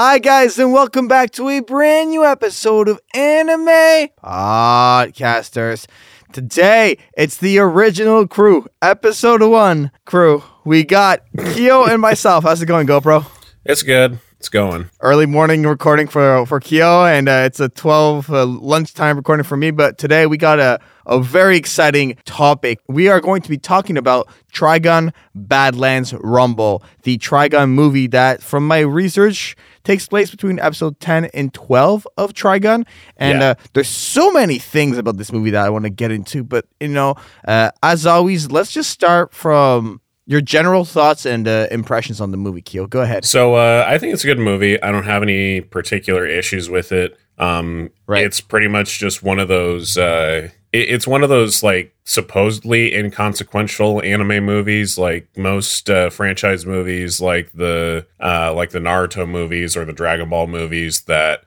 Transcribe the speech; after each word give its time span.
Hi, 0.00 0.20
guys, 0.20 0.60
and 0.60 0.72
welcome 0.72 1.08
back 1.08 1.32
to 1.32 1.48
a 1.48 1.58
brand 1.58 2.10
new 2.10 2.24
episode 2.24 2.88
of 2.88 3.00
Anime 3.14 4.06
Podcasters. 4.22 5.88
Today, 6.32 6.98
it's 7.16 7.38
the 7.38 7.58
original 7.58 8.28
crew, 8.28 8.68
episode 8.80 9.42
one 9.42 9.90
crew. 10.04 10.44
We 10.64 10.84
got 10.84 11.22
Keo 11.52 11.84
and 11.84 12.00
myself. 12.00 12.44
How's 12.44 12.62
it 12.62 12.66
going, 12.66 12.86
GoPro? 12.86 13.26
It's 13.64 13.82
good. 13.82 14.20
It's 14.38 14.48
going. 14.48 14.88
Early 15.00 15.26
morning 15.26 15.64
recording 15.64 16.06
for 16.06 16.46
for 16.46 16.60
Keo, 16.60 17.04
and 17.04 17.28
uh, 17.28 17.42
it's 17.44 17.58
a 17.58 17.68
12 17.68 18.30
uh, 18.30 18.46
lunchtime 18.46 19.16
recording 19.16 19.42
for 19.42 19.56
me. 19.56 19.72
But 19.72 19.98
today, 19.98 20.26
we 20.26 20.36
got 20.36 20.60
a, 20.60 20.78
a 21.06 21.20
very 21.20 21.56
exciting 21.56 22.16
topic. 22.24 22.78
We 22.86 23.08
are 23.08 23.20
going 23.20 23.42
to 23.42 23.48
be 23.48 23.58
talking 23.58 23.96
about 23.96 24.28
Trigun 24.52 25.12
Badlands 25.34 26.14
Rumble, 26.14 26.84
the 27.02 27.18
Trigun 27.18 27.70
movie 27.70 28.06
that, 28.06 28.40
from 28.40 28.64
my 28.64 28.78
research, 28.78 29.56
takes 29.88 30.06
place 30.06 30.30
between 30.30 30.58
episode 30.60 31.00
10 31.00 31.24
and 31.32 31.52
12 31.54 32.06
of 32.18 32.34
Trigun. 32.34 32.84
And 33.16 33.40
Yeah. 33.40 33.50
uh, 33.50 33.54
there's 33.72 33.88
so 33.88 34.30
many 34.30 34.58
things 34.58 34.98
about 34.98 35.16
this 35.16 35.32
movie 35.32 35.50
that 35.52 35.64
I 35.64 35.70
want 35.70 35.84
to 35.84 35.90
get 35.90 36.10
into. 36.12 36.44
But, 36.44 36.66
you 36.78 36.88
know, 36.88 37.14
uh, 37.46 37.70
as 37.82 38.04
always, 38.04 38.50
let's 38.50 38.70
just 38.70 38.90
start 38.90 39.32
from 39.32 40.02
your 40.26 40.42
general 40.42 40.84
thoughts 40.84 41.24
and 41.24 41.48
uh, 41.48 41.68
impressions 41.70 42.20
on 42.20 42.32
the 42.32 42.36
movie, 42.36 42.60
Keel. 42.60 42.86
Go 42.86 43.00
ahead. 43.00 43.24
So 43.24 43.54
uh, 43.54 43.86
I 43.88 43.96
think 43.96 44.12
it's 44.12 44.24
a 44.24 44.26
good 44.26 44.38
movie. 44.38 44.80
I 44.82 44.92
don't 44.92 45.04
have 45.06 45.22
any 45.22 45.62
particular 45.62 46.26
issues 46.26 46.68
with 46.68 46.92
it. 46.92 47.16
Um, 47.38 47.88
Right. 48.06 48.24
It's 48.26 48.40
pretty 48.42 48.68
much 48.68 48.98
just 48.98 49.22
one 49.22 49.38
of 49.38 49.48
those. 49.48 49.96
Uh, 49.96 50.48
it, 50.72 50.90
it's 50.90 51.06
one 51.06 51.22
of 51.22 51.28
those 51.28 51.62
like 51.62 51.94
supposedly 52.04 52.94
inconsequential 52.94 54.02
anime 54.02 54.44
movies, 54.44 54.98
like 54.98 55.28
most 55.36 55.88
uh, 55.90 56.10
franchise 56.10 56.66
movies, 56.66 57.20
like 57.20 57.52
the 57.52 58.06
uh, 58.20 58.52
like 58.54 58.70
the 58.70 58.78
Naruto 58.78 59.28
movies 59.28 59.76
or 59.76 59.84
the 59.84 59.92
Dragon 59.92 60.28
Ball 60.28 60.46
movies 60.46 61.02
that 61.02 61.44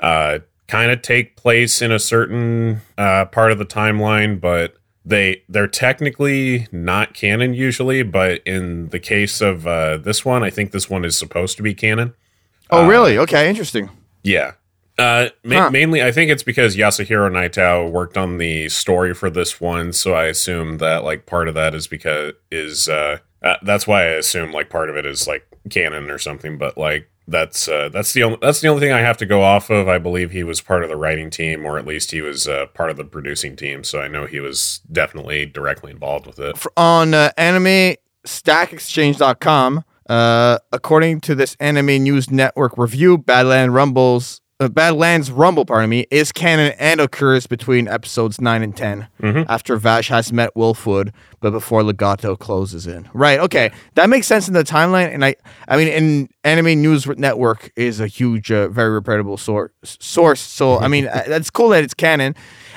uh, 0.00 0.40
kind 0.68 0.90
of 0.90 1.02
take 1.02 1.36
place 1.36 1.82
in 1.82 1.92
a 1.92 1.98
certain 1.98 2.80
uh, 2.98 3.24
part 3.26 3.52
of 3.52 3.58
the 3.58 3.66
timeline, 3.66 4.40
but 4.40 4.76
they 5.04 5.42
they're 5.48 5.66
technically 5.66 6.68
not 6.70 7.14
canon 7.14 7.54
usually. 7.54 8.02
But 8.02 8.42
in 8.46 8.88
the 8.88 9.00
case 9.00 9.40
of 9.40 9.66
uh, 9.66 9.98
this 9.98 10.24
one, 10.24 10.42
I 10.42 10.50
think 10.50 10.72
this 10.72 10.88
one 10.88 11.04
is 11.04 11.16
supposed 11.16 11.56
to 11.56 11.62
be 11.62 11.74
canon. 11.74 12.14
Oh, 12.70 12.86
really? 12.86 13.18
Okay, 13.18 13.50
interesting. 13.50 13.90
Yeah. 14.22 14.52
Uh, 14.98 15.28
ma- 15.44 15.62
Huh. 15.62 15.70
Mainly, 15.70 16.02
I 16.02 16.12
think 16.12 16.30
it's 16.30 16.42
because 16.42 16.76
Yasuhiro 16.76 17.30
Nightow 17.30 17.90
worked 17.90 18.18
on 18.18 18.38
the 18.38 18.68
story 18.68 19.14
for 19.14 19.30
this 19.30 19.60
one, 19.60 19.92
so 19.92 20.14
I 20.14 20.26
assume 20.26 20.78
that 20.78 21.04
like 21.04 21.26
part 21.26 21.48
of 21.48 21.54
that 21.54 21.74
is 21.74 21.86
because 21.86 22.34
is 22.50 22.88
uh, 22.88 23.18
uh 23.42 23.56
that's 23.62 23.86
why 23.86 24.02
I 24.02 24.10
assume 24.12 24.52
like 24.52 24.70
part 24.70 24.90
of 24.90 24.96
it 24.96 25.06
is 25.06 25.26
like 25.26 25.46
canon 25.70 26.10
or 26.10 26.18
something. 26.18 26.58
But 26.58 26.76
like 26.76 27.08
that's 27.26 27.68
uh, 27.68 27.88
that's 27.88 28.12
the 28.12 28.22
only 28.24 28.38
that's 28.42 28.60
the 28.60 28.68
only 28.68 28.80
thing 28.80 28.92
I 28.92 29.00
have 29.00 29.16
to 29.18 29.26
go 29.26 29.42
off 29.42 29.70
of. 29.70 29.88
I 29.88 29.98
believe 29.98 30.30
he 30.30 30.44
was 30.44 30.60
part 30.60 30.82
of 30.82 30.88
the 30.88 30.96
writing 30.96 31.30
team, 31.30 31.64
or 31.64 31.78
at 31.78 31.86
least 31.86 32.10
he 32.10 32.20
was 32.20 32.46
uh, 32.46 32.66
part 32.66 32.90
of 32.90 32.96
the 32.96 33.04
producing 33.04 33.56
team. 33.56 33.84
So 33.84 34.00
I 34.00 34.08
know 34.08 34.26
he 34.26 34.40
was 34.40 34.80
definitely 34.90 35.46
directly 35.46 35.90
involved 35.92 36.26
with 36.26 36.38
it. 36.38 36.56
F- 36.56 36.66
on 36.76 37.14
uh, 37.14 37.30
anime 37.36 37.96
stackexchange.com 38.26 39.84
uh, 40.08 40.58
according 40.72 41.20
to 41.22 41.34
this 41.34 41.56
anime 41.60 42.02
news 42.02 42.30
network 42.30 42.76
review 42.76 43.18
badland 43.18 43.72
rumbles 43.72 44.40
uh, 44.60 44.68
badlands 44.68 45.30
rumble 45.30 45.64
pardon 45.64 45.90
me 45.90 46.06
is 46.10 46.30
canon 46.32 46.72
and 46.78 47.00
occurs 47.00 47.46
between 47.46 47.88
episodes 47.88 48.40
9 48.40 48.62
and 48.62 48.76
10 48.76 49.08
Mhm. 49.20 49.46
after 49.48 49.76
vash 49.76 50.08
has 50.08 50.32
met 50.32 50.54
wolfwood 50.54 51.12
but 51.40 51.50
before 51.50 51.82
legato 51.82 52.36
closes 52.36 52.86
in 52.86 53.08
right 53.12 53.40
okay 53.40 53.70
that 53.94 54.08
makes 54.08 54.26
sense 54.26 54.46
in 54.48 54.54
the 54.54 54.62
timeline 54.64 55.12
and 55.12 55.24
i 55.24 55.34
i 55.68 55.76
mean 55.76 55.88
in 55.88 56.28
anime 56.44 56.80
news 56.80 57.06
network 57.06 57.72
is 57.76 57.98
a 58.00 58.06
huge 58.06 58.52
uh, 58.52 58.68
very 58.68 58.90
reputable 58.90 59.36
source 59.36 59.70
source 59.82 60.40
so 60.40 60.78
i 60.78 60.86
mean 60.88 61.06
uh, 61.12 61.22
that's 61.26 61.50
cool 61.50 61.70
that 61.70 61.82
it's 61.82 61.94
canon 61.94 62.34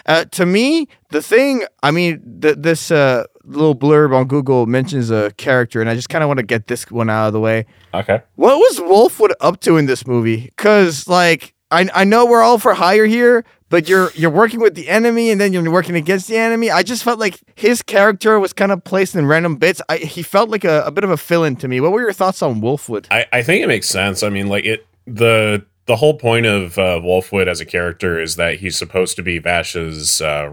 uh, 0.08 0.24
to 0.26 0.46
me, 0.46 0.88
the 1.10 1.20
thing, 1.20 1.64
I 1.82 1.90
mean, 1.90 2.40
th- 2.40 2.58
this 2.60 2.92
uh, 2.92 3.24
little 3.44 3.74
blurb 3.76 4.14
on 4.16 4.28
Google 4.28 4.68
mentions 4.68 5.10
a 5.10 5.32
character, 5.32 5.82
and 5.82 5.90
I 5.90 5.96
just 5.96 6.10
kind 6.10 6.24
of 6.24 6.28
want 6.28 6.38
to 6.38 6.46
get 6.46 6.68
this 6.68 6.92
one 6.92 7.10
out 7.10 7.26
of 7.26 7.34
the 7.34 7.40
way. 7.40 7.66
Okay. 7.92 8.22
What 8.36 8.56
was 8.58 8.80
Wolfwood 8.82 9.32
up 9.42 9.62
to 9.62 9.78
in 9.78 9.88
this 9.88 10.06
movie? 10.06 10.52
Because, 10.56 11.08
like, 11.08 11.55
I, 11.72 11.90
I 11.94 12.04
know 12.04 12.26
we're 12.26 12.42
all 12.42 12.60
for 12.60 12.74
hire 12.74 13.06
here, 13.06 13.44
but 13.70 13.90
you're 13.90 14.12
you're 14.14 14.30
working 14.30 14.60
with 14.60 14.76
the 14.76 14.88
enemy, 14.88 15.32
and 15.32 15.42
then 15.42 15.52
you're 15.52 15.70
working 15.72 15.96
against 15.96 16.28
the 16.28 16.38
enemy. 16.38 16.70
I 16.70 16.84
just 16.84 17.04
felt 17.04 17.20
like 17.20 17.40
his 17.56 17.82
character 17.82 18.40
was 18.40 18.54
kind 18.54 18.72
of 18.72 18.84
placed 18.84 19.16
in 19.16 19.26
random 19.26 19.56
bits. 19.56 19.82
I, 19.90 19.98
he 19.98 20.22
felt 20.22 20.50
like 20.50 20.64
a, 20.64 20.84
a 20.84 20.92
bit 20.92 21.04
of 21.04 21.10
a 21.10 21.18
fill-in 21.18 21.56
to 21.58 21.68
me. 21.68 21.82
What 21.82 21.92
were 21.92 22.02
your 22.02 22.14
thoughts 22.14 22.42
on 22.42 22.62
Wolfwood? 22.62 23.08
I, 23.10 23.26
I 23.34 23.42
think 23.42 23.64
it 23.64 23.68
makes 23.68 23.88
sense. 23.88 24.22
I 24.24 24.30
mean, 24.30 24.48
like 24.48 24.66
it 24.66 24.86
the 25.06 25.66
the 25.86 25.96
whole 25.98 26.18
point 26.18 26.46
of 26.46 26.78
uh, 26.78 27.00
Wolfwood 27.04 27.48
as 27.48 27.60
a 27.60 27.66
character 27.66 28.20
is 28.20 28.36
that 28.36 28.60
he's 28.60 28.78
supposed 28.78 29.16
to 29.18 29.24
be 29.24 29.40
Vash's, 29.40 30.22
uh, 30.22 30.50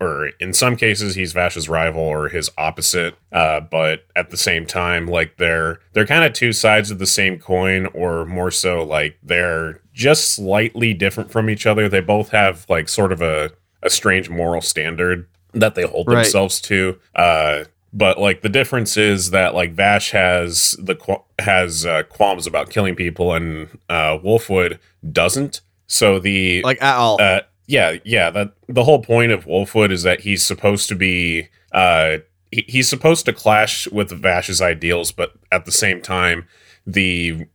or 0.00 0.30
in 0.40 0.52
some 0.52 0.76
cases 0.76 1.14
he's 1.14 1.32
Vash's 1.32 1.68
rival 1.68 2.02
or 2.02 2.28
his 2.28 2.50
opposite. 2.58 3.14
Uh, 3.32 3.60
but 3.60 4.06
at 4.14 4.30
the 4.30 4.36
same 4.36 4.66
time, 4.66 5.06
like 5.06 5.36
they're 5.38 5.80
they're 5.92 6.06
kind 6.06 6.24
of 6.24 6.32
two 6.32 6.52
sides 6.52 6.90
of 6.90 6.98
the 6.98 7.06
same 7.06 7.38
coin, 7.38 7.86
or 7.94 8.24
more 8.26 8.50
so, 8.50 8.82
like 8.82 9.18
they're 9.22 9.80
just 9.92 10.34
slightly 10.34 10.92
different 10.94 11.30
from 11.30 11.48
each 11.48 11.66
other. 11.66 11.88
They 11.88 12.00
both 12.00 12.30
have 12.30 12.66
like 12.68 12.88
sort 12.88 13.12
of 13.12 13.22
a 13.22 13.52
a 13.82 13.90
strange 13.90 14.28
moral 14.28 14.60
standard 14.60 15.28
that 15.52 15.74
they 15.74 15.82
hold 15.82 16.08
Right. 16.08 16.16
themselves 16.16 16.60
to. 16.62 16.98
Uh, 17.14 17.64
but 17.92 18.18
like 18.20 18.42
the 18.42 18.48
difference 18.50 18.96
is 18.98 19.30
that 19.30 19.54
like 19.54 19.72
Vash 19.72 20.10
has 20.10 20.76
the 20.78 20.94
qu- 20.96 21.22
has 21.38 21.86
uh, 21.86 22.02
qualms 22.04 22.46
about 22.46 22.68
killing 22.68 22.94
people 22.94 23.32
and 23.32 23.68
uh, 23.88 24.18
Wolfwood 24.18 24.78
doesn't. 25.12 25.62
So 25.86 26.18
the 26.18 26.62
Like, 26.62 26.82
at 26.82 26.96
all? 26.96 27.18
Yeah, 27.66 27.96
yeah. 28.04 28.30
That 28.30 28.54
the 28.68 28.84
whole 28.84 29.02
point 29.02 29.32
of 29.32 29.44
Wolfwood 29.44 29.90
is 29.90 30.02
that 30.02 30.20
he's 30.20 30.44
supposed 30.44 30.88
to 30.88 30.94
be 30.94 31.48
uh, 31.72 32.18
he, 32.50 32.64
he's 32.68 32.88
supposed 32.88 33.24
to 33.26 33.32
clash 33.32 33.88
with 33.88 34.10
Vash's 34.10 34.62
ideals, 34.62 35.12
but 35.12 35.32
at 35.50 35.64
the 35.64 35.72
same 35.72 36.00
time, 36.00 36.46
the 36.86 37.46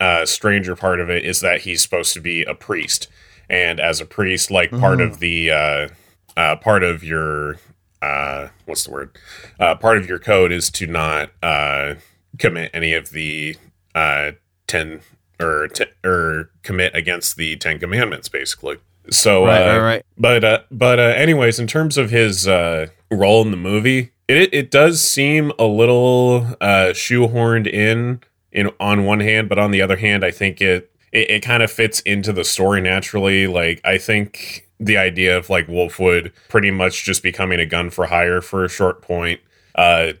uh, 0.00 0.24
stranger 0.26 0.76
part 0.76 1.00
of 1.00 1.10
it 1.10 1.24
is 1.24 1.40
that 1.40 1.62
he's 1.62 1.82
supposed 1.82 2.12
to 2.14 2.20
be 2.20 2.42
a 2.44 2.54
priest, 2.54 3.08
and 3.48 3.80
as 3.80 4.00
a 4.00 4.06
priest, 4.06 4.50
like 4.50 4.70
part 4.70 5.00
of 5.00 5.18
the 5.18 5.50
uh, 5.50 5.88
uh, 6.36 6.56
part 6.56 6.82
of 6.82 7.02
your 7.02 7.56
uh, 8.02 8.48
what's 8.66 8.84
the 8.84 8.90
word? 8.90 9.18
Uh, 9.58 9.74
part 9.74 9.98
of 9.98 10.08
your 10.08 10.18
code 10.18 10.52
is 10.52 10.70
to 10.70 10.86
not 10.86 11.30
uh, 11.42 11.94
commit 12.38 12.70
any 12.74 12.92
of 12.92 13.10
the 13.10 13.56
uh, 13.94 14.32
ten 14.66 15.00
or 15.40 15.68
t- 15.68 15.84
or 16.04 16.50
commit 16.62 16.94
against 16.94 17.36
the 17.36 17.56
Ten 17.56 17.78
Commandments, 17.78 18.28
basically. 18.28 18.78
So, 19.10 19.44
right, 19.46 19.62
uh, 19.62 19.72
right, 19.72 19.80
right. 19.80 20.06
but 20.18 20.44
uh, 20.44 20.60
but 20.70 20.98
uh, 20.98 21.02
anyways, 21.02 21.58
in 21.58 21.66
terms 21.66 21.96
of 21.96 22.10
his 22.10 22.48
uh, 22.48 22.88
role 23.10 23.42
in 23.42 23.50
the 23.50 23.56
movie, 23.56 24.12
it 24.28 24.52
it 24.52 24.70
does 24.70 25.00
seem 25.02 25.52
a 25.58 25.64
little 25.64 26.56
uh, 26.60 26.92
shoehorned 26.92 27.66
in 27.66 28.20
in 28.52 28.70
on 28.80 29.04
one 29.04 29.20
hand, 29.20 29.48
but 29.48 29.58
on 29.58 29.70
the 29.70 29.82
other 29.82 29.96
hand, 29.96 30.24
I 30.24 30.30
think 30.30 30.60
it 30.60 30.90
it, 31.12 31.30
it 31.30 31.40
kind 31.40 31.62
of 31.62 31.70
fits 31.70 32.00
into 32.00 32.32
the 32.32 32.44
story 32.44 32.80
naturally. 32.80 33.46
Like 33.46 33.80
I 33.84 33.98
think 33.98 34.68
the 34.78 34.96
idea 34.96 35.36
of 35.36 35.48
like 35.48 35.66
Wolfwood 35.68 36.32
pretty 36.48 36.70
much 36.70 37.04
just 37.04 37.22
becoming 37.22 37.60
a 37.60 37.66
gun 37.66 37.90
for 37.90 38.06
hire 38.06 38.40
for 38.40 38.64
a 38.64 38.68
short 38.68 39.02
point. 39.02 39.40
Uh, 39.74 40.14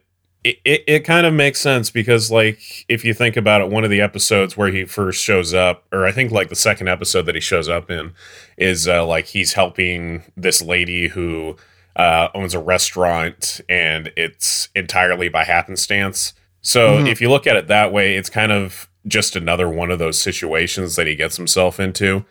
it, 0.48 0.56
it, 0.64 0.84
it 0.86 1.00
kind 1.04 1.26
of 1.26 1.34
makes 1.34 1.60
sense 1.60 1.90
because 1.90 2.30
like 2.30 2.58
if 2.88 3.04
you 3.04 3.12
think 3.14 3.36
about 3.36 3.60
it 3.60 3.68
one 3.70 3.84
of 3.84 3.90
the 3.90 4.00
episodes 4.00 4.56
where 4.56 4.68
he 4.68 4.84
first 4.84 5.22
shows 5.22 5.52
up 5.54 5.84
or 5.92 6.06
i 6.06 6.12
think 6.12 6.30
like 6.30 6.48
the 6.48 6.54
second 6.56 6.88
episode 6.88 7.22
that 7.22 7.34
he 7.34 7.40
shows 7.40 7.68
up 7.68 7.90
in 7.90 8.12
is 8.56 8.86
uh, 8.88 9.04
like 9.06 9.26
he's 9.26 9.54
helping 9.54 10.22
this 10.36 10.62
lady 10.62 11.08
who 11.08 11.56
uh, 11.96 12.28
owns 12.34 12.52
a 12.54 12.58
restaurant 12.58 13.60
and 13.68 14.12
it's 14.16 14.68
entirely 14.74 15.28
by 15.28 15.44
happenstance 15.44 16.32
so 16.60 16.98
Mhm. 16.98 17.08
if 17.10 17.20
you 17.20 17.30
look 17.30 17.46
at 17.46 17.56
it 17.56 17.68
that 17.68 17.92
way 17.92 18.16
it's 18.16 18.30
kind 18.30 18.52
of 18.52 18.88
just 19.06 19.36
another 19.36 19.68
one 19.68 19.90
of 19.90 19.98
those 19.98 20.20
situations 20.20 20.96
that 20.96 21.06
he 21.06 21.14
gets 21.14 21.36
himself 21.36 21.78
into 21.80 22.24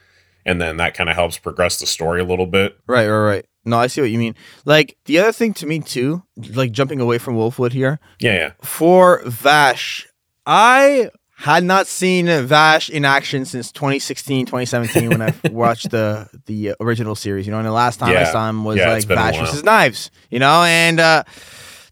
and 0.45 0.61
then 0.61 0.77
that 0.77 0.93
kind 0.93 1.09
of 1.09 1.15
helps 1.15 1.37
progress 1.39 1.79
the 1.79 1.85
story 1.87 2.21
a 2.21 2.25
little 2.25 2.45
bit 2.45 2.77
Right, 2.87 3.07
right, 3.07 3.17
right. 3.25 3.45
No, 3.65 3.77
I 3.77 3.87
see 3.87 4.01
what 4.01 4.11
you 4.11 4.19
mean. 4.19 4.35
Like 4.63 4.95
the 5.05 5.19
other 5.19 5.31
thing 5.31 5.53
to 5.55 5.65
me 5.65 5.79
too, 5.79 6.23
like 6.53 6.71
jumping 6.71 7.01
away 7.01 7.17
from 7.17 7.35
Wolfwood 7.35 7.71
here, 7.71 7.99
yeah 8.19 8.33
yeah 8.33 8.51
for 8.61 9.21
Vash, 9.25 10.07
I 10.45 11.09
had 11.37 11.63
not 11.63 11.85
seen 11.85 12.27
Vash 12.47 12.89
in 12.89 13.03
action 13.03 13.43
since 13.43 13.71
2016, 13.71 14.45
2017 14.45 15.09
when 15.09 15.21
I 15.21 15.33
watched 15.51 15.91
the 15.91 16.29
the 16.45 16.75
original 16.79 17.15
series. 17.15 17.45
You 17.45 17.51
know, 17.51 17.57
and 17.57 17.67
the 17.67 17.71
last 17.71 17.99
time 17.99 18.15
I 18.15 18.23
saw 18.23 18.49
him 18.49 18.63
was 18.63 18.77
Yeah, 18.77 18.89
like 18.89 19.03
Vash 19.03 19.37
versus 19.37 19.63
Knives. 19.63 20.11
You 20.29 20.39
know, 20.39 20.63
and 20.63 20.99
uh, 20.99 21.23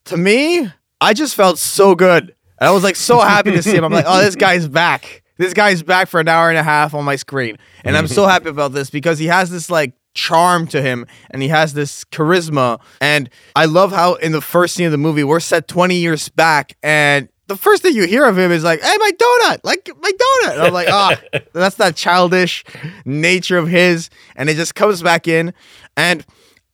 to 0.05 0.17
me, 0.17 0.69
I 1.01 1.13
just 1.13 1.35
felt 1.35 1.59
so 1.59 1.95
good. 1.95 2.35
I 2.59 2.71
was 2.71 2.83
like 2.83 2.95
so 2.95 3.19
happy 3.19 3.51
to 3.51 3.61
see 3.61 3.75
him. 3.75 3.83
I'm 3.83 3.91
like, 3.91 4.05
oh, 4.07 4.21
this 4.21 4.35
guy's 4.35 4.67
back. 4.67 5.23
This 5.37 5.53
guy's 5.53 5.83
back 5.83 6.07
for 6.07 6.19
an 6.19 6.27
hour 6.27 6.49
and 6.49 6.57
a 6.57 6.63
half 6.63 6.93
on 6.93 7.03
my 7.03 7.15
screen, 7.15 7.57
and 7.83 7.97
I'm 7.97 8.07
so 8.07 8.25
happy 8.33 8.49
about 8.49 8.71
this 8.71 8.89
because 8.89 9.19
he 9.19 9.25
has 9.25 9.49
this 9.49 9.69
like 9.69 9.93
charm 10.13 10.67
to 10.67 10.81
him 10.81 11.05
and 11.31 11.41
he 11.41 11.47
has 11.47 11.73
this 11.73 12.03
charisma 12.05 12.79
and 13.01 13.29
i 13.55 13.65
love 13.65 13.91
how 13.91 14.15
in 14.15 14.31
the 14.31 14.41
first 14.41 14.75
scene 14.75 14.85
of 14.85 14.91
the 14.91 14.97
movie 14.97 15.23
we're 15.23 15.39
set 15.39 15.67
20 15.67 15.95
years 15.95 16.29
back 16.29 16.77
and 16.83 17.29
the 17.47 17.57
first 17.57 17.81
thing 17.81 17.93
you 17.93 18.07
hear 18.07 18.25
of 18.25 18.37
him 18.37 18.51
is 18.51 18.63
like, 18.63 18.81
"Hey, 18.81 18.95
my 18.97 19.11
donut, 19.11 19.59
like 19.63 19.89
my 20.01 20.11
donut." 20.11 20.53
And 20.53 20.61
I'm 20.61 20.73
like, 20.73 20.87
"Ah, 20.89 21.19
that's 21.53 21.75
that 21.75 21.95
childish 21.95 22.63
nature 23.03 23.57
of 23.57 23.67
his," 23.67 24.09
and 24.37 24.49
it 24.49 24.55
just 24.55 24.75
comes 24.75 25.03
back 25.03 25.27
in, 25.27 25.53
and 25.97 26.25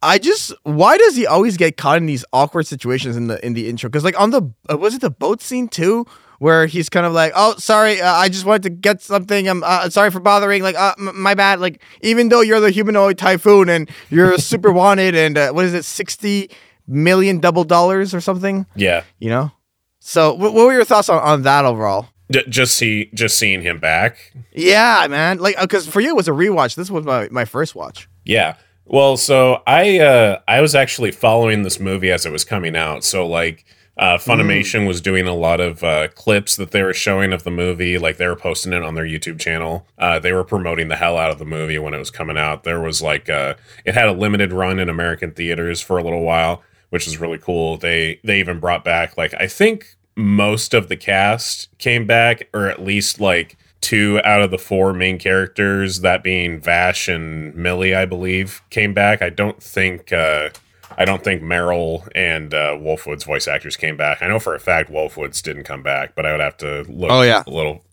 I 0.02 0.18
just 0.18 0.54
why 0.64 0.98
does 0.98 1.16
he 1.16 1.28
always 1.28 1.58
get 1.58 1.76
caught 1.76 1.98
in 1.98 2.06
these 2.06 2.24
awkward 2.32 2.68
situations 2.68 3.18
in 3.18 3.28
the 3.28 3.44
in 3.46 3.54
the 3.54 3.68
intro? 3.68 3.90
Because 3.90 4.04
like 4.04 4.20
on 4.20 4.30
the 4.30 4.54
uh, 4.72 4.78
was 4.78 4.96
it 4.96 5.02
the 5.02 5.10
boat 5.10 5.42
scene 5.42 5.68
too, 5.68 6.06
where 6.40 6.66
he's 6.66 6.90
kind 6.90 7.06
of 7.06 7.14
like, 7.14 7.32
"Oh, 7.36 7.56
sorry, 7.58 8.02
uh, 8.02 8.12
I 8.12 8.28
just 8.30 8.46
wanted 8.46 8.64
to 8.64 8.70
get 8.72 9.02
something. 9.02 9.48
I'm 9.48 9.64
uh, 9.64 9.90
sorry 9.90 10.10
for 10.10 10.20
bothering. 10.20 10.64
Like, 10.64 10.76
uh, 10.76 10.96
m- 10.98 11.22
my 11.22 11.36
bad. 11.36 11.60
Like, 11.60 11.82
even 12.02 12.30
though 12.30 12.42
you're 12.42 12.60
the 12.60 12.72
humanoid 12.72 13.18
typhoon 13.18 13.70
and 13.70 13.90
you're 14.10 14.38
super 14.40 14.72
wanted, 14.72 15.16
and 15.16 15.38
uh, 15.38 15.52
what 15.52 15.66
is 15.66 15.74
it, 15.74 15.86
sixty 15.86 16.50
million 16.88 17.40
double 17.40 17.64
dollars 17.64 18.14
or 18.14 18.22
something? 18.22 18.66
Yeah. 18.76 19.04
You 19.20 19.30
know. 19.30 19.52
So, 20.00 20.36
wh- 20.36 20.54
what 20.54 20.66
were 20.66 20.74
your 20.74 20.86
thoughts 20.86 21.10
on, 21.10 21.22
on 21.22 21.44
that 21.44 21.66
overall? 21.66 22.08
D- 22.32 22.44
just 22.48 22.76
see 22.78 23.10
just 23.14 23.38
seeing 23.38 23.62
him 23.62 23.80
back. 23.80 24.34
Yeah, 24.52 25.06
man. 25.10 25.40
Like, 25.40 25.60
because 25.60 25.88
for 25.88 26.00
you 26.00 26.10
it 26.10 26.16
was 26.16 26.28
a 26.28 26.32
rewatch. 26.32 26.76
This 26.76 26.90
was 26.90 27.06
my 27.06 27.28
my 27.30 27.46
first 27.46 27.76
watch. 27.76 28.08
Yeah. 28.24 28.56
Well, 28.86 29.18
so 29.18 29.62
I 29.68 30.00
uh 30.00 30.40
I 30.48 30.62
was 30.62 30.74
actually 30.74 31.12
following 31.12 31.64
this 31.64 31.80
movie 31.80 32.12
as 32.12 32.26
it 32.26 32.32
was 32.32 32.46
coming 32.46 32.76
out. 32.76 33.04
So 33.04 33.28
like 33.28 33.66
uh 34.00 34.18
Funimation 34.18 34.88
was 34.88 35.02
doing 35.02 35.28
a 35.28 35.36
lot 35.36 35.60
of 35.60 35.84
uh 35.84 36.08
clips 36.16 36.56
that 36.56 36.72
they 36.72 36.82
were 36.82 36.94
showing 36.94 37.32
of 37.34 37.44
the 37.44 37.52
movie, 37.52 37.98
like 38.00 38.18
they 38.18 38.28
were 38.28 38.36
posting 38.36 38.74
it 38.74 38.82
on 38.82 38.96
their 38.96 39.06
YouTube 39.06 39.40
channel. 39.40 39.86
Uh 39.98 40.18
they 40.18 40.32
were 40.34 40.44
promoting 40.44 40.88
the 40.88 40.96
hell 40.96 41.18
out 41.18 41.30
of 41.30 41.38
the 41.38 41.46
movie 41.46 41.78
when 41.78 41.94
it 41.94 42.00
was 42.00 42.10
coming 42.10 42.38
out. 42.38 42.64
There 42.64 42.80
was 42.80 43.02
like 43.02 43.30
uh 43.30 43.54
it 43.86 43.94
had 43.94 44.08
a 44.08 44.14
limited 44.14 44.52
run 44.52 44.80
in 44.80 44.90
American 44.90 45.32
theaters 45.32 45.82
for 45.82 45.98
a 45.98 46.04
little 46.04 46.24
while, 46.24 46.64
which 46.90 47.06
is 47.06 47.20
really 47.20 47.38
cool. 47.38 47.78
They 47.78 48.20
they 48.24 48.40
even 48.40 48.60
brought 48.60 48.84
back 48.84 49.18
like 49.18 49.34
I 49.40 49.48
think 49.48 49.96
most 50.16 50.74
of 50.74 50.90
the 50.90 50.98
cast 50.98 51.70
came 51.78 52.08
back 52.08 52.50
or 52.54 52.68
at 52.68 52.82
least 52.82 53.20
like 53.20 53.58
two 53.82 54.20
out 54.24 54.42
of 54.42 54.52
the 54.52 54.58
four 54.58 54.94
main 54.94 55.18
characters, 55.18 56.02
that 56.02 56.24
being 56.24 56.60
Vash 56.60 57.08
and 57.08 57.56
Millie, 57.56 57.96
I 57.96 58.06
believe, 58.06 58.62
came 58.70 58.94
back. 58.94 59.22
I 59.22 59.30
don't 59.30 59.62
think 59.62 60.12
uh, 60.12 60.50
I 60.98 61.06
don't 61.06 61.24
think 61.24 61.42
Meryl 61.42 62.08
and 62.16 62.54
uh, 62.54 62.76
Wolfwood's 62.78 63.24
voice 63.24 63.48
actors 63.48 63.78
came 63.78 63.96
back. 63.98 64.22
I 64.22 64.28
know 64.28 64.40
for 64.40 64.56
a 64.56 64.60
fact 64.60 64.92
Wolfwood's 64.92 65.42
didn't 65.42 65.64
come 65.64 65.84
back, 65.84 66.16
but 66.16 66.26
I 66.26 66.32
would 66.32 66.42
have 66.42 66.58
to 66.58 66.84
look 66.90 67.12
Oh, 67.12 67.22
yeah. 67.22 67.44
a 67.46 67.50
little. 67.50 67.84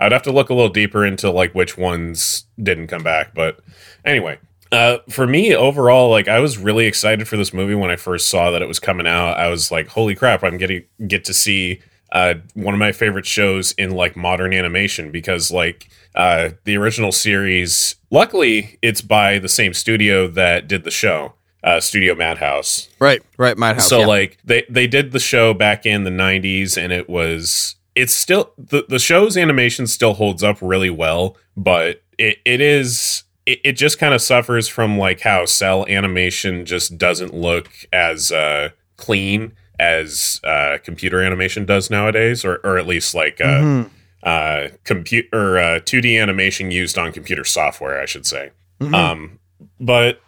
I'd 0.00 0.12
have 0.12 0.22
to 0.22 0.32
look 0.32 0.50
a 0.50 0.54
little 0.54 0.68
deeper 0.68 1.04
into 1.04 1.30
like 1.30 1.54
which 1.54 1.78
ones 1.78 2.44
didn't 2.62 2.88
come 2.88 3.02
back. 3.02 3.34
But 3.34 3.60
anyway, 4.04 4.38
uh, 4.70 4.98
for 5.08 5.26
me 5.26 5.54
overall, 5.54 6.10
like 6.10 6.28
I 6.28 6.40
was 6.40 6.58
really 6.58 6.86
excited 6.86 7.26
for 7.26 7.36
this 7.36 7.52
movie 7.54 7.74
when 7.74 7.90
I 7.90 7.96
first 7.96 8.28
saw 8.28 8.50
that 8.50 8.62
it 8.62 8.68
was 8.68 8.78
coming 8.78 9.06
out. 9.06 9.38
I 9.38 9.48
was 9.48 9.70
like, 9.70 9.88
"Holy 9.88 10.14
crap! 10.14 10.44
I'm 10.44 10.58
getting 10.58 10.84
get 11.06 11.24
to 11.24 11.34
see 11.34 11.80
uh, 12.12 12.34
one 12.54 12.74
of 12.74 12.78
my 12.80 12.92
favorite 12.92 13.24
shows 13.26 13.72
in 13.72 13.90
like 13.92 14.14
modern 14.14 14.52
animation 14.52 15.10
because 15.10 15.50
like 15.50 15.88
uh, 16.14 16.50
the 16.64 16.76
original 16.76 17.10
series. 17.12 17.96
Luckily, 18.10 18.78
it's 18.82 19.00
by 19.00 19.38
the 19.38 19.48
same 19.48 19.72
studio 19.72 20.28
that 20.28 20.68
did 20.68 20.84
the 20.84 20.90
show, 20.90 21.32
uh, 21.64 21.80
Studio 21.80 22.14
Madhouse. 22.14 22.88
Right, 22.98 23.22
right, 23.36 23.56
Madhouse. 23.56 23.88
So 23.88 24.00
yeah. 24.00 24.06
like 24.06 24.38
they 24.44 24.64
they 24.68 24.86
did 24.86 25.12
the 25.12 25.18
show 25.20 25.54
back 25.54 25.86
in 25.86 26.04
the 26.04 26.10
90s 26.10 26.76
and 26.76 26.92
it 26.92 27.08
was 27.08 27.76
it's 27.94 28.14
still 28.14 28.52
the, 28.56 28.84
the 28.88 28.98
show's 28.98 29.36
animation 29.36 29.86
still 29.86 30.14
holds 30.14 30.42
up 30.42 30.58
really 30.62 30.90
well, 30.90 31.36
but 31.56 32.02
it, 32.18 32.38
it 32.44 32.60
is 32.60 33.24
it, 33.46 33.60
it 33.64 33.72
just 33.72 33.98
kind 33.98 34.14
of 34.14 34.20
suffers 34.22 34.66
from 34.68 34.98
like 34.98 35.20
how 35.20 35.44
cell 35.44 35.86
animation 35.88 36.64
just 36.64 36.96
doesn't 36.98 37.34
look 37.34 37.68
as 37.92 38.32
uh 38.32 38.70
clean 38.96 39.52
as 39.78 40.40
uh 40.44 40.78
computer 40.84 41.20
animation 41.22 41.64
does 41.64 41.90
nowadays 41.90 42.44
or 42.44 42.56
or 42.64 42.78
at 42.78 42.86
least 42.86 43.14
like 43.14 43.40
uh 43.40 43.44
Mhm. 43.60 43.90
uh 44.22 44.68
computer 44.84 45.58
uh 45.58 45.80
2D 45.80 46.20
animation 46.20 46.70
used 46.70 46.96
on 46.98 47.12
computer 47.12 47.44
software, 47.44 48.00
I 48.00 48.06
should 48.06 48.26
say. 48.26 48.50
Mhm. 48.80 48.94
Um, 48.94 49.38
but 49.80 50.20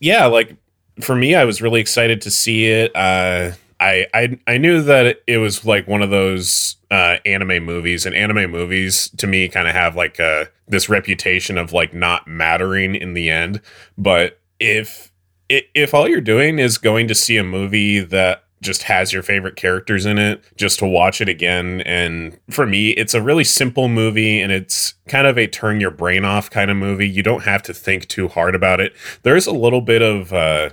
yeah, 0.00 0.26
like 0.26 0.54
for 1.00 1.14
me, 1.16 1.34
I 1.34 1.44
was 1.44 1.62
really 1.62 1.80
excited 1.80 2.20
to 2.22 2.30
see 2.30 2.66
it. 2.66 2.94
Uh, 2.94 3.52
I, 3.78 4.06
I 4.14 4.38
I 4.46 4.58
knew 4.58 4.82
that 4.82 5.22
it 5.26 5.38
was 5.38 5.64
like 5.64 5.86
one 5.86 6.02
of 6.02 6.10
those 6.10 6.76
uh, 6.90 7.16
anime 7.26 7.64
movies, 7.64 8.06
and 8.06 8.14
anime 8.14 8.50
movies 8.50 9.10
to 9.18 9.26
me 9.26 9.48
kind 9.48 9.68
of 9.68 9.74
have 9.74 9.96
like 9.96 10.18
uh, 10.18 10.46
this 10.66 10.88
reputation 10.88 11.58
of 11.58 11.72
like 11.72 11.92
not 11.92 12.26
mattering 12.26 12.94
in 12.94 13.14
the 13.14 13.28
end. 13.28 13.60
But 13.98 14.40
if 14.58 15.12
if 15.48 15.94
all 15.94 16.08
you're 16.08 16.20
doing 16.20 16.58
is 16.58 16.78
going 16.78 17.06
to 17.08 17.14
see 17.14 17.36
a 17.36 17.44
movie 17.44 18.00
that 18.00 18.44
just 18.62 18.84
has 18.84 19.12
your 19.12 19.22
favorite 19.22 19.54
characters 19.54 20.06
in 20.06 20.18
it 20.18 20.42
just 20.56 20.78
to 20.78 20.86
watch 20.86 21.20
it 21.20 21.28
again 21.28 21.82
and 21.82 22.38
for 22.50 22.66
me 22.66 22.90
it's 22.90 23.12
a 23.12 23.20
really 23.20 23.44
simple 23.44 23.86
movie 23.86 24.40
and 24.40 24.50
it's 24.50 24.94
kind 25.08 25.26
of 25.26 25.36
a 25.36 25.46
turn 25.46 25.78
your 25.78 25.90
brain 25.90 26.24
off 26.24 26.48
kind 26.48 26.70
of 26.70 26.76
movie 26.76 27.06
you 27.08 27.22
don't 27.22 27.44
have 27.44 27.62
to 27.62 27.74
think 27.74 28.08
too 28.08 28.28
hard 28.28 28.54
about 28.54 28.80
it 28.80 28.94
there's 29.22 29.46
a 29.46 29.52
little 29.52 29.82
bit 29.82 30.00
of 30.00 30.32
uh 30.32 30.70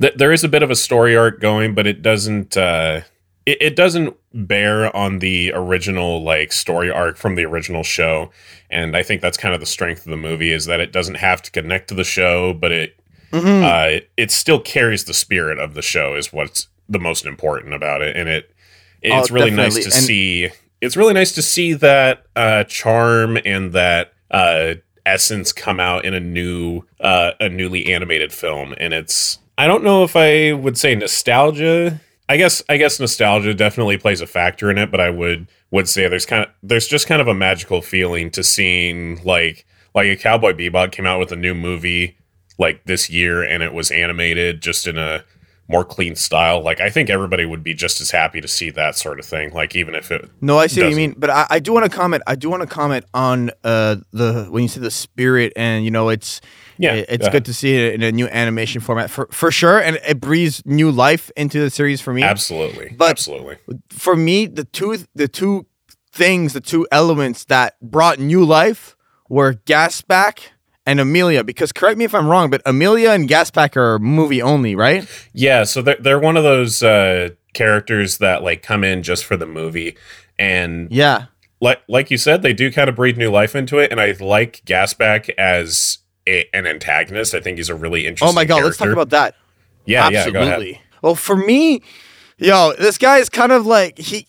th- 0.00 0.14
there 0.14 0.32
is 0.32 0.44
a 0.44 0.48
bit 0.48 0.62
of 0.62 0.70
a 0.70 0.76
story 0.76 1.16
arc 1.16 1.40
going 1.40 1.74
but 1.74 1.86
it 1.86 2.02
doesn't 2.02 2.56
uh 2.56 3.00
it, 3.46 3.58
it 3.60 3.76
doesn't 3.76 4.16
bear 4.32 4.94
on 4.96 5.18
the 5.18 5.52
original 5.54 6.22
like 6.22 6.52
story 6.52 6.90
arc 6.90 7.16
from 7.16 7.34
the 7.34 7.44
original 7.44 7.82
show 7.82 8.30
and 8.70 8.96
i 8.96 9.02
think 9.02 9.20
that's 9.20 9.36
kind 9.36 9.54
of 9.54 9.60
the 9.60 9.66
strength 9.66 10.04
of 10.06 10.10
the 10.10 10.16
movie 10.16 10.52
is 10.52 10.66
that 10.66 10.80
it 10.80 10.92
doesn't 10.92 11.16
have 11.16 11.42
to 11.42 11.50
connect 11.50 11.88
to 11.88 11.94
the 11.94 12.04
show 12.04 12.52
but 12.54 12.72
it 12.72 12.96
Mhm. 13.32 13.64
uh, 13.64 13.88
it, 13.96 14.10
it 14.16 14.30
still 14.30 14.60
carries 14.60 15.04
the 15.06 15.14
spirit 15.14 15.58
of 15.58 15.74
the 15.74 15.82
show 15.82 16.14
is 16.14 16.32
what's 16.32 16.68
the 16.88 17.00
most 17.00 17.26
important 17.26 17.74
about 17.74 18.00
it 18.00 18.16
and 18.16 18.28
it 18.28 18.54
it's 19.02 19.30
Oh, 19.30 19.34
really 19.34 19.50
nice 19.50 19.74
to. 19.74 19.82
And- 19.84 19.92
see 19.92 20.50
it's 20.80 20.96
really 20.96 21.14
nice 21.14 21.32
to 21.32 21.42
see 21.42 21.72
that 21.72 22.26
uh, 22.36 22.62
charm 22.64 23.36
and 23.44 23.72
that 23.72 24.12
uh, 24.30 24.74
essence 25.06 25.52
come 25.52 25.80
out 25.80 26.04
in 26.04 26.14
a 26.14 26.20
new 26.20 26.82
uh, 27.00 27.32
a 27.40 27.48
newly 27.48 27.92
animated 27.92 28.32
film 28.32 28.72
and 28.78 28.92
it's 28.94 29.38
i 29.58 29.66
don't 29.66 29.84
know 29.84 30.04
if 30.04 30.16
i 30.16 30.52
would 30.52 30.78
say 30.78 30.94
nostalgia. 30.94 32.00
I 32.28 32.36
guess 32.36 32.62
i 32.68 32.76
guess 32.76 32.98
nostalgia 32.98 33.54
definitely 33.54 33.98
plays 33.98 34.20
a 34.20 34.26
factor 34.26 34.70
in 34.70 34.78
it 34.78 34.90
but 34.90 35.00
i 35.00 35.10
would 35.10 35.48
would 35.70 35.88
say 35.88 36.08
there's 36.08 36.26
kind 36.26 36.44
of 36.44 36.50
there's 36.62 36.86
just 36.86 37.06
kind 37.06 37.20
of 37.20 37.28
a 37.28 37.34
magical 37.34 37.82
feeling 37.82 38.30
to 38.30 38.42
seeing 38.42 39.22
like 39.24 39.66
like 39.94 40.06
a 40.06 40.16
cowboy 40.16 40.52
bebop 40.52 40.92
came 40.92 41.06
out 41.06 41.20
with 41.20 41.32
a 41.32 41.36
new 41.36 41.54
movie 41.54 42.16
like 42.58 42.84
this 42.84 43.10
year 43.10 43.42
and 43.42 43.62
it 43.62 43.72
was 43.72 43.90
animated 43.90 44.62
just 44.62 44.86
in 44.86 44.96
a 44.96 45.24
more 45.68 45.84
clean 45.84 46.14
style 46.14 46.60
like 46.62 46.78
i 46.80 46.90
think 46.90 47.08
everybody 47.08 47.46
would 47.46 47.62
be 47.64 47.72
just 47.72 47.98
as 48.00 48.10
happy 48.10 48.38
to 48.40 48.46
see 48.48 48.68
that 48.70 48.96
sort 48.96 49.18
of 49.18 49.24
thing 49.24 49.50
like 49.54 49.74
even 49.74 49.94
if 49.94 50.10
it 50.12 50.28
No, 50.42 50.58
I 50.58 50.66
see 50.66 50.82
what 50.82 50.90
you 50.90 50.96
mean, 50.96 51.14
but 51.16 51.30
I, 51.30 51.46
I 51.48 51.58
do 51.58 51.72
want 51.72 51.90
to 51.90 51.96
comment. 51.96 52.22
I 52.26 52.34
do 52.34 52.50
want 52.50 52.60
to 52.62 52.66
comment 52.68 53.06
on 53.14 53.50
uh 53.64 53.96
the 54.12 54.46
when 54.50 54.62
you 54.64 54.68
say 54.68 54.80
the 54.80 54.90
spirit, 54.90 55.52
and 55.56 55.84
you 55.84 55.90
know 55.90 56.10
it's 56.10 56.40
yeah 56.76 56.94
it- 56.94 57.06
it's 57.08 57.26
go 57.26 57.32
good 57.32 57.44
to 57.46 57.54
see 57.54 57.76
it 57.76 57.94
in 57.94 58.02
a 58.02 58.12
new 58.12 58.28
animation 58.28 58.82
format 58.82 59.10
for 59.10 59.26
for 59.32 59.50
sure, 59.50 59.80
and 59.80 59.98
it 60.06 60.20
breathes 60.20 60.62
new 60.66 60.90
life 60.90 61.30
into 61.36 61.58
the 61.60 61.70
series 61.70 62.00
for 62.02 62.12
me. 62.12 62.22
absolutely 62.22 62.94
But- 62.98 63.10
absolutely 63.10 63.56
For 63.88 64.14
me, 64.16 64.44
the 64.46 64.64
two 64.64 64.98
the 65.14 65.28
two 65.28 65.64
things, 66.12 66.52
the 66.52 66.60
two 66.60 66.86
elements 66.92 67.44
that 67.46 67.74
brought 67.80 68.18
new 68.18 68.44
life 68.44 68.96
were 69.30 69.54
Gasback 69.54 70.50
and 70.86 71.00
Amelia. 71.00 71.44
Because 71.44 71.72
correct 71.72 71.98
me 71.98 72.04
if 72.04 72.14
I'm 72.14 72.26
wrong, 72.26 72.50
but 72.50 72.62
Amelia 72.66 73.10
and 73.10 73.28
Gasback 73.28 73.76
are 73.76 73.98
movie 73.98 74.42
only, 74.42 74.74
right? 74.74 75.06
Yeah, 75.32 75.64
so 75.64 75.82
they're 75.82 75.96
they're 76.00 76.18
one 76.18 76.36
of 76.36 76.44
those 76.44 76.82
uh, 76.82 77.30
characters 77.52 78.18
that 78.18 78.42
like 78.42 78.62
come 78.62 78.84
in 78.84 79.02
just 79.02 79.24
for 79.24 79.36
the 79.36 79.46
movie, 79.46 79.96
and 80.38 80.90
Yeah. 80.90 81.26
like 81.60 81.80
like 81.88 82.10
you 82.10 82.18
said, 82.18 82.42
they 82.42 82.52
do 82.52 82.70
kind 82.72 82.88
of 82.88 82.96
breathe 82.96 83.16
new 83.16 83.30
life 83.30 83.54
into 83.56 83.78
it. 83.78 83.90
And 83.90 84.00
I 84.00 84.14
like 84.20 84.62
Gasback 84.66 85.30
as 85.38 85.98
a, 86.26 86.46
an 86.54 86.66
antagonist. 86.66 87.34
I 87.34 87.40
think 87.40 87.58
he's 87.58 87.68
a 87.68 87.74
really 87.74 88.06
interesting. 88.06 88.28
Oh 88.28 88.32
my 88.32 88.44
god, 88.44 88.64
let's 88.64 88.76
talk 88.76 88.88
about 88.88 89.10
that. 89.10 89.34
yeah, 89.86 90.08
yeah. 90.10 90.28
Go 90.30 90.40
ahead. 90.40 90.52
Absolutely. 90.54 90.80
Well, 91.02 91.14
for 91.14 91.36
me, 91.36 91.82
yo, 92.38 92.72
this 92.78 92.96
guy 92.98 93.18
is 93.18 93.28
kind 93.28 93.52
of 93.52 93.66
like 93.66 93.98
he. 93.98 94.26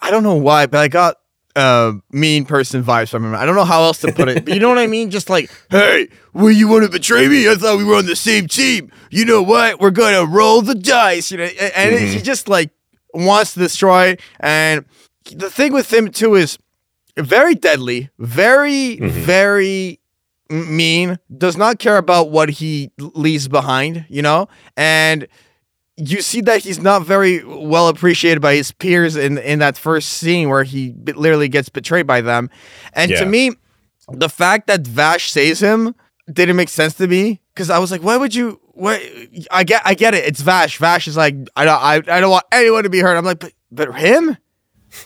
I 0.00 0.10
don't 0.10 0.22
know 0.22 0.34
why, 0.36 0.66
but 0.66 0.80
I 0.80 0.88
got 0.88 1.16
uh 1.56 1.92
mean 2.10 2.44
person 2.44 2.82
vibes 2.82 3.08
from 3.08 3.24
him. 3.24 3.34
I 3.34 3.46
don't 3.46 3.54
know 3.54 3.64
how 3.64 3.82
else 3.82 4.00
to 4.00 4.12
put 4.12 4.28
it, 4.28 4.44
but 4.44 4.54
you 4.54 4.60
know 4.60 4.68
what 4.68 4.78
I 4.78 4.86
mean? 4.86 5.10
Just 5.10 5.30
like, 5.30 5.50
hey, 5.70 6.08
well, 6.32 6.50
you 6.50 6.68
want 6.68 6.84
to 6.84 6.90
betray 6.90 7.28
me? 7.28 7.48
I 7.48 7.54
thought 7.54 7.78
we 7.78 7.84
were 7.84 7.96
on 7.96 8.06
the 8.06 8.16
same 8.16 8.48
team. 8.48 8.90
You 9.10 9.24
know 9.24 9.42
what? 9.42 9.80
We're 9.80 9.90
gonna 9.90 10.26
roll 10.26 10.62
the 10.62 10.74
dice. 10.74 11.30
You 11.30 11.38
know, 11.38 11.44
and, 11.44 11.94
and 11.94 12.08
he 12.08 12.20
just 12.20 12.48
like 12.48 12.70
wants 13.12 13.54
to 13.54 13.60
destroy. 13.60 14.16
And 14.40 14.84
the 15.32 15.50
thing 15.50 15.72
with 15.72 15.92
him 15.92 16.10
too 16.10 16.34
is 16.34 16.58
very 17.16 17.54
deadly, 17.54 18.10
very, 18.18 18.96
very 18.98 20.00
mean, 20.50 21.18
does 21.36 21.56
not 21.56 21.78
care 21.78 21.96
about 21.96 22.30
what 22.30 22.48
he 22.50 22.90
leaves 22.98 23.48
behind, 23.48 24.04
you 24.08 24.22
know? 24.22 24.48
And 24.76 25.26
you 25.96 26.22
see 26.22 26.40
that 26.42 26.62
he's 26.62 26.80
not 26.80 27.04
very 27.06 27.44
well 27.44 27.88
appreciated 27.88 28.40
by 28.40 28.54
his 28.56 28.72
peers 28.72 29.14
in 29.16 29.38
in 29.38 29.60
that 29.60 29.76
first 29.76 30.08
scene 30.10 30.48
where 30.48 30.64
he 30.64 30.90
b- 30.90 31.12
literally 31.12 31.48
gets 31.48 31.68
betrayed 31.68 32.06
by 32.06 32.20
them. 32.20 32.50
And 32.94 33.10
Yeah. 33.10 33.20
to 33.20 33.26
me, 33.26 33.52
the 34.10 34.28
fact 34.28 34.66
that 34.66 34.86
Vash 34.86 35.30
saves 35.30 35.60
him 35.60 35.94
didn't 36.32 36.56
make 36.56 36.68
sense 36.68 36.94
to 36.94 37.06
me 37.06 37.40
because 37.54 37.70
I 37.70 37.78
was 37.78 37.90
like, 37.92 38.02
why 38.02 38.16
would 38.16 38.34
you? 38.34 38.60
What? 38.72 39.00
I 39.52 39.62
get, 39.62 39.82
I 39.84 39.94
get 39.94 40.14
it. 40.14 40.24
It's 40.24 40.40
Vash. 40.40 40.78
Vash 40.78 41.06
is 41.06 41.16
like, 41.16 41.36
I 41.54 41.64
don't, 41.64 41.80
I, 41.80 41.94
I 42.16 42.20
don't 42.20 42.30
want 42.32 42.44
anyone 42.50 42.82
to 42.82 42.90
be 42.90 42.98
hurt. 42.98 43.16
I'm 43.16 43.24
like, 43.24 43.38
but, 43.38 43.52
but 43.70 43.94
him, 43.94 44.36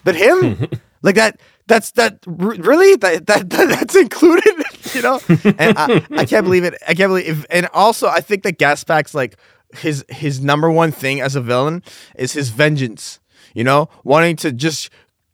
but 0.04 0.14
him, 0.16 0.68
like 1.02 1.16
that. 1.16 1.38
That's 1.66 1.90
that 1.92 2.21
really 2.26 2.97
that, 2.97 3.26
that 3.26 3.50
that 3.50 3.68
that's 3.78 3.95
included, 3.95 4.54
you 4.95 5.02
know. 5.02 5.21
And 5.59 5.76
I, 5.76 6.02
I 6.12 6.25
can't 6.25 6.45
believe 6.45 6.64
it. 6.64 6.73
I 6.88 6.95
can't 6.95 7.11
believe. 7.11 7.45
and 7.50 7.68
also, 7.75 8.09
I 8.09 8.21
think 8.23 8.42
that 8.45 8.59
Gasback's 8.59 9.14
like 9.14 9.37
his 9.75 10.04
his 10.08 10.40
number 10.40 10.70
one 10.70 10.92
thing 10.92 11.20
as 11.20 11.37
a 11.37 11.40
villain 11.40 11.82
is 12.16 12.32
his 12.32 12.50
vengeance. 12.50 13.20
You 13.54 13.64
know, 13.64 13.88
wanting 14.04 14.37
to 14.37 14.52
just 14.52 14.90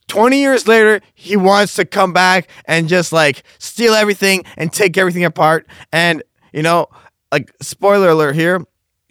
20 0.09 0.39
years 0.39 0.69
later, 0.69 1.01
he 1.15 1.37
wants 1.37 1.75
to 1.75 1.85
come 1.85 2.13
back 2.13 2.49
and 2.67 2.89
just 2.89 3.13
like 3.13 3.43
steal 3.59 3.95
everything 3.95 4.45
and 4.57 4.73
take 4.73 4.97
everything 4.97 5.25
apart. 5.25 5.67
And, 5.93 6.23
you 6.53 6.63
know, 6.63 6.89
like 7.33 7.53
spoiler 7.61 8.11
alert 8.11 8.35
here, 8.35 8.65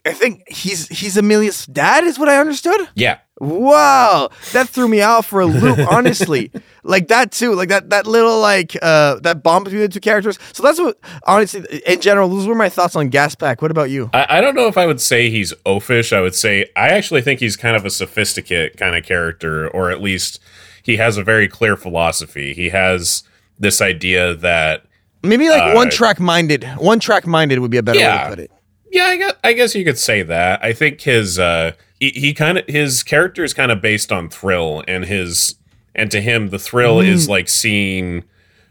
I 0.06 0.13
think 0.13 0.48
he's 0.48 0.88
he's 0.88 1.18
Amelia's 1.18 1.65
dad, 1.65 2.03
is 2.03 2.20
what 2.20 2.30
I 2.30 2.38
understood. 2.38 2.88
Yeah. 2.96 3.20
Wow, 3.39 4.30
that 4.51 4.70
threw 4.70 4.88
me 4.88 5.01
out 5.01 5.25
for 5.25 5.42
a 5.42 5.46
loop. 5.46 5.80
Honestly, 5.92 6.51
like 6.84 7.08
that 7.08 7.32
too, 7.32 7.56
like 7.56 7.70
that 7.70 7.90
that 7.90 8.06
little 8.06 8.40
like 8.40 8.78
uh 8.82 9.20
that 9.22 9.42
bond 9.42 9.66
between 9.66 9.82
the 9.82 9.90
two 9.90 10.00
characters. 10.00 10.38
So 10.52 10.63
that's 10.63 10.80
what 10.80 10.98
honestly, 11.24 11.63
in 11.86 12.02
general, 12.02 12.30
those 12.30 12.46
were 12.46 12.56
my 12.56 12.70
thoughts 12.70 12.96
on 12.96 13.10
Gasback. 13.10 13.62
What 13.62 13.72
about 13.72 13.90
you? 13.90 14.10
I, 14.13 14.38
I 14.38 14.42
don't 14.42 14.56
know 14.56 14.68
if 14.68 14.78
I 14.78 14.86
would 14.86 15.02
say 15.02 15.30
he's 15.30 15.54
oafish. 15.66 16.16
I 16.16 16.22
would 16.22 16.36
say 16.36 16.70
I 16.75 16.90
actually 16.90 17.22
think 17.22 17.40
he's 17.40 17.56
kind 17.56 17.75
of 17.75 17.86
a 17.86 17.90
sophisticate 17.90 18.78
kind 18.78 18.96
of 18.96 19.04
character, 19.04 19.68
or 19.70 19.90
at 19.90 20.02
least 20.02 20.40
he 20.84 20.98
has 20.98 21.18
a 21.18 21.24
very 21.24 21.48
clear 21.48 21.75
philosophy. 21.75 22.54
He 22.54 22.70
has 22.70 23.24
this 23.58 23.82
idea 23.82 24.36
that 24.36 24.86
maybe 25.24 25.50
like 25.50 25.62
uh, 25.62 25.74
one 25.74 25.90
track 25.90 26.20
minded. 26.20 26.66
One 26.78 27.00
track 27.00 27.25
minded 27.25 27.60
would 27.60 27.72
be 27.72 27.78
a 27.78 27.84
better 27.84 28.00
yeah, 28.00 28.18
way 28.18 28.24
to 28.24 28.30
put 28.30 28.40
it. 28.40 28.52
Yeah, 28.92 29.06
I 29.06 29.18
guess, 29.18 29.34
I 29.44 29.54
guess 29.54 29.75
you 29.75 29.86
could 29.86 29.98
say 29.98 30.22
that. 30.24 30.63
I 30.63 30.74
think 30.74 31.02
his 31.02 31.40
uh 31.40 31.72
he, 32.00 32.10
he 32.10 32.34
kind 32.34 32.58
of 32.58 32.68
his 32.68 33.02
character 33.04 33.44
is 33.44 33.54
kind 33.54 33.72
of 33.72 33.82
based 33.82 34.12
on 34.12 34.30
thrill 34.30 34.84
and 34.88 35.06
his 35.06 35.56
and 35.96 36.12
to 36.12 36.22
him 36.22 36.50
the 36.50 36.60
thrill 36.60 36.98
mm. 36.98 37.08
is 37.08 37.30
like 37.30 37.50
seeing 37.50 38.24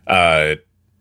uh 0.07 0.55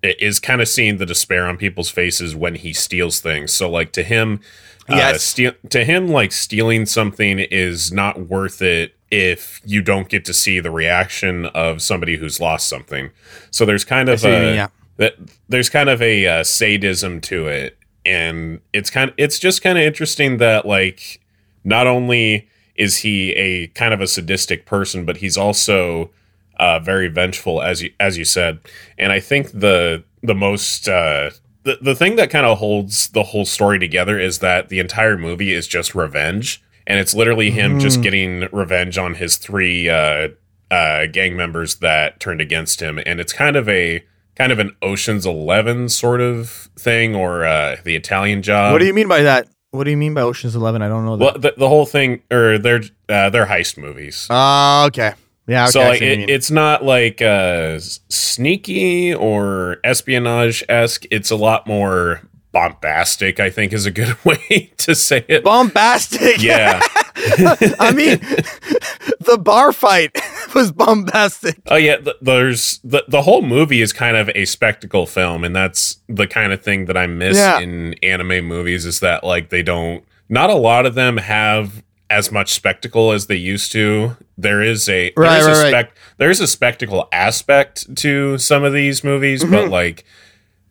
is 0.03 0.39
kind 0.39 0.61
of 0.61 0.67
seeing 0.67 0.97
the 0.97 1.05
despair 1.05 1.47
on 1.47 1.57
people's 1.57 1.89
faces 1.89 2.35
when 2.35 2.55
he 2.55 2.73
steals 2.73 3.19
things 3.19 3.53
so 3.53 3.69
like 3.69 3.91
to 3.91 4.03
him 4.03 4.39
uh, 4.89 4.95
yes. 4.95 5.15
Uh, 5.15 5.19
steal, 5.19 5.51
to 5.69 5.83
him 5.83 6.07
like 6.07 6.31
stealing 6.31 6.85
something 6.85 7.39
is 7.39 7.91
not 7.91 8.27
worth 8.27 8.61
it 8.61 8.95
if 9.11 9.61
you 9.63 9.81
don't 9.81 10.09
get 10.09 10.25
to 10.25 10.33
see 10.33 10.59
the 10.59 10.71
reaction 10.71 11.45
of 11.47 11.81
somebody 11.81 12.17
who's 12.17 12.39
lost 12.39 12.67
something 12.67 13.11
so 13.51 13.65
there's 13.65 13.85
kind 13.85 14.09
of 14.09 14.23
a 14.25 14.55
yeah. 14.55 14.67
that 14.97 15.15
there's 15.49 15.69
kind 15.69 15.89
of 15.89 16.01
a 16.01 16.25
uh, 16.25 16.43
sadism 16.43 17.21
to 17.21 17.47
it 17.47 17.77
and 18.05 18.59
it's 18.73 18.89
kind 18.89 19.09
of 19.09 19.15
it's 19.17 19.37
just 19.37 19.61
kind 19.61 19.77
of 19.77 19.83
interesting 19.83 20.37
that 20.37 20.65
like 20.65 21.21
not 21.63 21.87
only 21.87 22.47
is 22.81 22.97
he 22.97 23.31
a 23.33 23.67
kind 23.67 23.93
of 23.93 24.01
a 24.01 24.07
sadistic 24.07 24.65
person, 24.65 25.05
but 25.05 25.17
he's 25.17 25.37
also 25.37 26.09
uh, 26.57 26.79
very 26.79 27.07
vengeful, 27.07 27.61
as 27.61 27.83
you 27.83 27.93
as 27.99 28.17
you 28.17 28.25
said. 28.25 28.59
And 28.97 29.11
I 29.11 29.19
think 29.19 29.51
the 29.51 30.03
the 30.23 30.33
most 30.33 30.89
uh, 30.89 31.29
the 31.61 31.77
the 31.79 31.93
thing 31.93 32.15
that 32.15 32.31
kind 32.31 32.45
of 32.45 32.57
holds 32.57 33.09
the 33.09 33.21
whole 33.21 33.45
story 33.45 33.77
together 33.77 34.19
is 34.19 34.39
that 34.39 34.69
the 34.69 34.79
entire 34.79 35.15
movie 35.15 35.53
is 35.53 35.67
just 35.67 35.93
revenge, 35.93 36.63
and 36.87 36.99
it's 36.99 37.13
literally 37.13 37.51
him 37.51 37.77
mm. 37.77 37.81
just 37.81 38.01
getting 38.01 38.47
revenge 38.51 38.97
on 38.97 39.13
his 39.13 39.37
three 39.37 39.87
uh, 39.87 40.29
uh, 40.71 41.05
gang 41.05 41.37
members 41.37 41.75
that 41.75 42.19
turned 42.19 42.41
against 42.41 42.81
him, 42.81 42.99
and 43.05 43.19
it's 43.19 43.31
kind 43.31 43.55
of 43.55 43.69
a 43.69 44.03
kind 44.35 44.51
of 44.51 44.57
an 44.57 44.75
Ocean's 44.81 45.27
Eleven 45.27 45.87
sort 45.87 46.19
of 46.19 46.49
thing, 46.79 47.15
or 47.15 47.45
uh, 47.45 47.75
the 47.83 47.95
Italian 47.95 48.41
Job. 48.41 48.71
What 48.73 48.79
do 48.79 48.87
you 48.87 48.93
mean 48.95 49.07
by 49.07 49.21
that? 49.21 49.47
What 49.71 49.85
do 49.85 49.91
you 49.91 49.97
mean 49.97 50.13
by 50.13 50.21
Ocean's 50.21 50.55
Eleven? 50.55 50.81
I 50.81 50.89
don't 50.89 51.05
know. 51.05 51.15
That. 51.15 51.23
Well, 51.23 51.33
the, 51.39 51.53
the 51.57 51.69
whole 51.69 51.85
thing, 51.85 52.21
or 52.29 52.57
they're 52.57 52.81
uh, 53.07 53.29
they're 53.29 53.45
heist 53.45 53.77
movies. 53.77 54.27
Oh, 54.29 54.35
uh, 54.35 54.87
okay. 54.87 55.13
Yeah. 55.47 55.63
Okay, 55.63 55.71
so 55.71 55.79
like, 55.81 56.01
it, 56.01 56.29
it's 56.29 56.51
not 56.51 56.83
like 56.83 57.21
uh, 57.21 57.79
sneaky 58.09 59.13
or 59.13 59.77
espionage 59.83 60.63
esque. 60.67 61.05
It's 61.09 61.31
a 61.31 61.37
lot 61.37 61.67
more 61.67 62.21
bombastic. 62.51 63.39
I 63.39 63.49
think 63.49 63.71
is 63.71 63.85
a 63.85 63.91
good 63.91 64.17
way 64.25 64.71
to 64.77 64.93
say 64.93 65.25
it. 65.27 65.43
Bombastic. 65.43 66.41
Yeah. 66.41 66.81
I 67.79 67.91
mean, 67.91 68.19
the 69.19 69.37
bar 69.41 69.71
fight 69.71 70.17
was 70.55 70.71
bombastic. 70.71 71.59
Oh 71.67 71.75
yeah, 71.75 71.97
there's 72.21 72.79
the 72.83 73.03
the 73.07 73.23
whole 73.23 73.41
movie 73.41 73.81
is 73.81 73.93
kind 73.93 74.17
of 74.17 74.29
a 74.35 74.45
spectacle 74.45 75.05
film, 75.05 75.43
and 75.43 75.55
that's 75.55 75.97
the 76.07 76.27
kind 76.27 76.53
of 76.53 76.61
thing 76.61 76.85
that 76.85 76.97
I 76.97 77.07
miss 77.07 77.37
yeah. 77.37 77.59
in 77.59 77.95
anime 78.03 78.45
movies. 78.45 78.85
Is 78.85 78.99
that 79.01 79.23
like 79.23 79.49
they 79.49 79.63
don't? 79.63 80.03
Not 80.29 80.49
a 80.49 80.55
lot 80.55 80.85
of 80.85 80.95
them 80.95 81.17
have 81.17 81.83
as 82.09 82.31
much 82.31 82.51
spectacle 82.51 83.11
as 83.11 83.27
they 83.27 83.35
used 83.35 83.71
to. 83.71 84.17
There 84.37 84.61
is 84.61 84.89
a 84.89 85.13
right, 85.15 85.39
there 85.39 85.39
is 85.39 85.47
right, 85.47 85.53
a 85.53 85.69
spec, 85.69 85.85
right. 85.85 85.93
there 86.17 86.29
is 86.29 86.39
a 86.39 86.47
spectacle 86.47 87.07
aspect 87.11 87.95
to 87.97 88.37
some 88.37 88.63
of 88.63 88.73
these 88.73 89.03
movies, 89.03 89.43
mm-hmm. 89.43 89.51
but 89.51 89.69
like 89.69 90.03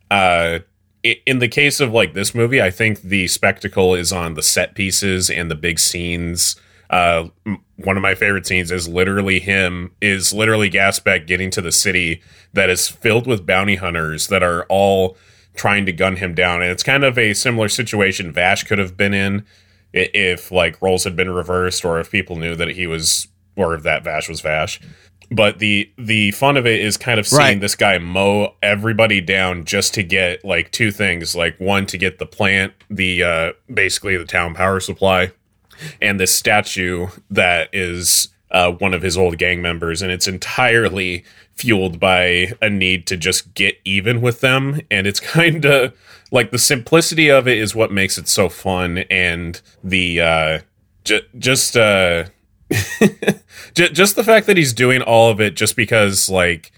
uh 0.09 0.59
in 1.03 1.39
the 1.39 1.47
case 1.47 1.79
of 1.79 1.91
like 1.91 2.13
this 2.13 2.35
movie, 2.35 2.61
I 2.61 2.71
think 2.71 3.01
the 3.01 3.27
spectacle 3.27 3.95
is 3.95 4.11
on 4.11 4.35
the 4.35 4.43
set 4.43 4.75
pieces 4.75 5.29
and 5.29 5.49
the 5.49 5.55
big 5.55 5.79
scenes 5.79 6.55
uh, 6.91 7.29
one 7.77 7.95
of 7.95 8.03
my 8.03 8.13
favorite 8.13 8.45
scenes 8.45 8.69
is 8.69 8.87
literally 8.87 9.39
him 9.39 9.91
is 10.01 10.33
literally 10.33 10.69
Gasback 10.69 11.25
getting 11.25 11.49
to 11.51 11.61
the 11.61 11.71
city 11.71 12.21
that 12.53 12.69
is 12.69 12.89
filled 12.89 13.25
with 13.25 13.45
bounty 13.45 13.75
hunters 13.75 14.27
that 14.27 14.43
are 14.43 14.65
all 14.65 15.17
trying 15.55 15.85
to 15.85 15.93
gun 15.93 16.17
him 16.17 16.35
down, 16.35 16.61
and 16.61 16.69
it's 16.69 16.83
kind 16.83 17.05
of 17.05 17.17
a 17.17 17.33
similar 17.33 17.69
situation 17.69 18.31
Vash 18.31 18.63
could 18.63 18.77
have 18.77 18.97
been 18.97 19.13
in 19.13 19.45
if 19.93 20.51
like 20.51 20.81
roles 20.81 21.05
had 21.05 21.15
been 21.15 21.29
reversed, 21.29 21.85
or 21.85 21.99
if 21.99 22.11
people 22.11 22.35
knew 22.35 22.55
that 22.55 22.69
he 22.69 22.85
was, 22.87 23.27
or 23.55 23.73
if 23.73 23.83
that 23.83 24.03
Vash 24.03 24.27
was 24.27 24.41
Vash. 24.41 24.81
But 25.31 25.59
the 25.59 25.89
the 25.97 26.31
fun 26.31 26.57
of 26.57 26.67
it 26.67 26.81
is 26.81 26.97
kind 26.97 27.19
of 27.19 27.25
seeing 27.25 27.39
right. 27.39 27.59
this 27.61 27.75
guy 27.75 27.97
mow 27.97 28.55
everybody 28.61 29.21
down 29.21 29.63
just 29.63 29.93
to 29.93 30.03
get 30.03 30.43
like 30.43 30.71
two 30.71 30.91
things, 30.91 31.35
like 31.35 31.57
one 31.57 31.85
to 31.87 31.97
get 31.97 32.19
the 32.19 32.25
plant, 32.25 32.73
the 32.89 33.23
uh, 33.23 33.53
basically 33.73 34.17
the 34.17 34.25
town 34.25 34.53
power 34.53 34.81
supply, 34.81 35.31
and 36.01 36.19
this 36.19 36.33
statue 36.33 37.07
that 37.29 37.69
is 37.71 38.27
uh, 38.51 38.71
one 38.73 38.93
of 38.93 39.01
his 39.01 39.17
old 39.17 39.37
gang 39.37 39.61
members, 39.61 40.01
and 40.01 40.11
it's 40.11 40.27
entirely 40.27 41.23
fueled 41.55 41.99
by 41.99 42.51
a 42.61 42.69
need 42.69 43.07
to 43.07 43.15
just 43.15 43.53
get 43.53 43.79
even 43.85 44.19
with 44.19 44.41
them. 44.41 44.81
And 44.89 45.07
it's 45.07 45.19
kind 45.37 45.65
of 45.65 45.93
like 46.31 46.51
the 46.51 46.59
simplicity 46.59 47.29
of 47.29 47.47
it 47.47 47.57
is 47.57 47.73
what 47.73 47.91
makes 47.91 48.17
it 48.17 48.27
so 48.27 48.49
fun, 48.49 48.99
and 49.09 49.61
the 49.83 50.21
uh, 50.21 50.59
j- 51.03 51.25
just 51.37 51.77
uh, 51.77 52.25
just 53.73 54.15
the 54.15 54.23
fact 54.23 54.47
that 54.47 54.57
he's 54.57 54.73
doing 54.73 55.01
all 55.01 55.29
of 55.29 55.41
it 55.41 55.55
just 55.55 55.75
because 55.75 56.29
like 56.29 56.71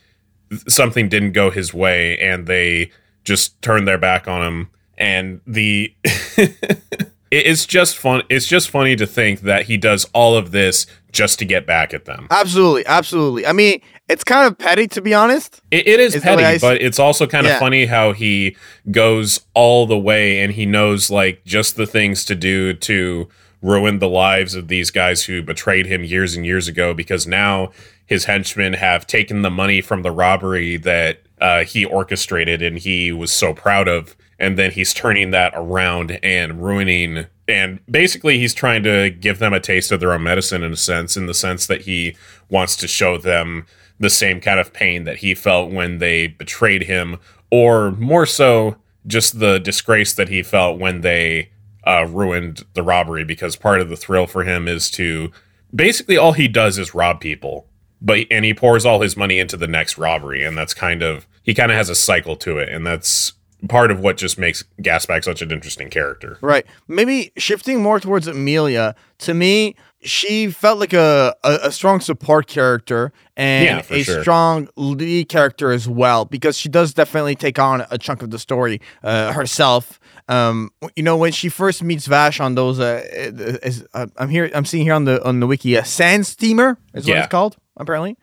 something 0.68 1.10
didn't 1.10 1.34
go 1.34 1.50
his 1.50 1.74
way, 1.74 2.18
and 2.18 2.48
they 2.48 2.92
just 3.24 3.62
turned 3.62 3.88
their 3.88 3.98
back 3.98 4.28
on 4.28 4.42
him, 4.42 4.70
and 4.98 5.42
the 5.46 5.94
it's 7.32 7.66
just 7.66 7.98
fun. 7.98 8.24
It's 8.30 8.48
just 8.48 8.70
funny 8.70 8.96
to 8.96 9.08
think 9.08 9.42
that 9.42 9.66
he 9.66 9.78
does 9.78 10.06
all 10.14 10.36
of 10.36 10.52
this 10.52 10.86
just 11.12 11.40
to 11.40 11.46
get 11.46 11.66
back 11.66 11.94
at 11.94 12.06
them. 12.06 12.28
Absolutely, 12.32 12.86
absolutely. 12.86 13.46
I 13.46 13.54
mean, 13.54 13.82
it's 14.10 14.24
kind 14.24 14.48
of 14.48 14.58
petty 14.58 14.88
to 14.90 15.02
be 15.02 15.14
honest. 15.14 15.62
it, 15.72 15.88
it 15.88 16.00
is 16.00 16.16
petty, 16.18 16.60
but 16.60 16.82
it's 16.82 17.00
also 17.00 17.28
kind 17.28 17.48
of 17.48 17.58
funny 17.58 17.86
how 17.86 18.14
he 18.14 18.56
goes 18.92 19.42
all 19.54 19.86
the 19.86 19.98
way 19.98 20.40
and 20.40 20.54
he 20.54 20.66
knows 20.66 21.10
like 21.10 21.44
just 21.46 21.76
the 21.76 21.86
things 21.86 22.26
to 22.26 22.36
do 22.36 22.74
to 22.74 23.30
ruin 23.64 23.98
the 24.00 24.10
lives 24.10 24.54
of 24.54 24.68
these 24.68 24.92
guys 24.92 25.24
who 25.24 25.42
betrayed 25.42 25.88
him 25.88 26.04
years 26.04 26.36
and 26.36 26.46
years 26.46 26.68
ago 26.68 26.94
because 26.94 27.26
now 27.26 27.72
his 28.06 28.26
henchmen 28.26 28.74
have 28.74 29.08
taken 29.08 29.42
the 29.42 29.50
money 29.50 29.82
from 29.82 30.04
the 30.04 30.12
robbery 30.12 30.78
that 30.78 31.22
uh, 31.40 31.64
he 31.64 31.86
orchestrated 31.86 32.62
and 32.62 32.80
he 32.80 33.12
was 33.12 33.32
so 33.32 33.54
proud 33.54 33.88
of. 33.88 34.16
And 34.38 34.60
then 34.60 34.72
he's 34.72 34.94
turning 34.94 35.32
that 35.32 35.54
around 35.56 36.20
and 36.22 36.62
ruining 36.62 37.26
and 37.48 37.80
basically 37.90 38.40
he's 38.40 38.54
trying 38.54 38.84
to 38.84 39.10
give 39.10 39.40
them 39.40 39.54
a 39.54 39.60
taste 39.60 39.92
of 39.92 40.00
their 40.00 40.14
own 40.14 40.24
medicine 40.24 40.64
in 40.64 40.74
a 40.74 40.78
sense 40.78 41.18
in 41.18 41.26
the 41.26 41.34
sense 41.34 41.68
that 41.68 41.82
he 41.82 42.16
wants 42.50 42.76
to 42.78 42.88
show 42.88 43.18
them 43.18 43.66
the 44.00 44.10
same 44.10 44.40
kind 44.40 44.60
of 44.60 44.74
pain 44.74 45.04
that 45.04 45.18
he 45.18 45.36
felt 45.36 45.72
when 45.72 45.98
they 45.98 46.28
betrayed 46.28 46.84
him 46.84 47.20
or 47.52 47.92
more 47.92 48.26
so 48.26 48.78
just 49.06 49.40
the 49.40 49.60
disgrace 49.60 50.14
that 50.14 50.30
he 50.30 50.42
felt 50.42 50.80
when 50.80 51.02
they 51.02 51.50
uh, 51.86 52.06
ruined 52.10 52.64
the 52.74 52.84
robbery 52.84 53.24
because 53.24 53.56
part 53.56 53.82
of 53.82 53.90
the 53.90 53.98
thrill 53.98 54.28
for 54.28 54.44
him 54.44 54.68
is 54.68 54.90
to 54.92 55.32
basically 55.74 56.18
all 56.18 56.34
he 56.34 56.48
does 56.48 56.78
is 56.78 56.94
rob 56.94 57.20
people 57.20 57.68
but 58.02 58.26
and 58.30 58.46
he 58.46 58.54
pours 58.54 58.86
all 58.86 59.02
his 59.02 59.18
money 59.18 59.40
into 59.40 59.58
the 59.58 59.68
next 59.68 59.98
robbery 59.98 60.44
and 60.44 60.58
that's 60.58 60.74
kind 60.74 61.02
of 61.02 61.28
he 61.42 61.54
kind 61.54 61.72
of 61.72 61.78
has 61.78 61.90
a 61.90 61.96
cycle 61.96 62.36
to 62.36 62.58
it 62.58 62.70
and 62.70 62.86
that's 62.86 63.34
part 63.70 63.92
of 63.92 64.00
what 64.00 64.18
just 64.18 64.38
makes 64.38 64.64
Gasback 64.82 65.24
such 65.24 65.42
an 65.42 65.52
interesting 65.52 65.90
character. 65.90 66.38
Right. 66.42 66.66
Maybe 66.88 67.32
shifting 67.38 67.82
more 67.82 68.00
towards 68.00 68.28
Amelia, 68.28 68.96
to 69.20 69.34
me, 69.34 69.76
she 70.02 70.52
felt 70.52 70.80
like 70.80 70.92
a, 70.92 71.34
a, 71.46 71.60
a 71.64 71.72
strong 71.72 72.02
support 72.02 72.48
character 72.48 73.14
and 73.38 73.66
yeah, 73.90 73.96
a 73.96 74.04
sure. 74.04 74.22
strong 74.22 74.68
lead 74.76 75.30
character 75.30 75.72
as 75.72 75.88
well, 75.88 76.26
because 76.26 76.58
she 76.58 76.68
does 76.68 76.94
definitely 76.94 77.36
take 77.36 77.58
on 77.58 77.86
a 77.90 77.98
chunk 77.98 78.22
of 78.22 78.30
the 78.30 78.40
story 78.40 78.82
uh, 79.02 79.32
herself. 79.32 80.00
Um, 80.28 80.72
you 80.98 81.04
know, 81.04 81.16
when 81.16 81.32
she 81.32 81.48
first 81.48 81.82
meets 81.84 82.06
Vash 82.06 82.42
on 82.42 82.56
those, 82.56 82.82
uh, 82.82 83.02
is, 83.12 83.86
uh, 83.94 84.08
I'm 84.18 84.30
here, 84.30 84.52
I'm 84.54 84.66
seeing 84.66 84.84
here 84.84 84.94
on 84.94 85.06
the 85.06 85.24
on 85.26 85.40
the 85.40 85.48
wiki, 85.48 85.76
a 85.76 85.86
sand 85.86 86.28
steamer 86.28 86.78
is 86.94 87.08
yeah. 87.08 87.16
what 87.16 87.24
it's 87.24 87.32
called. 87.32 87.58
apparently. 87.78 88.18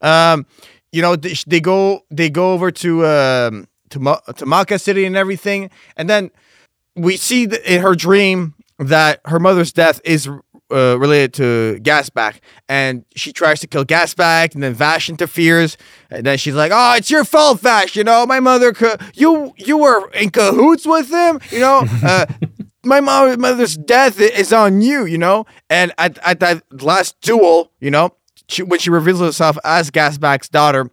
Um, 0.00 0.46
you 0.92 1.02
know, 1.02 1.16
they, 1.16 1.34
they 1.46 1.60
go 1.60 2.04
they 2.10 2.30
go 2.30 2.52
over 2.52 2.70
to 2.70 3.06
um, 3.06 3.68
to 3.90 3.98
to 3.98 4.46
Macca 4.46 4.80
City 4.80 5.04
and 5.04 5.16
everything, 5.16 5.70
and 5.96 6.08
then 6.08 6.30
we 6.94 7.16
see 7.16 7.46
th- 7.46 7.62
in 7.62 7.82
her 7.82 7.94
dream 7.94 8.54
that 8.78 9.20
her 9.26 9.38
mother's 9.38 9.72
death 9.72 10.00
is 10.04 10.28
uh, 10.70 10.98
related 10.98 11.32
to 11.34 11.78
Gasback, 11.82 12.40
and 12.68 13.04
she 13.14 13.32
tries 13.32 13.60
to 13.60 13.66
kill 13.66 13.84
Gasback, 13.84 14.54
and 14.54 14.62
then 14.62 14.74
Vash 14.74 15.08
interferes, 15.08 15.76
and 16.10 16.26
then 16.26 16.38
she's 16.38 16.54
like, 16.54 16.72
"Oh, 16.74 16.94
it's 16.96 17.10
your 17.10 17.24
fault, 17.24 17.60
Vash. 17.60 17.96
You 17.96 18.04
know, 18.04 18.26
my 18.26 18.40
mother, 18.40 18.72
co- 18.72 18.96
you 19.14 19.52
you 19.56 19.78
were 19.78 20.10
in 20.10 20.30
cahoots 20.30 20.86
with 20.86 21.10
him. 21.10 21.40
You 21.50 21.60
know, 21.60 21.84
uh, 22.02 22.26
my 22.84 23.00
mom, 23.00 23.40
mother's 23.40 23.76
death 23.76 24.20
is 24.20 24.52
on 24.52 24.80
you. 24.80 25.04
You 25.04 25.18
know." 25.18 25.46
And 25.70 25.92
at 25.98 26.18
at 26.26 26.40
that 26.40 26.64
last 26.82 27.20
duel, 27.20 27.70
you 27.80 27.90
know, 27.90 28.16
she, 28.48 28.62
when 28.62 28.80
she 28.80 28.90
reveals 28.90 29.20
herself 29.20 29.58
as 29.64 29.90
Gasback's 29.90 30.48
daughter, 30.48 30.90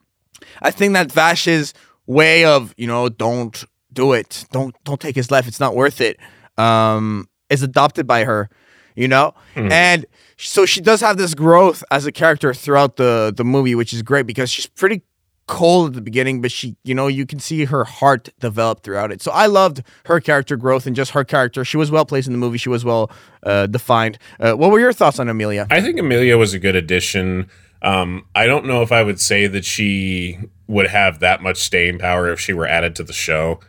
I 0.62 0.71
think 0.71 0.93
that 0.93 1.12
Vash's 1.12 1.73
way 2.07 2.45
of 2.45 2.74
you 2.77 2.88
know 2.88 3.10
don't 3.10 3.63
do 3.91 4.13
it, 4.13 4.45
don't 4.51 4.75
don't 4.83 5.00
take 5.00 5.15
his 5.15 5.31
life, 5.31 5.48
it's 5.48 5.60
not 5.60 5.75
worth 5.75 6.01
it, 6.01 6.17
um, 6.57 7.27
is 7.50 7.63
adopted 7.63 8.07
by 8.07 8.24
her, 8.24 8.50
you 8.95 9.07
know, 9.07 9.33
and 9.55 10.05
so 10.38 10.65
she 10.65 10.81
does 10.81 11.01
have 11.01 11.17
this 11.17 11.33
growth 11.33 11.83
as 11.91 12.05
a 12.05 12.12
character 12.12 12.53
throughout 12.53 12.95
the 12.98 13.33
the 13.36 13.43
movie, 13.43 13.75
which 13.75 13.93
is 13.93 14.01
great 14.01 14.25
because 14.25 14.50
she's 14.50 14.65
pretty 14.67 15.01
cold 15.45 15.88
at 15.89 15.93
the 15.93 16.01
beginning, 16.01 16.41
but 16.41 16.51
she 16.51 16.75
you 16.83 16.95
know 16.95 17.07
you 17.07 17.25
can 17.25 17.39
see 17.39 17.65
her 17.65 17.83
heart 17.83 18.29
develop 18.39 18.83
throughout 18.83 19.12
it. 19.12 19.22
So 19.22 19.31
I 19.31 19.45
loved 19.45 19.83
her 20.05 20.19
character 20.19 20.55
growth 20.57 20.86
and 20.86 20.95
just 20.95 21.12
her 21.12 21.24
character. 21.24 21.65
She 21.65 21.77
was 21.77 21.91
well 21.91 22.05
placed 22.05 22.27
in 22.27 22.33
the 22.33 22.39
movie. 22.39 22.57
She 22.57 22.69
was 22.69 22.86
well 22.86 23.12
uh, 23.43 23.67
defined. 23.67 24.17
Uh, 24.39 24.53
what 24.53 24.72
were 24.72 24.79
your 24.79 24.93
thoughts 24.93 25.19
on 25.19 25.29
Amelia? 25.29 25.67
I 25.69 25.81
think 25.81 26.00
Amelia 26.00 26.38
was 26.38 26.53
a 26.53 26.60
good 26.60 26.75
addition. 26.75 27.50
Um, 27.83 28.25
I 28.33 28.45
don't 28.45 28.65
know 28.65 28.81
if 28.81 28.91
I 28.91 29.03
would 29.03 29.19
say 29.19 29.47
that 29.47 29.65
she 29.65 30.39
would 30.67 30.87
have 30.87 31.19
that 31.19 31.41
much 31.41 31.57
staying 31.57 31.99
power 31.99 32.31
if 32.31 32.39
she 32.39 32.53
were 32.53 32.65
added 32.65 32.95
to 32.95 33.03
the 33.03 33.13
show. 33.13 33.59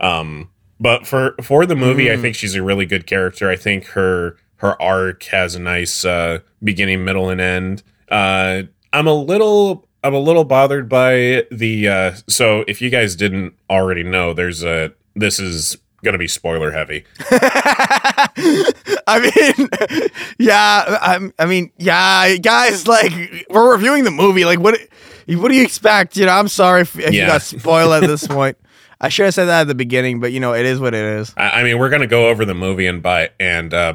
Um, 0.00 0.50
but 0.80 1.06
for 1.06 1.34
for 1.42 1.66
the 1.66 1.74
movie, 1.74 2.10
I 2.10 2.16
think 2.16 2.36
she's 2.36 2.54
a 2.54 2.62
really 2.62 2.86
good 2.86 3.06
character. 3.06 3.50
I 3.50 3.56
think 3.56 3.86
her 3.86 4.36
her 4.56 4.80
arc 4.80 5.24
has 5.24 5.54
a 5.54 5.60
nice 5.60 6.04
uh, 6.04 6.38
beginning, 6.62 7.04
middle, 7.04 7.28
and 7.28 7.40
end. 7.40 7.82
Uh, 8.08 8.62
I'm 8.92 9.08
a 9.08 9.14
little 9.14 9.88
I'm 10.04 10.14
a 10.14 10.20
little 10.20 10.44
bothered 10.44 10.88
by 10.88 11.44
the. 11.50 11.88
Uh, 11.88 12.14
so 12.28 12.64
if 12.68 12.80
you 12.80 12.90
guys 12.90 13.16
didn't 13.16 13.54
already 13.68 14.04
know, 14.04 14.32
there's 14.32 14.62
a 14.62 14.92
this 15.16 15.40
is 15.40 15.76
gonna 16.02 16.18
be 16.18 16.28
spoiler 16.28 16.70
heavy. 16.72 17.04
I 19.06 19.20
mean, 19.20 19.68
yeah, 20.38 20.84
I, 21.00 21.30
I 21.38 21.46
mean, 21.46 21.72
yeah, 21.78 22.36
guys, 22.36 22.86
like 22.86 23.12
we're 23.50 23.72
reviewing 23.72 24.04
the 24.04 24.10
movie. 24.10 24.44
Like, 24.44 24.60
what, 24.60 24.78
what 25.28 25.48
do 25.48 25.54
you 25.54 25.62
expect? 25.62 26.16
You 26.16 26.26
know, 26.26 26.32
I'm 26.32 26.48
sorry 26.48 26.82
if, 26.82 26.98
if 26.98 27.14
you 27.14 27.26
got 27.26 27.42
spoiled 27.42 28.02
at 28.02 28.06
this 28.06 28.26
point. 28.26 28.56
I 29.00 29.10
should 29.10 29.26
have 29.26 29.34
said 29.34 29.44
that 29.44 29.60
at 29.62 29.66
the 29.68 29.76
beginning, 29.76 30.18
but 30.18 30.32
you 30.32 30.40
know, 30.40 30.54
it 30.54 30.66
is 30.66 30.80
what 30.80 30.92
it 30.92 31.04
is. 31.04 31.32
I, 31.36 31.60
I 31.60 31.62
mean, 31.62 31.78
we're 31.78 31.88
gonna 31.90 32.06
go 32.08 32.28
over 32.28 32.44
the 32.44 32.54
movie 32.54 32.86
and 32.86 33.00
by 33.02 33.30
and 33.38 33.72
uh, 33.72 33.94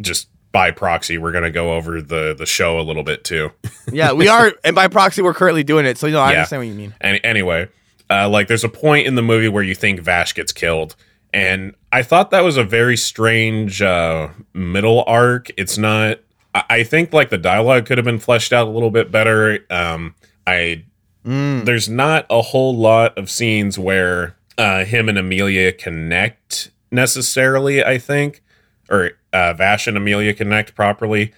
just 0.00 0.28
by 0.50 0.72
proxy, 0.72 1.18
we're 1.18 1.30
gonna 1.32 1.50
go 1.52 1.74
over 1.74 2.02
the 2.02 2.34
the 2.36 2.46
show 2.46 2.80
a 2.80 2.82
little 2.82 3.04
bit 3.04 3.22
too. 3.22 3.52
Yeah, 3.92 4.12
we 4.12 4.26
are, 4.26 4.52
and 4.64 4.74
by 4.74 4.88
proxy, 4.88 5.22
we're 5.22 5.34
currently 5.34 5.62
doing 5.62 5.86
it. 5.86 5.98
So 5.98 6.08
you 6.08 6.14
know, 6.14 6.20
I 6.20 6.32
Yeah. 6.32 6.38
understand 6.38 6.60
what 6.62 6.66
you 6.68 6.74
mean. 6.74 6.94
Any, 7.00 7.22
anyway, 7.22 7.68
uh, 8.10 8.28
like 8.28 8.48
there's 8.48 8.64
a 8.64 8.68
point 8.68 9.06
in 9.06 9.14
the 9.14 9.22
movie 9.22 9.48
where 9.48 9.62
you 9.62 9.76
think 9.76 10.00
Vash 10.00 10.34
gets 10.34 10.52
killed, 10.52 10.96
and 11.32 11.74
I 11.92 12.02
thought 12.02 12.30
that 12.30 12.42
was 12.44 12.56
a 12.56 12.64
very 12.64 12.96
strange 12.96 13.82
uh, 13.82 14.28
middle 14.54 15.04
arc. 15.06 15.50
It's 15.56 15.78
not. 15.78 16.18
I, 16.54 16.64
I 16.70 16.82
think 16.84 17.12
like 17.12 17.30
the 17.30 17.38
dialogue 17.38 17.86
could 17.86 17.98
have 17.98 18.04
been 18.04 18.18
fleshed 18.18 18.52
out 18.52 18.66
a 18.66 18.70
little 18.70 18.90
bit 18.90 19.10
better. 19.10 19.64
Um, 19.70 20.14
I 20.46 20.84
Mm. 21.26 21.66
there's 21.66 21.86
not 21.86 22.24
a 22.30 22.40
whole 22.40 22.74
lot 22.74 23.18
of 23.18 23.28
scenes 23.28 23.78
where 23.78 24.36
uh, 24.56 24.86
him 24.86 25.06
and 25.06 25.18
Amelia 25.18 25.70
connect 25.70 26.70
necessarily. 26.90 27.84
I 27.84 27.98
think, 27.98 28.42
or 28.88 29.10
uh, 29.30 29.52
Vash 29.52 29.86
and 29.86 29.98
Amelia 29.98 30.32
connect 30.32 30.74
properly. 30.74 31.34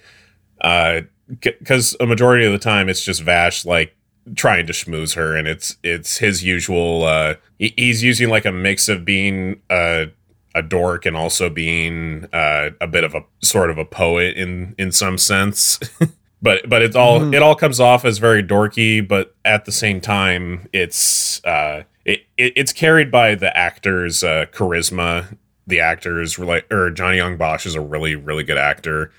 Because 1.39 1.95
a 1.99 2.05
majority 2.05 2.45
of 2.45 2.51
the 2.51 2.59
time, 2.59 2.87
it's 2.89 3.03
just 3.03 3.21
Vash 3.21 3.65
like 3.65 3.95
trying 4.35 4.67
to 4.67 4.73
schmooze 4.73 5.15
her, 5.15 5.35
and 5.35 5.47
it's 5.47 5.77
it's 5.83 6.17
his 6.17 6.43
usual. 6.43 7.03
Uh, 7.03 7.35
he, 7.59 7.73
he's 7.77 8.03
using 8.03 8.29
like 8.29 8.45
a 8.45 8.51
mix 8.51 8.89
of 8.89 9.05
being 9.05 9.61
a 9.69 10.11
a 10.55 10.61
dork 10.61 11.05
and 11.05 11.17
also 11.17 11.49
being 11.49 12.27
uh, 12.31 12.69
a 12.79 12.87
bit 12.87 13.03
of 13.03 13.15
a 13.15 13.23
sort 13.41 13.69
of 13.69 13.77
a 13.77 13.85
poet 13.85 14.37
in 14.37 14.75
in 14.77 14.91
some 14.91 15.17
sense. 15.17 15.79
but 16.41 16.67
but 16.69 16.81
it's 16.81 16.95
all 16.95 17.33
it 17.33 17.41
all 17.41 17.55
comes 17.55 17.79
off 17.79 18.05
as 18.05 18.17
very 18.17 18.43
dorky, 18.43 19.05
but 19.05 19.35
at 19.45 19.65
the 19.65 19.71
same 19.71 19.99
time, 19.99 20.67
it's 20.73 21.43
uh, 21.45 21.83
it, 22.05 22.21
it 22.37 22.53
it's 22.55 22.73
carried 22.73 23.11
by 23.11 23.35
the 23.35 23.55
actor's 23.55 24.23
uh, 24.23 24.45
charisma. 24.51 25.37
The 25.65 25.79
actors 25.79 26.37
like 26.37 26.71
or 26.71 26.91
Johnny 26.91 27.17
Yong 27.17 27.37
Bosch 27.37 27.65
is 27.65 27.75
a 27.75 27.81
really 27.81 28.15
really 28.15 28.43
good 28.43 28.57
actor. 28.57 29.11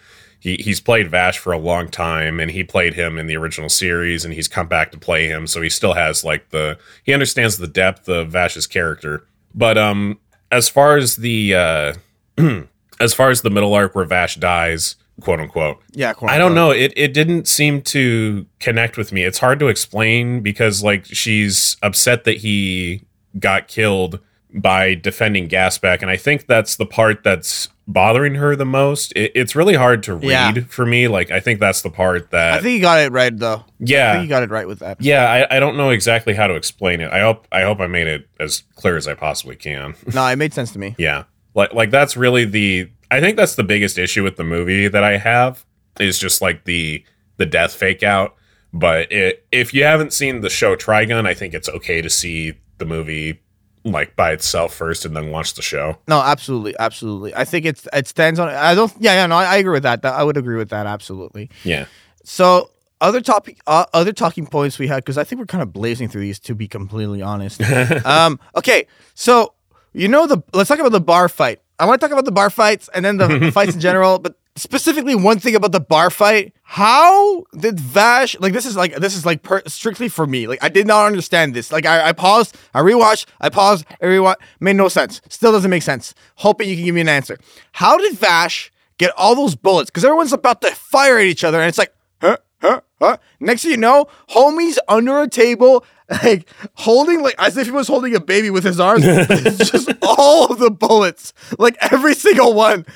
He 0.45 0.57
he's 0.61 0.79
played 0.79 1.11
Vash 1.11 1.39
for 1.39 1.55
a 1.55 1.59
long 1.59 1.89
time, 1.89 2.39
and 2.39 2.51
he 2.51 2.63
played 2.63 2.93
him 2.93 3.17
in 3.17 3.27
the 3.27 3.35
original 3.35 3.71
series, 3.71 4.27
and 4.27 4.35
he's 4.35 4.47
come 4.47 4.69
back 4.69 4.93
to 4.93 4.99
play 4.99 5.27
him, 5.27 5.47
so 5.47 5.63
he 5.63 5.71
still 5.71 5.95
has 5.95 6.23
like 6.23 6.51
the 6.51 6.79
he 7.03 7.15
understands 7.15 7.57
the 7.57 7.67
depth 7.67 8.11
of 8.11 8.29
Vash's 8.29 8.67
character. 8.67 9.27
But 9.55 9.79
um, 9.79 10.21
as 10.53 10.69
far 10.69 10.99
as 10.99 11.17
the 11.17 11.55
uh, 11.55 11.95
as 13.01 13.15
far 13.15 13.31
as 13.31 13.41
the 13.41 13.49
middle 13.49 13.73
arc 13.73 13.95
where 13.95 14.05
Vash 14.05 14.35
dies, 14.35 14.97
quote 15.23 15.41
unquote, 15.41 15.83
Yeah, 15.93 16.13
quote 16.13 16.31
I 16.31 16.37
don't 16.37 16.55
know. 16.55 16.73
It 16.73 16.93
it 16.95 17.15
didn't 17.15 17.49
seem 17.49 17.81
to 17.81 18.45
connect 18.61 18.99
with 18.99 19.13
me. 19.13 19.25
It's 19.25 19.39
hard 19.39 19.59
to 19.61 19.69
explain 19.69 20.43
because 20.43 20.83
like 20.85 21.07
she's 21.07 21.79
upset 21.83 22.25
that 22.25 22.37
he 22.37 23.03
got 23.39 23.67
killed 23.67 24.21
by 24.53 24.95
defending 24.95 25.49
Gasback, 25.49 26.03
and 26.03 26.11
I 26.11 26.19
think 26.19 26.47
that's 26.47 26.77
the 26.77 26.85
part 26.85 27.25
that's 27.25 27.71
bothering 27.87 28.37
her 28.37 28.57
the 28.57 28.65
most. 28.65 29.13
It, 29.15 29.33
it's 29.35 29.55
really 29.55 29.75
hard 29.75 30.03
to 30.05 30.15
read 30.15 30.29
Yeah. 30.31 30.53
for 30.69 30.87
me. 30.87 31.09
Like 31.09 31.31
I 31.31 31.41
think 31.41 31.61
that's 31.61 31.83
the 31.83 31.91
part 31.91 32.31
that 32.31 32.55
I 32.55 32.61
think 32.61 32.75
you 32.77 32.81
got 32.81 32.99
it 33.01 33.13
right 33.13 33.37
though. 33.37 33.65
Yeah, 33.79 34.11
I 34.11 34.13
think 34.15 34.23
you 34.25 34.29
got 34.29 34.43
it 34.43 34.51
right 34.51 34.67
with 34.67 34.79
that. 34.81 35.01
yeah. 35.01 35.47
I, 35.51 35.57
I 35.57 35.61
don't 35.61 35.77
know 35.77 35.91
exactly 35.91 36.35
how 36.35 36.47
to 36.47 36.55
explain 36.55 37.01
it. 37.01 37.13
I 37.13 37.21
hope 37.21 37.47
I 37.53 37.63
hope 37.63 37.81
I 37.81 37.87
made 37.87 38.07
it 38.07 38.29
as 38.41 38.63
clear 38.77 38.97
as 38.97 39.07
I 39.07 39.15
possibly 39.15 39.57
can. 39.57 39.95
No, 40.15 40.27
it 40.27 40.37
made 40.37 40.55
sense 40.55 40.73
to 40.73 40.79
me. 40.79 40.95
Yeah. 40.99 41.25
Like 41.55 41.73
like 41.75 41.91
that's 41.91 42.17
really 42.17 42.45
the 42.45 42.91
I 43.11 43.21
think 43.21 43.37
that's 43.37 43.55
the 43.55 43.65
biggest 43.65 43.99
issue 43.99 44.23
with 44.25 44.37
the 44.37 44.45
movie 44.45 44.89
that 44.89 45.05
I 45.05 45.19
have 45.19 45.65
is 46.01 46.19
just 46.19 46.41
like 46.43 46.65
the 46.65 47.05
the 47.37 47.47
death 47.47 47.75
fake 47.75 48.03
out. 48.03 48.35
But 48.73 49.13
it, 49.13 49.47
if 49.53 49.73
you 49.73 49.85
haven't 49.85 50.13
seen 50.13 50.41
the 50.41 50.51
show 50.51 50.75
Trigun, 50.75 51.27
I 51.29 51.35
think 51.35 51.55
it's 51.55 51.69
okay 51.69 52.03
to 52.03 52.11
see 52.11 52.55
the 52.79 52.85
movie 52.85 53.41
like 53.85 54.17
by 54.17 54.33
itself 54.33 54.75
first 54.75 55.05
and 55.05 55.17
then 55.17 55.31
watch 55.31 55.55
the 55.55 55.63
show. 55.63 55.99
No, 56.09 56.21
absolutely, 56.21 56.75
absolutely. 56.79 57.35
I 57.35 57.45
think 57.45 57.67
it's 57.67 57.87
it 57.93 58.07
stands 58.09 58.41
on. 58.41 58.49
I 58.49 58.75
don't. 58.75 58.93
Yeah, 58.99 59.15
yeah. 59.15 59.27
No, 59.27 59.37
I, 59.37 59.45
I 59.45 59.57
agree 59.57 59.73
with 59.73 59.83
that. 59.83 60.03
That- 60.03 60.15
I 60.15 60.25
would 60.25 60.37
agree 60.37 60.57
with 60.57 60.71
that. 60.71 60.87
Absolutely. 60.87 61.51
Yeah. 61.63 61.87
So 62.25 62.71
other 63.01 63.21
topic, 63.21 63.59
uh, 63.67 63.85
other 63.93 64.13
talking 64.13 64.47
points 64.47 64.79
we 64.79 64.89
had 64.89 64.97
because 65.05 65.19
I 65.19 65.25
think 65.25 65.39
we're 65.39 65.47
kind 65.47 65.63
of 65.63 65.73
blazing 65.73 66.09
through 66.09 66.23
these 66.23 66.39
to 66.41 66.55
be 66.55 66.67
completely 66.67 67.21
honest. 67.21 67.61
um, 68.07 68.41
okay, 68.57 68.87
so 69.15 69.53
you 69.93 70.09
know 70.09 70.27
the 70.27 70.43
let's 70.55 70.69
talk 70.69 70.79
about 70.79 70.93
the 70.93 71.01
bar 71.01 71.29
fight. 71.29 71.61
I 71.79 71.87
want 71.87 72.01
to 72.01 72.05
talk 72.05 72.13
about 72.13 72.25
the 72.25 72.33
bar 72.33 72.51
fights 72.51 72.89
and 72.95 73.05
then 73.05 73.19
the, 73.19 73.27
the 73.27 73.51
fights 73.53 73.75
in 73.75 73.81
general, 73.81 74.19
but 74.19 74.37
specifically 74.57 75.15
one 75.15 75.39
thing 75.39 75.55
about 75.55 75.73
the 75.73 75.81
bar 75.81 76.11
fight. 76.11 76.53
How 76.63 77.45
did 77.57 77.79
Vash 77.79 78.39
like 78.41 78.53
this 78.53 78.67
is 78.67 78.77
like 78.77 78.95
this 78.97 79.17
is 79.17 79.27
like 79.27 79.43
per, 79.43 79.63
strictly 79.67 80.09
for 80.09 80.27
me. 80.27 80.47
Like 80.47 80.63
I 80.63 80.69
did 80.69 80.87
not 80.87 81.07
understand 81.07 81.55
this. 81.55 81.73
Like 81.73 81.87
I, 81.87 82.09
I 82.09 82.13
paused, 82.13 82.57
I 82.73 82.81
rewatched, 82.81 83.27
I 83.41 83.49
paused, 83.49 83.85
I 84.01 84.07
rewatched. 84.07 84.37
Made 84.61 84.77
no 84.77 84.89
sense. 84.89 85.21
Still 85.29 85.53
doesn't 85.53 85.71
make 85.71 85.83
sense. 85.83 86.15
Hoping 86.37 86.69
you 86.69 86.77
can 86.77 86.85
give 86.85 86.95
me 86.95 87.01
an 87.01 87.09
answer. 87.09 87.39
How 87.73 87.97
did 87.99 88.17
Vash 88.17 88.73
get 88.99 89.13
all 89.17 89.35
those 89.35 89.55
bullets? 89.55 89.91
Because 89.91 90.05
everyone's 90.05 90.33
about 90.33 90.61
to 90.63 90.71
fire 90.71 91.19
at 91.19 91.27
each 91.27 91.45
other, 91.45 91.61
and 91.61 91.69
it's 91.69 91.79
like, 91.79 91.95
huh, 92.21 92.39
huh, 92.61 92.81
huh. 93.01 93.17
Next 93.41 93.63
thing 93.63 93.73
you 93.73 93.77
know, 93.77 94.07
homie's 94.31 94.79
under 94.89 95.21
a 95.21 95.29
table, 95.29 95.85
like 96.23 96.49
holding 96.75 97.23
like 97.23 97.35
as 97.39 97.57
if 97.57 97.67
he 97.67 97.73
was 97.73 97.89
holding 97.89 98.15
a 98.15 98.21
baby 98.21 98.51
with 98.51 98.65
his 98.65 98.79
arms. 98.81 99.05
It's 99.07 99.71
just 99.71 99.91
all 100.03 100.53
of 100.53 100.59
the 100.59 100.71
bullets, 100.71 101.33
like 101.59 101.77
every 101.93 102.15
single 102.15 102.55
one. 102.55 102.87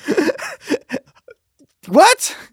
What? 1.89 2.35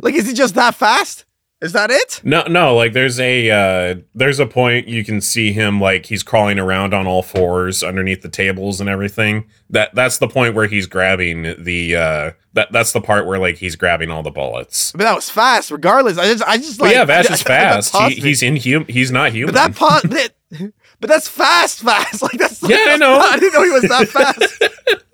Like, 0.00 0.14
is 0.14 0.26
he 0.26 0.32
just 0.32 0.54
that 0.54 0.74
fast? 0.74 1.26
Is 1.60 1.74
that 1.74 1.90
it? 1.90 2.22
No, 2.24 2.44
no, 2.48 2.74
like 2.74 2.94
there's 2.94 3.20
a 3.20 3.50
uh 3.50 3.96
there's 4.14 4.40
a 4.40 4.46
point 4.46 4.88
you 4.88 5.04
can 5.04 5.20
see 5.20 5.52
him 5.52 5.80
like 5.82 6.06
he's 6.06 6.22
crawling 6.22 6.58
around 6.58 6.94
on 6.94 7.06
all 7.06 7.22
fours 7.22 7.82
underneath 7.84 8.22
the 8.22 8.30
tables 8.30 8.80
and 8.80 8.88
everything. 8.88 9.44
That 9.68 9.94
that's 9.94 10.16
the 10.16 10.28
point 10.28 10.54
where 10.54 10.66
he's 10.66 10.86
grabbing 10.86 11.62
the 11.62 11.94
uh 11.94 12.30
that 12.54 12.72
that's 12.72 12.92
the 12.92 13.02
part 13.02 13.26
where 13.26 13.38
like 13.38 13.58
he's 13.58 13.76
grabbing 13.76 14.10
all 14.10 14.22
the 14.22 14.30
bullets. 14.30 14.92
But 14.92 15.02
that 15.04 15.14
was 15.14 15.28
fast. 15.28 15.70
Regardless, 15.70 16.16
I 16.16 16.24
just, 16.32 16.42
I 16.44 16.56
just 16.56 16.78
But 16.78 16.86
like. 16.86 16.94
yeah, 16.94 17.04
Vash 17.04 17.30
is 17.30 17.42
fast. 17.42 17.94
He, 17.96 18.14
he's 18.14 18.42
inhuman. 18.42 18.88
He's 18.88 19.12
not 19.12 19.30
human. 19.32 19.54
But 19.54 19.60
that 19.72 19.76
pause. 19.76 20.02
But, 20.08 20.32
but 21.00 21.08
that's 21.10 21.28
fast, 21.28 21.82
fast. 21.82 22.22
Like 22.22 22.38
that's. 22.38 22.60
Yeah, 22.68 22.76
I 22.88 22.96
know. 22.96 23.18
I 23.18 23.38
didn't 23.38 23.52
know 23.52 23.62
he 23.62 23.70
was 23.70 23.82
that 23.82 24.08
fast. 24.08 24.62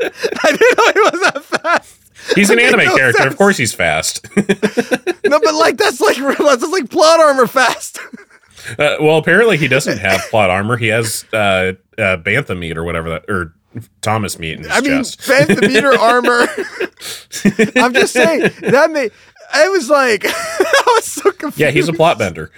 I 0.00 0.50
didn't 0.52 0.78
know 0.78 0.92
he 0.94 1.00
was 1.10 1.32
that 1.32 1.44
fast. 1.44 2.07
He's 2.34 2.50
an 2.50 2.58
anime 2.60 2.84
no 2.84 2.96
character. 2.96 3.22
sense. 3.22 3.32
Of 3.32 3.38
course, 3.38 3.56
he's 3.56 3.72
fast. 3.74 4.26
no, 4.36 5.40
but 5.40 5.54
like 5.54 5.76
that's 5.76 6.00
like 6.00 6.16
that's 6.38 6.66
like 6.68 6.90
plot 6.90 7.20
armor 7.20 7.46
fast. 7.46 7.98
Uh, 8.78 8.96
well, 9.00 9.16
apparently 9.18 9.56
he 9.56 9.68
doesn't 9.68 9.98
have 9.98 10.20
plot 10.30 10.50
armor. 10.50 10.76
He 10.76 10.88
has 10.88 11.24
uh, 11.32 11.72
uh, 11.96 12.16
bantha 12.18 12.58
meat 12.58 12.76
or 12.76 12.84
whatever 12.84 13.08
that, 13.10 13.24
or 13.28 13.54
Thomas 14.02 14.38
meat 14.38 14.54
in 14.58 14.64
his 14.64 14.70
I 14.72 14.80
mean, 14.80 14.90
chest. 15.04 15.20
Phantometer 15.20 15.96
armor. 15.98 16.46
I'm 17.80 17.94
just 17.94 18.12
saying 18.12 18.50
that 18.62 18.90
made. 18.90 19.12
I 19.52 19.68
was 19.68 19.88
like, 19.88 20.24
I 20.26 20.82
was 20.96 21.04
so 21.06 21.30
confused. 21.30 21.58
Yeah, 21.58 21.70
he's 21.70 21.88
a 21.88 21.92
plot 21.94 22.18
bender. 22.18 22.50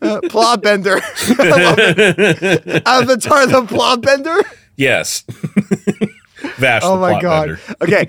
uh, 0.00 0.20
plot 0.28 0.62
bender. 0.62 1.00
I 1.02 1.48
love 1.48 1.78
it. 1.78 2.82
Avatar 2.86 3.46
the 3.46 3.64
plot 3.66 4.02
bender. 4.02 4.36
yes. 4.76 5.24
Vash. 6.58 6.82
Oh 6.84 6.98
my 6.98 7.20
god. 7.20 7.58
Okay, 7.82 8.08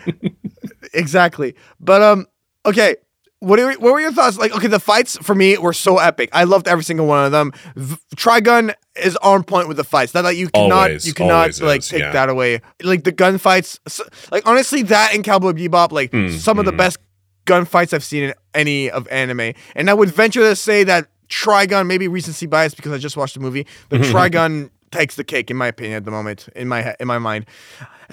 exactly. 0.93 1.56
But 1.80 2.02
um, 2.02 2.28
okay. 2.65 2.96
What 3.39 3.60
are, 3.60 3.74
what 3.74 3.91
were 3.91 4.00
your 4.00 4.13
thoughts? 4.13 4.38
Like, 4.38 4.56
okay, 4.56 4.67
the 4.67 4.80
fights 4.80 5.17
for 5.17 5.36
me 5.36 5.58
were 5.58 5.74
so 5.74 5.98
epic. 5.98 6.30
I 6.32 6.46
loved 6.46 6.65
every 6.65 6.86
single 6.86 7.08
one 7.08 7.26
of 7.26 7.34
them. 7.34 7.52
V- 7.76 7.98
Trigun 8.15 8.74
is 8.96 9.17
on 9.17 9.43
point 9.43 9.67
with 9.67 9.76
the 9.76 9.84
fights. 9.84 10.13
That 10.13 10.24
like 10.24 10.38
you 10.38 10.48
cannot 10.48 10.72
Always, 10.88 11.06
you 11.06 11.13
cannot 11.13 11.60
like 11.60 11.80
is, 11.80 11.89
take 11.89 12.00
yeah. 12.00 12.13
that 12.13 12.30
away. 12.30 12.62
Like 12.82 13.04
the 13.04 13.12
gunfights, 13.12 13.80
s- 13.86 14.00
like 14.32 14.48
honestly, 14.48 14.82
that 14.84 15.13
and 15.13 15.26
Cowboy 15.26 15.52
Bebop, 15.52 15.91
like 15.91 16.12
Hmm, 16.12 16.30
some 16.30 16.58
of 16.58 16.63
the 16.63 16.72
best 16.72 17.00
gunfights 17.46 17.91
I've 17.93 18.04
seen 18.06 18.24
in 18.24 18.34
any 18.54 18.89
of 18.89 19.10
anime. 19.10 19.52
And 19.76 19.89
I 19.89 19.93
would 19.93 20.10
venture 20.10 20.39
to 20.39 20.56
say 20.56 20.86
that 20.86 21.10
Trigun, 21.28 21.86
maybe 21.86 22.08
recency 22.08 22.46
bias 22.46 22.74
because 22.74 22.93
I 22.93 22.98
just 22.98 23.17
watched 23.17 23.34
the 23.34 23.41
movie, 23.41 23.67
but 23.89 24.00
Trigun 24.04 24.69
takes 24.93 25.15
the 25.15 25.23
cake 25.23 25.51
in 25.51 25.58
my 25.58 25.67
opinion 25.67 25.97
at 25.97 26.06
the 26.06 26.12
moment 26.12 26.47
in 26.56 26.67
my 26.69 26.95
in 26.99 27.08
my 27.08 27.17
mind. 27.19 27.45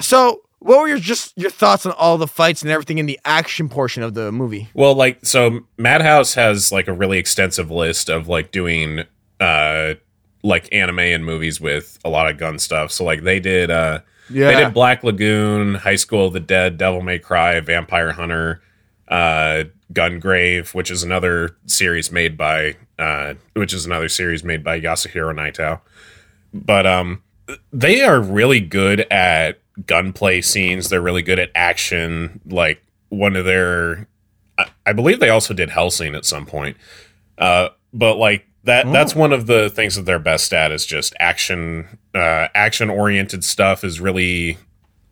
So, 0.01 0.43
what 0.59 0.79
were 0.81 0.89
your 0.89 0.99
just 0.99 1.37
your 1.39 1.51
thoughts 1.51 1.87
on 1.87 1.93
all 1.93 2.19
the 2.19 2.27
fights 2.27 2.63
and 2.63 2.71
everything 2.71 2.99
in 2.99 3.07
the 3.07 3.19
action 3.25 3.69
portion 3.69 4.03
of 4.03 4.15
the 4.15 4.33
movie? 4.33 4.69
Well, 4.75 4.95
like 4.95 5.25
so 5.25 5.61
Madhouse 5.79 6.35
has 6.35 6.73
like 6.73 6.89
a 6.89 6.93
really 6.93 7.19
extensive 7.19 7.71
list 7.71 8.09
of 8.09 8.27
like 8.29 8.51
doing 8.51 9.05
uh 9.39 9.95
like 10.43 10.69
anime 10.73 10.99
and 11.01 11.25
movies 11.25 11.61
with 11.61 11.99
a 12.05 12.09
lot 12.11 12.31
of 12.31 12.39
gun 12.39 12.59
stuff. 12.59 12.91
So 12.93 13.05
like 13.05 13.23
they 13.23 13.41
did 13.41 13.71
uh 13.71 14.01
Yeah. 14.31 14.49
they 14.53 14.65
did 14.65 14.75
Black 14.75 15.05
Lagoon, 15.05 15.75
High 15.77 15.97
School 15.97 16.27
of 16.27 16.33
the 16.33 16.41
Dead, 16.41 16.77
Devil 16.79 17.03
May 17.03 17.19
Cry, 17.19 17.61
Vampire 17.61 18.13
Hunter, 18.13 18.63
uh 19.09 19.65
Gungrave, 19.93 20.73
which 20.73 20.91
is 20.91 21.03
another 21.03 21.57
series 21.67 22.11
made 22.13 22.37
by 22.37 22.77
uh 22.99 23.35
which 23.55 23.73
is 23.75 23.85
another 23.87 24.09
series 24.09 24.45
made 24.45 24.63
by 24.65 24.81
Yasuhiro 24.81 25.35
Nightow. 25.35 25.81
But 26.53 26.87
um 26.87 27.23
they 27.73 28.03
are 28.03 28.21
really 28.21 28.61
good 28.61 29.01
at 29.11 29.61
gunplay 29.87 30.41
scenes. 30.41 30.89
They're 30.89 31.01
really 31.01 31.23
good 31.23 31.39
at 31.39 31.51
action. 31.55 32.41
Like 32.47 32.83
one 33.09 33.37
of 33.37 33.45
their 33.45 34.07
I, 34.59 34.67
I 34.87 34.93
believe 34.93 35.21
they 35.21 35.31
also 35.31 35.55
did 35.55 35.71
Hellsing 35.71 36.15
at 36.15 36.25
some 36.25 36.47
point. 36.47 36.77
Uh, 37.39 37.71
but 37.93 38.17
like 38.17 38.47
that 38.65 38.91
that's 38.93 39.15
one 39.15 39.33
of 39.33 39.47
the 39.47 39.71
things 39.71 39.97
that 39.97 40.03
they're 40.03 40.19
best 40.19 40.53
at 40.53 40.71
is 40.71 40.85
just 40.85 41.15
action 41.19 41.99
uh, 42.15 42.49
action 42.55 42.91
oriented 42.91 43.45
stuff 43.45 43.85
is 43.85 44.01
really 44.01 44.59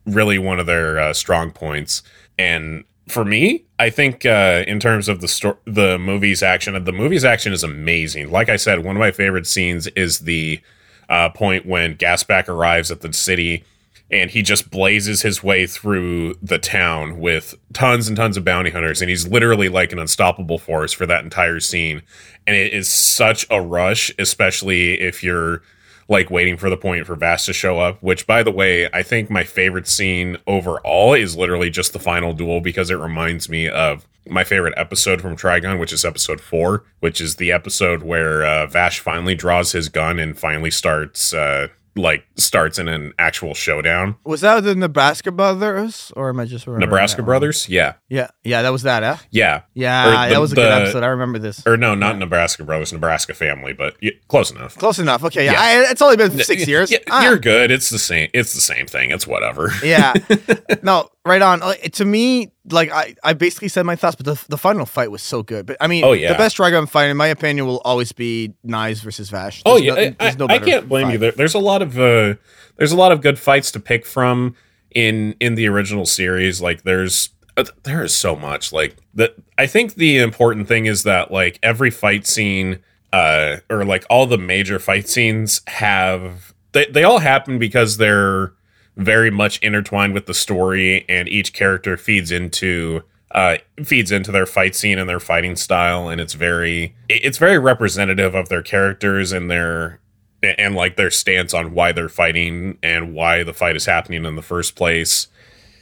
really 0.06 0.38
one 0.38 0.58
of 0.58 0.66
their 0.66 0.98
uh, 0.98 1.12
strong 1.12 1.50
points. 1.50 2.02
And 2.38 2.84
for 3.08 3.24
me, 3.24 3.64
I 3.78 3.90
think 3.90 4.26
uh, 4.26 4.64
in 4.66 4.80
terms 4.80 5.08
of 5.08 5.20
the 5.20 5.28
sto- 5.28 5.58
the 5.64 5.98
movie's 5.98 6.42
action, 6.42 6.82
the 6.84 6.92
movie's 6.92 7.24
action 7.24 7.52
is 7.52 7.64
amazing. 7.64 8.30
Like 8.30 8.48
I 8.48 8.56
said, 8.56 8.84
one 8.84 8.96
of 8.96 9.00
my 9.00 9.12
favorite 9.12 9.46
scenes 9.46 9.86
is 9.88 10.20
the 10.20 10.60
uh, 11.08 11.30
point 11.30 11.66
when 11.66 11.96
Gasback 11.96 12.48
arrives 12.48 12.90
at 12.90 13.00
the 13.00 13.12
city 13.12 13.64
and 14.10 14.30
he 14.30 14.42
just 14.42 14.70
blazes 14.70 15.22
his 15.22 15.42
way 15.42 15.66
through 15.66 16.34
the 16.42 16.58
town 16.58 17.18
with 17.20 17.54
tons 17.74 18.08
and 18.08 18.16
tons 18.16 18.36
of 18.36 18.44
bounty 18.44 18.70
hunters. 18.70 19.02
And 19.02 19.10
he's 19.10 19.28
literally 19.28 19.68
like 19.68 19.92
an 19.92 19.98
unstoppable 19.98 20.58
force 20.58 20.92
for 20.92 21.04
that 21.06 21.24
entire 21.24 21.60
scene. 21.60 22.02
And 22.46 22.56
it 22.56 22.72
is 22.72 22.88
such 22.88 23.46
a 23.50 23.60
rush 23.60 24.10
especially 24.18 25.00
if 25.00 25.22
you're 25.22 25.62
like 26.08 26.30
waiting 26.30 26.56
for 26.56 26.70
the 26.70 26.76
point 26.76 27.06
for 27.06 27.14
Vash 27.14 27.46
to 27.46 27.52
show 27.52 27.78
up 27.78 28.02
which 28.02 28.26
by 28.26 28.42
the 28.42 28.50
way 28.50 28.88
I 28.92 29.02
think 29.02 29.30
my 29.30 29.44
favorite 29.44 29.86
scene 29.86 30.36
overall 30.46 31.14
is 31.14 31.36
literally 31.36 31.70
just 31.70 31.92
the 31.92 31.98
final 31.98 32.32
duel 32.32 32.60
because 32.60 32.90
it 32.90 32.96
reminds 32.96 33.48
me 33.48 33.68
of 33.68 34.06
my 34.30 34.44
favorite 34.44 34.74
episode 34.76 35.20
from 35.20 35.36
Trigun, 35.36 35.78
which 35.78 35.92
is 35.92 36.04
episode 36.04 36.40
four, 36.40 36.84
which 37.00 37.20
is 37.20 37.36
the 37.36 37.52
episode 37.52 38.02
where 38.02 38.44
uh, 38.44 38.66
Vash 38.66 39.00
finally 39.00 39.34
draws 39.34 39.72
his 39.72 39.88
gun 39.88 40.18
and 40.18 40.38
finally 40.38 40.70
starts 40.70 41.32
uh, 41.32 41.68
like 41.98 42.24
starts 42.36 42.78
in 42.78 42.88
an 42.88 43.12
actual 43.18 43.54
showdown. 43.54 44.16
Was 44.24 44.40
that 44.42 44.62
the 44.64 44.74
Nebraska 44.74 45.30
Brothers, 45.32 46.12
or 46.16 46.28
am 46.30 46.40
I 46.40 46.44
just 46.44 46.66
Nebraska? 46.66 47.22
Brothers, 47.22 47.68
yeah, 47.68 47.94
Yeah, 48.08 48.28
yeah, 48.44 48.62
that 48.62 48.70
was 48.72 48.82
that. 48.84 49.02
Huh? 49.02 49.16
yeah, 49.30 49.62
Yeah, 49.74 50.26
the- 50.28 50.34
that 50.34 50.40
was 50.40 50.52
a 50.52 50.54
good 50.54 50.70
episode. 50.72 51.02
I 51.02 51.08
remember 51.08 51.38
this. 51.38 51.66
or 51.66 51.76
no, 51.76 51.94
not 51.94 52.16
Nebraska 52.18 52.64
Brothers, 52.64 52.92
Nebraska 52.92 53.34
Family, 53.34 53.72
but 53.72 53.96
y- 54.02 54.12
close 54.28 54.50
enough. 54.50 54.76
Close 54.78 54.98
enough. 54.98 55.24
Okay, 55.24 55.44
yeah, 55.44 55.52
Yeah. 55.52 55.60
I, 55.88 55.90
it's 55.90 56.00
only 56.02 56.16
been 56.16 56.38
six 56.38 56.66
years. 56.66 56.90
Yeah, 56.90 56.98
Ah. 57.10 57.24
you're 57.24 57.38
good. 57.38 57.70
It's 57.70 57.90
the 57.90 57.98
same. 57.98 58.30
It's 58.32 58.54
the 58.54 58.60
same 58.60 58.86
thing. 58.86 59.10
It's 59.10 59.26
whatever. 59.26 59.72
yeah. 59.82 60.14
No, 60.82 61.08
right 61.26 61.42
on. 61.42 61.60
Like, 61.60 61.92
to 61.94 62.04
me, 62.04 62.50
like 62.70 62.90
I, 62.90 63.14
I 63.22 63.32
basically 63.34 63.68
said 63.68 63.84
my 63.86 63.96
thoughts, 63.96 64.16
but 64.16 64.26
the, 64.26 64.42
the 64.48 64.58
final 64.58 64.86
fight 64.86 65.10
was 65.10 65.22
so 65.22 65.42
good. 65.42 65.66
But 65.66 65.76
I 65.80 65.86
mean, 65.86 66.04
Oh, 66.04 66.12
yeah. 66.12 66.32
the 66.32 66.38
best 66.38 66.56
Dragon 66.56 66.86
fight, 66.86 67.06
in 67.06 67.16
my 67.16 67.26
opinion, 67.28 67.66
will 67.66 67.80
always 67.84 68.12
be 68.12 68.54
Knives 68.64 69.00
versus 69.00 69.30
Vash. 69.30 69.62
Oh 69.66 69.76
yeah, 69.76 69.94
no- 69.94 70.00
I, 70.00 70.08
there's 70.18 70.38
no 70.38 70.46
I 70.48 70.58
can't 70.58 70.88
blame 70.88 71.10
you. 71.10 71.18
There, 71.18 71.32
there's 71.32 71.54
a 71.54 71.58
lot 71.58 71.82
of 71.82 71.98
uh, 71.98 72.34
there's 72.76 72.92
a 72.92 72.96
lot 72.96 73.12
of 73.12 73.20
good 73.20 73.38
fights 73.38 73.70
to 73.72 73.80
pick 73.80 74.06
from 74.06 74.54
in 74.94 75.34
in 75.40 75.54
the 75.54 75.66
original 75.68 76.06
series. 76.06 76.60
Like 76.62 76.82
there's 76.82 77.30
uh, 77.56 77.64
there 77.82 78.02
is 78.04 78.14
so 78.14 78.34
much. 78.36 78.72
Like 78.72 78.96
that. 79.14 79.34
I 79.58 79.66
think 79.66 79.94
the 79.96 80.18
important 80.18 80.68
thing 80.68 80.86
is 80.86 81.02
that 81.02 81.30
like 81.30 81.58
every 81.62 81.90
fight 81.90 82.26
scene, 82.26 82.78
uh, 83.12 83.56
or 83.68 83.84
like 83.84 84.06
all 84.08 84.26
the 84.26 84.38
major 84.38 84.78
fight 84.78 85.08
scenes 85.08 85.60
have 85.66 86.54
they 86.72 86.86
they 86.86 87.04
all 87.04 87.18
happen 87.18 87.58
because 87.58 87.96
they're 87.96 88.52
very 88.98 89.30
much 89.30 89.58
intertwined 89.60 90.12
with 90.12 90.26
the 90.26 90.34
story, 90.34 91.06
and 91.08 91.28
each 91.28 91.54
character 91.54 91.96
feeds 91.96 92.30
into 92.30 93.02
uh, 93.30 93.58
feeds 93.84 94.10
into 94.10 94.32
their 94.32 94.46
fight 94.46 94.74
scene 94.74 94.98
and 94.98 95.08
their 95.08 95.20
fighting 95.20 95.56
style, 95.56 96.08
and 96.08 96.20
it's 96.20 96.34
very 96.34 96.94
it's 97.08 97.38
very 97.38 97.58
representative 97.58 98.34
of 98.34 98.48
their 98.48 98.62
characters 98.62 99.32
and 99.32 99.50
their 99.50 100.00
and 100.42 100.74
like 100.74 100.96
their 100.96 101.10
stance 101.10 101.54
on 101.54 101.72
why 101.72 101.92
they're 101.92 102.08
fighting 102.08 102.78
and 102.82 103.14
why 103.14 103.42
the 103.42 103.54
fight 103.54 103.76
is 103.76 103.86
happening 103.86 104.24
in 104.24 104.36
the 104.36 104.42
first 104.42 104.76
place. 104.76 105.28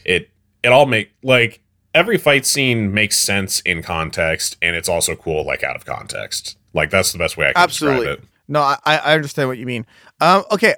It 0.05 0.31
it 0.62 0.68
all 0.68 0.87
make 0.87 1.12
like 1.22 1.62
every 1.94 2.18
fight 2.18 2.44
scene 2.44 2.92
makes 2.92 3.18
sense 3.18 3.61
in 3.61 3.83
context, 3.83 4.57
and 4.61 4.76
it's 4.76 4.88
also 4.88 5.16
cool 5.16 5.44
like 5.44 5.62
out 5.62 5.76
of 5.76 5.87
context. 5.87 6.59
Like 6.74 6.90
that's 6.90 7.12
the 7.12 7.18
best 7.18 7.37
way 7.37 7.48
I 7.48 7.52
can 7.55 7.62
Absolutely. 7.62 8.07
describe 8.07 8.24
it. 8.24 8.29
No, 8.48 8.61
I, 8.61 8.79
I 8.85 9.14
understand 9.14 9.48
what 9.48 9.59
you 9.59 9.66
mean. 9.66 9.87
Um, 10.20 10.44
okay, 10.52 10.74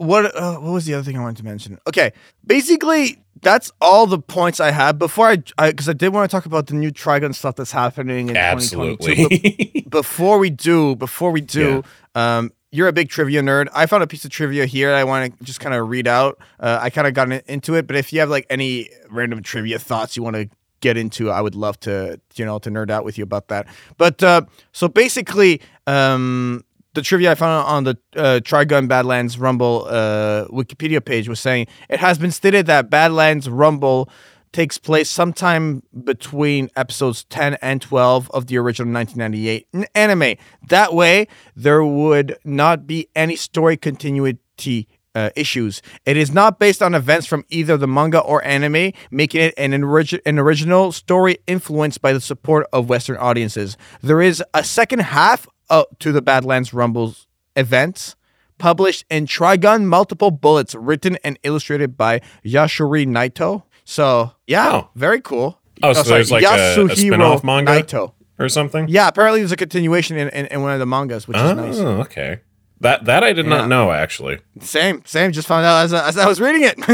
what 0.00 0.34
uh, 0.34 0.56
what 0.56 0.72
was 0.72 0.86
the 0.86 0.94
other 0.94 1.04
thing 1.04 1.18
I 1.18 1.20
wanted 1.20 1.36
to 1.38 1.44
mention? 1.44 1.78
Okay, 1.86 2.12
basically 2.46 3.22
that's 3.42 3.70
all 3.82 4.06
the 4.06 4.18
points 4.18 4.58
I 4.58 4.70
had 4.70 4.98
before 4.98 5.28
I 5.28 5.36
because 5.36 5.90
I, 5.90 5.92
did 5.92 6.08
want 6.14 6.30
to 6.30 6.34
talk 6.34 6.46
about 6.46 6.68
the 6.68 6.74
new 6.74 6.90
Trigun 6.90 7.34
stuff 7.34 7.56
that's 7.56 7.72
happening 7.72 8.30
in 8.30 8.34
2022. 8.34 8.96
But 8.98 9.10
Absolutely. 9.10 9.86
before 9.90 10.38
we 10.38 10.48
do, 10.48 10.96
before 10.96 11.30
we 11.30 11.42
do, 11.42 11.84
um, 12.14 12.50
you're 12.72 12.88
a 12.88 12.94
big 12.94 13.10
trivia 13.10 13.42
nerd. 13.42 13.68
I 13.74 13.84
found 13.84 14.02
a 14.02 14.06
piece 14.06 14.24
of 14.24 14.30
trivia 14.30 14.64
here. 14.64 14.94
I 14.94 15.04
want 15.04 15.38
to 15.38 15.44
just 15.44 15.60
kind 15.60 15.74
of 15.74 15.86
read 15.90 16.08
out. 16.08 16.38
Uh, 16.58 16.78
I 16.80 16.88
kind 16.88 17.06
of 17.06 17.12
got 17.12 17.30
into 17.30 17.74
it, 17.74 17.86
but 17.86 17.94
if 17.94 18.10
you 18.10 18.20
have 18.20 18.30
like 18.30 18.46
any 18.48 18.88
random 19.10 19.42
trivia 19.42 19.78
thoughts 19.78 20.16
you 20.16 20.22
want 20.22 20.36
to 20.36 20.48
get 20.80 20.96
into, 20.96 21.30
I 21.30 21.42
would 21.42 21.54
love 21.54 21.78
to, 21.80 22.18
you 22.36 22.46
know, 22.46 22.58
to 22.60 22.70
nerd 22.70 22.88
out 22.88 23.04
with 23.04 23.18
you 23.18 23.24
about 23.24 23.48
that. 23.48 23.66
But 23.98 24.22
uh, 24.22 24.42
so 24.72 24.88
basically, 24.88 25.60
um, 25.86 26.64
the 26.94 27.02
trivia 27.02 27.32
I 27.32 27.34
found 27.34 27.66
on 27.66 27.84
the 27.84 27.98
uh, 28.16 28.40
Trigun 28.40 28.88
Badlands 28.88 29.38
Rumble 29.38 29.86
uh, 29.88 30.46
Wikipedia 30.46 31.04
page 31.04 31.28
was 31.28 31.40
saying 31.40 31.66
it 31.88 32.00
has 32.00 32.18
been 32.18 32.32
stated 32.32 32.66
that 32.66 32.90
Badlands 32.90 33.48
Rumble 33.48 34.08
takes 34.52 34.78
place 34.78 35.08
sometime 35.08 35.82
between 36.04 36.68
episodes 36.74 37.24
10 37.24 37.54
and 37.62 37.80
12 37.80 38.30
of 38.32 38.48
the 38.48 38.58
original 38.58 38.92
1998 38.92 39.88
anime. 39.94 40.36
That 40.66 40.92
way, 40.92 41.28
there 41.54 41.84
would 41.84 42.36
not 42.44 42.86
be 42.86 43.08
any 43.14 43.36
story 43.36 43.76
continuity 43.76 44.88
uh, 45.14 45.30
issues. 45.36 45.82
It 46.04 46.16
is 46.16 46.32
not 46.32 46.58
based 46.58 46.82
on 46.82 46.94
events 46.94 47.26
from 47.26 47.44
either 47.48 47.76
the 47.76 47.86
manga 47.86 48.20
or 48.20 48.44
anime, 48.44 48.92
making 49.10 49.40
it 49.42 49.54
an, 49.56 49.72
an 49.72 50.38
original 50.38 50.92
story 50.92 51.38
influenced 51.46 52.00
by 52.00 52.12
the 52.12 52.20
support 52.20 52.66
of 52.72 52.88
Western 52.88 53.16
audiences. 53.16 53.76
There 54.02 54.22
is 54.22 54.42
a 54.54 54.64
second 54.64 55.00
half 55.00 55.48
uh, 55.70 55.84
to 56.00 56.12
the 56.12 56.20
Badlands 56.22 56.74
Rumbles 56.74 57.26
events 57.56 58.16
published 58.58 59.04
in 59.08 59.26
Trigun 59.26 59.84
Multiple 59.86 60.30
Bullets, 60.30 60.74
written 60.74 61.16
and 61.24 61.38
illustrated 61.42 61.96
by 61.96 62.20
Yashuri 62.44 63.06
Nightow. 63.06 63.62
So, 63.84 64.32
yeah, 64.46 64.70
Oh. 64.70 64.88
very 64.94 65.20
cool. 65.22 65.58
Oh, 65.82 65.94
so 65.94 66.02
there's 66.02 66.30
like 66.30 66.44
a- 66.44 66.82
a 66.84 66.94
spin-off 66.94 67.42
manga? 67.42 67.72
Nightow. 67.72 68.12
or 68.38 68.48
something. 68.48 68.86
Yeah, 68.88 69.08
apparently 69.08 69.40
there's 69.40 69.52
a 69.52 69.56
continuation 69.56 70.16
in, 70.18 70.28
in, 70.30 70.46
in 70.46 70.62
one 70.62 70.72
of 70.72 70.78
the 70.78 70.86
mangas, 70.86 71.26
which 71.28 71.36
is 71.36 71.42
Oh, 71.42 71.54
nice. 71.54 71.76
okay. 71.78 72.40
That 72.82 73.04
that 73.04 73.22
I 73.22 73.34
did 73.34 73.44
Yeah. 73.44 73.50
not 73.58 73.68
know 73.68 73.90
actually. 73.92 74.38
Same, 74.60 75.02
same. 75.04 75.32
Just 75.32 75.46
found 75.46 75.66
out 75.66 75.84
as, 75.84 75.92
I- 75.92 76.08
as 76.08 76.16
I 76.16 76.26
was 76.26 76.40
reading 76.40 76.62
it. 76.64 76.74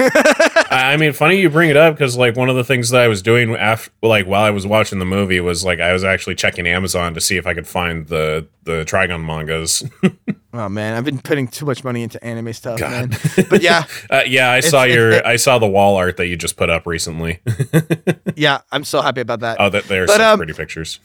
I 0.73 0.93
I 0.95 0.97
mean, 0.97 1.12
funny 1.12 1.41
you 1.41 1.49
bring 1.49 1.71
it 1.71 1.77
up 1.77 1.95
because 1.95 2.17
like 2.17 2.37
one 2.37 2.49
of 2.49 2.57
the 2.57 2.65
things 2.65 2.91
that 2.91 3.01
I 3.01 3.07
was 3.09 3.23
doing 3.23 3.55
after, 3.55 3.91
like 4.03 4.27
while 4.27 4.43
I 4.43 4.51
was 4.51 4.67
watching 4.67 4.99
the 4.99 5.05
movie, 5.05 5.39
was 5.41 5.65
like 5.65 5.79
I 5.81 5.93
was 5.93 6.03
actually 6.03 6.35
checking 6.35 6.67
Amazon 6.67 7.15
to 7.15 7.21
see 7.21 7.37
if 7.37 7.47
I 7.47 7.55
could 7.55 7.69
find 7.69 8.07
the 8.09 8.49
the 8.66 8.85
Trigun 8.85 9.24
mangas. 9.24 9.83
oh 10.52 10.68
man, 10.68 10.94
I've 10.96 11.05
been 11.05 11.18
putting 11.20 11.48
too 11.48 11.64
much 11.64 11.83
money 11.85 12.02
into 12.02 12.22
anime 12.22 12.52
stuff, 12.52 12.79
God. 12.79 13.11
man. 13.11 13.46
But 13.48 13.62
yeah, 13.62 13.85
uh, 14.11 14.22
yeah, 14.26 14.50
I 14.50 14.61
saw 14.61 14.83
your 14.83 15.12
it- 15.12 15.24
I 15.24 15.37
saw 15.37 15.59
the 15.59 15.66
wall 15.68 15.96
art 15.96 16.16
that 16.18 16.26
you 16.26 16.37
just 16.37 16.57
put 16.57 16.68
up 16.68 16.87
recently. 16.87 17.40
yeah, 18.37 18.61
I'm 18.72 18.85
so 18.85 19.00
happy 19.00 19.20
about 19.22 19.40
that. 19.40 19.57
oh, 19.61 19.70
that 19.70 19.85
there's 19.85 20.09
But, 20.09 20.16
some 20.18 20.33
um, 20.33 20.38
pretty 20.38 20.52
pictures. 20.52 21.00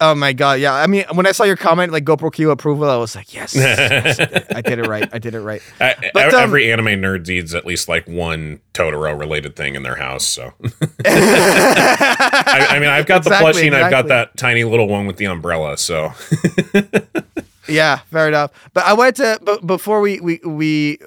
Oh 0.00 0.14
my 0.14 0.32
god, 0.32 0.60
yeah. 0.60 0.74
I 0.74 0.86
mean, 0.86 1.04
when 1.12 1.26
I 1.26 1.32
saw 1.32 1.44
your 1.44 1.56
comment, 1.56 1.92
like 1.92 2.04
GoPro 2.04 2.32
Q 2.32 2.50
approval, 2.50 2.88
I 2.88 2.96
was 2.96 3.16
like, 3.16 3.34
yes, 3.34 3.54
yes, 3.54 4.20
I 4.54 4.60
did 4.60 4.78
it 4.78 4.86
right. 4.86 5.08
I 5.12 5.18
did 5.18 5.34
it 5.34 5.40
right. 5.40 5.62
I- 5.80 6.10
but, 6.14 6.34
um, 6.34 6.40
every 6.40 6.70
anime 6.70 6.86
nerd 6.86 7.26
needs 7.26 7.54
at 7.54 7.66
least 7.66 7.88
like 7.88 8.06
one 8.06 8.60
Totoro 8.76 9.18
related 9.18 9.56
thing 9.56 9.74
in 9.74 9.82
their 9.82 9.96
house. 9.96 10.26
So 10.26 10.52
I, 11.04 12.66
I 12.70 12.78
mean, 12.78 12.88
I've 12.88 13.06
got 13.06 13.24
the 13.24 13.30
Exactly, 13.30 13.62
plushie 13.62 13.66
and 13.68 13.76
I've 13.76 13.90
got 13.90 14.08
that 14.08 14.36
tiny 14.36 14.64
little 14.64 14.88
one 14.88 15.06
with 15.06 15.16
the 15.16 15.26
umbrella. 15.26 15.76
So 15.78 16.12
Yeah, 17.68 17.96
fair 18.12 18.28
enough. 18.28 18.52
But 18.74 18.84
I 18.86 18.92
wanted 18.92 19.16
to, 19.16 19.38
but 19.42 19.66
before 19.66 20.00
we 20.00 20.20
we 20.20 20.38
we, 20.44 20.98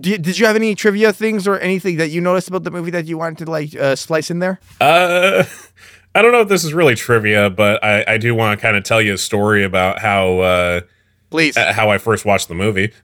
did, 0.00 0.22
did 0.22 0.38
you 0.38 0.46
have 0.46 0.54
any 0.54 0.74
trivia 0.76 1.12
things 1.12 1.48
or 1.48 1.58
anything 1.58 1.96
that 1.96 2.10
you 2.10 2.20
noticed 2.20 2.46
about 2.48 2.62
the 2.62 2.70
movie 2.70 2.92
that 2.92 3.06
you 3.06 3.18
wanted 3.18 3.44
to 3.44 3.50
like 3.50 3.74
uh, 3.74 3.96
splice 3.96 4.30
in 4.30 4.38
there? 4.38 4.60
Uh, 4.80 5.42
I 6.14 6.22
don't 6.22 6.30
know 6.30 6.42
if 6.42 6.48
this 6.48 6.62
is 6.62 6.72
really 6.72 6.94
trivia, 6.94 7.50
but 7.50 7.82
I, 7.82 8.04
I 8.06 8.18
do 8.18 8.32
want 8.34 8.56
to 8.58 8.62
kind 8.62 8.76
of 8.76 8.84
tell 8.84 9.02
you 9.02 9.14
a 9.14 9.18
story 9.18 9.64
about 9.64 9.98
how 9.98 10.38
uh, 10.38 10.80
Please. 11.30 11.56
uh, 11.56 11.72
how 11.72 11.90
I 11.90 11.98
first 11.98 12.24
watched 12.24 12.46
the 12.48 12.54
movie. 12.54 12.92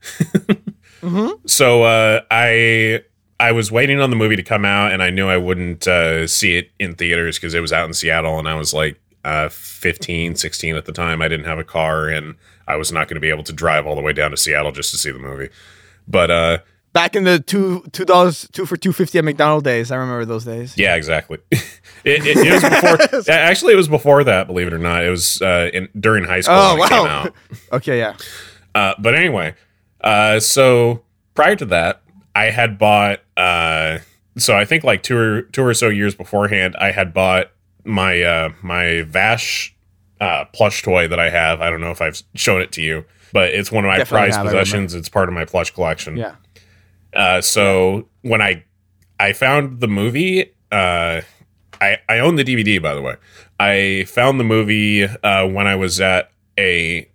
Mm-hmm. 1.02 1.46
So 1.46 1.82
uh, 1.84 2.20
I 2.30 3.02
I 3.40 3.52
was 3.52 3.72
waiting 3.72 4.00
on 4.00 4.10
the 4.10 4.16
movie 4.16 4.36
to 4.36 4.42
come 4.42 4.64
out, 4.64 4.92
and 4.92 5.02
I 5.02 5.10
knew 5.10 5.28
I 5.28 5.38
wouldn't 5.38 5.88
uh, 5.88 6.26
see 6.26 6.58
it 6.58 6.70
in 6.78 6.94
theaters 6.94 7.38
because 7.38 7.54
it 7.54 7.60
was 7.60 7.72
out 7.72 7.88
in 7.88 7.94
Seattle, 7.94 8.38
and 8.38 8.46
I 8.46 8.54
was 8.54 8.74
like 8.74 9.00
uh, 9.24 9.48
15, 9.48 10.36
16 10.36 10.76
at 10.76 10.84
the 10.84 10.92
time. 10.92 11.22
I 11.22 11.28
didn't 11.28 11.46
have 11.46 11.58
a 11.58 11.64
car, 11.64 12.08
and 12.08 12.34
I 12.68 12.76
was 12.76 12.92
not 12.92 13.08
going 13.08 13.16
to 13.16 13.20
be 13.20 13.30
able 13.30 13.44
to 13.44 13.52
drive 13.52 13.86
all 13.86 13.94
the 13.94 14.02
way 14.02 14.12
down 14.12 14.30
to 14.30 14.36
Seattle 14.36 14.72
just 14.72 14.90
to 14.90 14.98
see 14.98 15.10
the 15.10 15.18
movie. 15.18 15.48
But 16.06 16.30
uh, 16.30 16.58
Back 16.92 17.14
in 17.14 17.22
the 17.22 17.38
two 17.38 17.84
two 17.92 18.04
dollars 18.04 18.48
two 18.50 18.66
for 18.66 18.76
two 18.76 18.92
fifty 18.92 19.16
at 19.18 19.24
McDonald's 19.24 19.62
days, 19.62 19.92
I 19.92 19.96
remember 19.96 20.24
those 20.24 20.44
days. 20.44 20.76
Yeah, 20.76 20.96
exactly. 20.96 21.38
it, 21.52 21.62
it, 22.04 22.36
it 22.36 22.52
was 22.52 22.62
before. 22.64 23.32
actually, 23.32 23.74
it 23.74 23.76
was 23.76 23.86
before 23.86 24.24
that. 24.24 24.48
Believe 24.48 24.66
it 24.66 24.72
or 24.72 24.78
not, 24.78 25.04
it 25.04 25.10
was 25.10 25.40
uh, 25.40 25.70
in, 25.72 25.88
during 25.98 26.24
high 26.24 26.40
school 26.40 26.56
Oh 26.56 26.76
when 26.76 26.86
it 26.86 26.88
came 26.88 27.04
wow. 27.04 27.28
okay, 27.74 27.98
yeah. 27.98 28.16
Uh, 28.74 28.94
but 28.98 29.14
anyway, 29.14 29.54
uh, 30.00 30.40
so 30.40 31.04
prior 31.34 31.54
to 31.54 31.64
that, 31.66 32.02
I 32.34 32.46
had 32.46 32.78
bought. 32.78 33.20
Uh, 33.36 33.98
so 34.38 34.56
I 34.56 34.64
think 34.64 34.84
like 34.84 35.02
two 35.02 35.16
or 35.16 35.42
two 35.42 35.64
or 35.64 35.74
so 35.74 35.88
years 35.88 36.14
beforehand, 36.14 36.76
I 36.78 36.92
had 36.92 37.12
bought 37.12 37.50
my 37.84 38.22
uh, 38.22 38.50
my 38.62 39.02
Vash 39.02 39.74
uh, 40.20 40.44
plush 40.46 40.82
toy 40.82 41.08
that 41.08 41.18
I 41.18 41.30
have. 41.30 41.60
I 41.60 41.70
don't 41.70 41.80
know 41.80 41.90
if 41.90 42.00
I've 42.00 42.22
shown 42.34 42.60
it 42.60 42.72
to 42.72 42.82
you, 42.82 43.04
but 43.32 43.50
it's 43.50 43.72
one 43.72 43.84
of 43.84 43.88
my 43.88 43.98
Definitely 43.98 44.26
prized 44.26 44.36
have, 44.36 44.46
I 44.46 44.48
remember. 44.50 44.60
possessions. 44.60 44.94
It's 44.94 45.08
part 45.08 45.28
of 45.28 45.34
my 45.34 45.44
plush 45.44 45.70
collection. 45.72 46.16
Yeah. 46.16 46.34
Uh, 47.14 47.40
so 47.40 48.08
when 48.22 48.40
I 48.40 48.64
I 49.18 49.32
found 49.32 49.80
the 49.80 49.88
movie, 49.88 50.52
uh, 50.70 51.22
I 51.80 51.98
I 52.08 52.18
own 52.20 52.36
the 52.36 52.44
DVD 52.44 52.80
by 52.80 52.94
the 52.94 53.02
way. 53.02 53.16
I 53.58 54.04
found 54.08 54.40
the 54.40 54.44
movie 54.44 55.04
uh, 55.04 55.46
when 55.46 55.66
I 55.66 55.74
was 55.74 56.00
at 56.00 56.30
a 56.58 57.08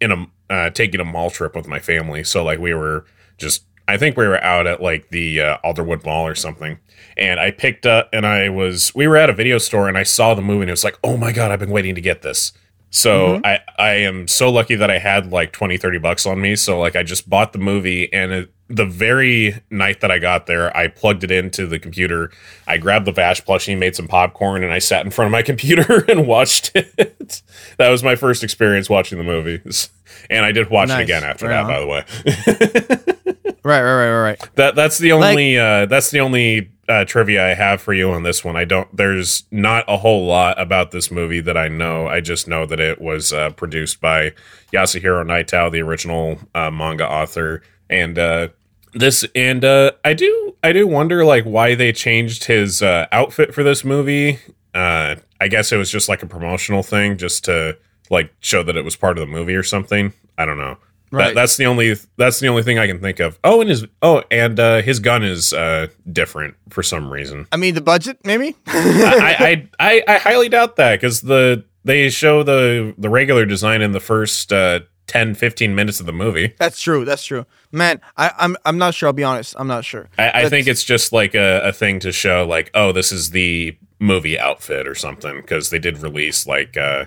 in 0.00 0.10
a 0.12 0.26
uh, 0.50 0.70
taking 0.70 1.00
a 1.00 1.04
mall 1.04 1.30
trip 1.30 1.54
with 1.54 1.66
my 1.68 1.78
family. 1.78 2.24
So 2.24 2.42
like 2.42 2.58
we 2.58 2.74
were 2.74 3.04
just 3.38 3.64
I 3.92 3.98
think 3.98 4.16
we 4.16 4.26
were 4.26 4.42
out 4.42 4.66
at 4.66 4.80
like 4.82 5.10
the 5.10 5.40
uh, 5.40 5.58
Alderwood 5.64 6.04
Mall 6.04 6.26
or 6.26 6.34
something. 6.34 6.78
And 7.16 7.38
I 7.38 7.50
picked 7.50 7.84
up 7.86 8.08
and 8.12 8.26
I 8.26 8.48
was 8.48 8.94
we 8.94 9.06
were 9.06 9.16
at 9.16 9.28
a 9.30 9.34
video 9.34 9.58
store 9.58 9.88
and 9.88 9.98
I 9.98 10.02
saw 10.02 10.34
the 10.34 10.42
movie 10.42 10.62
and 10.62 10.70
it 10.70 10.72
was 10.72 10.84
like, 10.84 10.98
"Oh 11.04 11.16
my 11.16 11.30
god, 11.32 11.50
I've 11.50 11.58
been 11.60 11.70
waiting 11.70 11.94
to 11.94 12.00
get 12.00 12.22
this." 12.22 12.52
So 12.94 13.40
I 13.44 13.60
I 13.78 13.90
am 13.96 14.28
so 14.28 14.50
lucky 14.50 14.74
that 14.76 14.90
I 14.90 14.98
had 14.98 15.30
like 15.32 15.52
20 15.52 15.76
30 15.76 15.98
bucks 15.98 16.26
on 16.26 16.40
me. 16.40 16.56
So 16.56 16.78
like 16.78 16.96
I 16.96 17.02
just 17.02 17.28
bought 17.28 17.52
the 17.52 17.58
movie 17.58 18.12
and 18.12 18.32
it, 18.32 18.52
the 18.68 18.86
very 18.86 19.60
night 19.70 20.00
that 20.00 20.10
I 20.10 20.18
got 20.18 20.46
there, 20.46 20.74
I 20.74 20.88
plugged 20.88 21.24
it 21.24 21.30
into 21.30 21.66
the 21.66 21.78
computer. 21.78 22.30
I 22.66 22.78
grabbed 22.78 23.04
the 23.06 23.12
Vash 23.12 23.42
plushie, 23.44 23.76
made 23.76 23.94
some 23.94 24.08
popcorn, 24.08 24.62
and 24.64 24.72
I 24.72 24.78
sat 24.78 25.04
in 25.04 25.10
front 25.10 25.26
of 25.26 25.32
my 25.32 25.42
computer 25.52 26.04
and 26.08 26.26
watched 26.26 26.70
it. 26.74 27.42
that 27.76 27.88
was 27.90 28.02
my 28.02 28.16
first 28.16 28.42
experience 28.42 28.88
watching 28.88 29.18
the 29.18 29.24
movies. 29.24 29.90
And 30.30 30.44
I 30.46 30.52
did 30.52 30.70
watch 30.70 30.88
Nice. 30.88 31.00
it 31.00 31.04
again 31.04 31.24
after 31.24 31.48
Right 31.48 31.62
that, 31.62 31.64
on. 31.64 31.68
by 31.68 31.80
the 31.80 33.16
way. 33.26 33.31
Right, 33.64 33.80
right, 33.80 34.10
right, 34.10 34.22
right. 34.22 34.54
That 34.56 34.74
that's 34.74 34.98
the 34.98 35.12
only 35.12 35.58
uh, 35.58 35.86
that's 35.86 36.10
the 36.10 36.20
only 36.20 36.72
uh, 36.88 37.04
trivia 37.04 37.46
I 37.46 37.54
have 37.54 37.80
for 37.80 37.94
you 37.94 38.10
on 38.10 38.22
this 38.22 38.44
one. 38.44 38.56
I 38.56 38.64
don't. 38.64 38.94
There's 38.96 39.44
not 39.50 39.84
a 39.86 39.98
whole 39.98 40.26
lot 40.26 40.60
about 40.60 40.90
this 40.90 41.10
movie 41.10 41.40
that 41.40 41.56
I 41.56 41.68
know. 41.68 42.08
I 42.08 42.20
just 42.20 42.48
know 42.48 42.66
that 42.66 42.80
it 42.80 43.00
was 43.00 43.32
uh, 43.32 43.50
produced 43.50 44.00
by 44.00 44.32
Yasuhiro 44.72 45.24
Nightow, 45.24 45.70
the 45.70 45.80
original 45.80 46.38
uh, 46.54 46.70
manga 46.70 47.08
author, 47.08 47.62
and 47.88 48.18
uh, 48.18 48.48
this 48.94 49.24
and 49.34 49.64
uh, 49.64 49.92
I 50.04 50.14
do 50.14 50.56
I 50.62 50.72
do 50.72 50.86
wonder 50.86 51.24
like 51.24 51.44
why 51.44 51.74
they 51.74 51.92
changed 51.92 52.44
his 52.44 52.82
uh, 52.82 53.06
outfit 53.12 53.54
for 53.54 53.62
this 53.62 53.84
movie. 53.84 54.38
Uh, 54.74 55.16
I 55.40 55.48
guess 55.48 55.70
it 55.72 55.76
was 55.76 55.90
just 55.90 56.08
like 56.08 56.22
a 56.22 56.26
promotional 56.26 56.82
thing, 56.82 57.16
just 57.16 57.44
to 57.44 57.78
like 58.10 58.32
show 58.40 58.62
that 58.62 58.76
it 58.76 58.84
was 58.84 58.96
part 58.96 59.18
of 59.18 59.20
the 59.20 59.32
movie 59.32 59.54
or 59.54 59.62
something. 59.62 60.12
I 60.36 60.44
don't 60.46 60.58
know. 60.58 60.78
Right. 61.12 61.26
That, 61.26 61.34
that's 61.34 61.56
the 61.58 61.66
only 61.66 61.94
that's 62.16 62.40
the 62.40 62.48
only 62.48 62.62
thing 62.62 62.78
I 62.78 62.86
can 62.86 62.98
think 62.98 63.20
of. 63.20 63.38
Oh, 63.44 63.60
and 63.60 63.68
his 63.68 63.86
oh, 64.00 64.22
and 64.30 64.58
uh, 64.58 64.80
his 64.80 64.98
gun 64.98 65.22
is 65.22 65.52
uh, 65.52 65.88
different 66.10 66.54
for 66.70 66.82
some 66.82 67.12
reason. 67.12 67.46
I 67.52 67.58
mean, 67.58 67.74
the 67.74 67.82
budget, 67.82 68.18
maybe. 68.24 68.56
I, 68.66 69.68
I, 69.78 69.92
I 69.92 70.04
I 70.08 70.18
highly 70.18 70.48
doubt 70.48 70.76
that 70.76 71.00
because 71.00 71.20
the 71.20 71.64
they 71.84 72.08
show 72.08 72.42
the 72.42 72.94
the 72.96 73.10
regular 73.10 73.44
design 73.44 73.82
in 73.82 73.92
the 73.92 74.00
first 74.00 74.52
uh, 74.54 74.80
10, 75.06 75.34
15 75.34 75.74
minutes 75.74 76.00
of 76.00 76.06
the 76.06 76.12
movie. 76.12 76.54
That's 76.58 76.80
true. 76.80 77.04
That's 77.04 77.24
true. 77.24 77.44
Man, 77.70 78.00
I, 78.16 78.32
I'm 78.38 78.56
I'm 78.64 78.78
not 78.78 78.94
sure. 78.94 79.08
I'll 79.08 79.12
be 79.12 79.24
honest. 79.24 79.54
I'm 79.58 79.68
not 79.68 79.84
sure. 79.84 80.08
I, 80.16 80.44
I 80.44 80.48
think 80.48 80.66
it's 80.66 80.84
just 80.84 81.12
like 81.12 81.34
a, 81.34 81.60
a 81.62 81.72
thing 81.72 82.00
to 82.00 82.12
show 82.12 82.46
like 82.46 82.70
oh 82.74 82.92
this 82.92 83.12
is 83.12 83.30
the 83.30 83.76
movie 83.98 84.38
outfit 84.38 84.88
or 84.88 84.94
something 84.94 85.36
because 85.36 85.68
they 85.68 85.78
did 85.78 85.98
release 85.98 86.46
like 86.46 86.76
uh, 86.78 87.04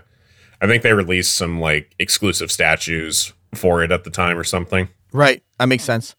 I 0.62 0.68
think 0.68 0.84
they 0.84 0.94
released 0.94 1.34
some 1.34 1.60
like 1.60 1.96
exclusive 2.00 2.52
statues 2.52 3.34
for 3.56 3.84
it 3.84 3.92
at 3.92 4.04
the 4.04 4.10
time 4.10 4.38
or 4.38 4.44
something. 4.44 4.90
Right. 5.12 5.42
That 5.60 5.68
makes 5.68 5.84
sense. 5.84 6.16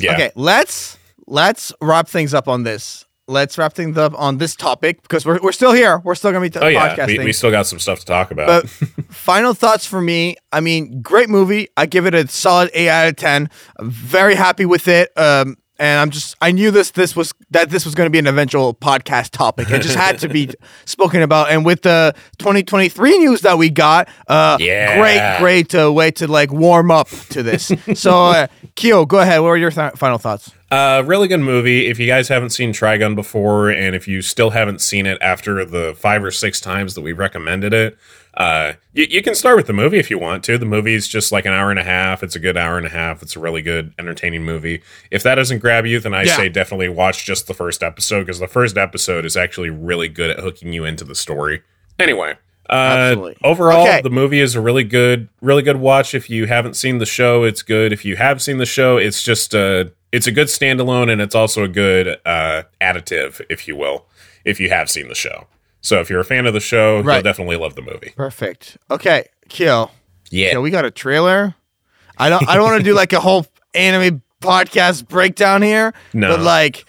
Yeah. 0.00 0.14
Okay, 0.14 0.30
let's 0.34 0.96
let's 1.26 1.72
wrap 1.80 2.08
things 2.08 2.34
up 2.34 2.48
on 2.48 2.62
this. 2.62 3.04
Let's 3.26 3.58
wrap 3.58 3.74
things 3.74 3.98
up 3.98 4.18
on 4.18 4.38
this 4.38 4.56
topic 4.56 5.02
because 5.02 5.26
we're, 5.26 5.38
we're 5.42 5.52
still 5.52 5.72
here. 5.72 5.98
We're 6.02 6.14
still 6.14 6.30
gonna 6.32 6.46
be 6.46 6.50
t- 6.50 6.60
Oh 6.60 6.68
yeah, 6.68 6.96
podcasting. 6.96 7.18
we, 7.18 7.24
we 7.26 7.32
still 7.32 7.50
got 7.50 7.66
some 7.66 7.78
stuff 7.78 7.98
to 8.00 8.06
talk 8.06 8.30
about. 8.30 8.46
But 8.62 8.68
final 9.10 9.52
thoughts 9.52 9.84
for 9.84 10.00
me. 10.00 10.36
I 10.50 10.60
mean, 10.60 11.02
great 11.02 11.28
movie. 11.28 11.68
I 11.76 11.84
give 11.86 12.06
it 12.06 12.14
a 12.14 12.26
solid 12.28 12.70
eight 12.72 12.88
out 12.88 13.08
of 13.08 13.16
ten. 13.16 13.50
I'm 13.78 13.90
very 13.90 14.34
happy 14.34 14.64
with 14.64 14.88
it. 14.88 15.10
Um, 15.18 15.56
and 15.78 16.00
I'm 16.00 16.10
just 16.10 16.36
I 16.40 16.50
knew 16.52 16.70
this 16.70 16.90
this 16.92 17.14
was 17.14 17.32
that 17.50 17.70
this 17.70 17.84
was 17.84 17.94
going 17.94 18.06
to 18.06 18.10
be 18.10 18.18
an 18.18 18.26
eventual 18.26 18.74
podcast 18.74 19.30
topic. 19.30 19.70
It 19.70 19.82
just 19.82 19.94
had 19.96 20.18
to 20.20 20.28
be 20.28 20.50
spoken 20.84 21.22
about. 21.22 21.50
And 21.50 21.64
with 21.64 21.82
the 21.82 22.14
2023 22.38 23.18
news 23.18 23.40
that 23.42 23.58
we 23.58 23.70
got, 23.70 24.08
uh, 24.26 24.56
Yeah. 24.60 24.98
great 24.98 25.38
great 25.40 25.74
uh, 25.74 25.92
way 25.92 26.10
to 26.12 26.26
like 26.26 26.52
warm 26.52 26.90
up 26.90 27.08
to 27.30 27.42
this. 27.42 27.70
so, 27.94 28.26
uh, 28.26 28.46
Keo, 28.74 29.04
go 29.06 29.18
ahead. 29.20 29.40
What 29.40 29.48
are 29.48 29.56
your 29.56 29.70
th- 29.70 29.92
final 29.94 30.18
thoughts? 30.18 30.50
Uh, 30.70 31.02
really 31.06 31.28
good 31.28 31.40
movie. 31.40 31.86
If 31.86 31.98
you 31.98 32.06
guys 32.06 32.28
haven't 32.28 32.50
seen 32.50 32.72
Trigun 32.72 33.14
before, 33.14 33.70
and 33.70 33.96
if 33.96 34.06
you 34.06 34.20
still 34.20 34.50
haven't 34.50 34.80
seen 34.82 35.06
it 35.06 35.16
after 35.22 35.64
the 35.64 35.94
five 35.96 36.22
or 36.22 36.30
six 36.30 36.60
times 36.60 36.94
that 36.94 37.00
we 37.00 37.12
recommended 37.12 37.72
it, 37.72 37.96
uh, 38.34 38.74
you, 38.92 39.06
you 39.08 39.22
can 39.22 39.34
start 39.34 39.56
with 39.56 39.66
the 39.66 39.72
movie 39.72 39.98
if 39.98 40.10
you 40.10 40.18
want 40.18 40.44
to. 40.44 40.58
The 40.58 40.66
movie's 40.66 41.08
just 41.08 41.32
like 41.32 41.46
an 41.46 41.54
hour 41.54 41.70
and 41.70 41.78
a 41.78 41.84
half. 41.84 42.22
It's 42.22 42.36
a 42.36 42.38
good 42.38 42.58
hour 42.58 42.76
and 42.76 42.86
a 42.86 42.90
half. 42.90 43.22
It's 43.22 43.34
a 43.34 43.40
really 43.40 43.62
good, 43.62 43.94
entertaining 43.98 44.44
movie. 44.44 44.82
If 45.10 45.22
that 45.22 45.36
doesn't 45.36 45.60
grab 45.60 45.86
you, 45.86 46.00
then 46.00 46.12
I 46.12 46.24
Yeah. 46.24 46.36
say 46.36 46.48
definitely 46.50 46.90
watch 46.90 47.24
just 47.24 47.46
the 47.46 47.54
first 47.54 47.82
episode 47.82 48.20
because 48.26 48.38
the 48.38 48.46
first 48.46 48.76
episode 48.76 49.24
is 49.24 49.38
actually 49.38 49.70
really 49.70 50.08
good 50.08 50.28
at 50.30 50.40
hooking 50.40 50.74
you 50.74 50.84
into 50.84 51.02
the 51.04 51.14
story. 51.14 51.62
Anyway. 51.98 52.34
Uh, 52.70 52.74
Absolutely. 52.74 53.36
overall, 53.42 53.86
Okay. 53.88 54.02
the 54.02 54.10
movie 54.10 54.40
is 54.40 54.54
a 54.54 54.60
really 54.60 54.84
good, 54.84 55.30
really 55.40 55.62
good 55.62 55.78
watch. 55.78 56.14
If 56.14 56.28
you 56.28 56.46
haven't 56.46 56.74
seen 56.74 56.98
the 56.98 57.06
show, 57.06 57.44
it's 57.44 57.62
good. 57.62 57.94
If 57.94 58.04
you 58.04 58.16
have 58.16 58.42
seen 58.42 58.58
the 58.58 58.66
show, 58.66 58.98
it's 58.98 59.22
just 59.22 59.54
a, 59.54 59.90
it's 60.12 60.26
a 60.26 60.32
good 60.32 60.48
standalone, 60.48 61.10
and 61.10 61.20
it's 61.20 61.34
also 61.34 61.64
a 61.64 61.68
good 61.68 62.18
uh, 62.24 62.62
additive, 62.80 63.40
if 63.48 63.68
you 63.68 63.76
will, 63.76 64.06
if 64.44 64.60
you 64.60 64.70
have 64.70 64.90
seen 64.90 65.08
the 65.08 65.14
show. 65.14 65.46
So 65.80 66.00
if 66.00 66.10
you're 66.10 66.20
a 66.20 66.24
fan 66.24 66.46
of 66.46 66.54
the 66.54 66.60
show, 66.60 67.02
you'll 67.02 67.22
definitely 67.22 67.56
love 67.56 67.74
the 67.74 67.82
movie. 67.82 68.12
Perfect. 68.16 68.78
Okay, 68.90 69.26
Kill. 69.48 69.90
Yeah, 70.30 70.52
Yeah, 70.52 70.58
we 70.58 70.70
got 70.70 70.84
a 70.84 70.90
trailer. 70.90 71.54
I 72.18 72.28
don't 72.28 72.46
I 72.48 72.56
don't 72.56 72.64
want 72.64 72.78
to 72.78 72.84
do 72.84 72.94
like 72.94 73.12
a 73.12 73.20
whole 73.20 73.46
anime 73.74 74.22
podcast 74.40 75.08
breakdown 75.08 75.62
here. 75.62 75.94
No. 76.12 76.28
But 76.28 76.40
like 76.40 76.84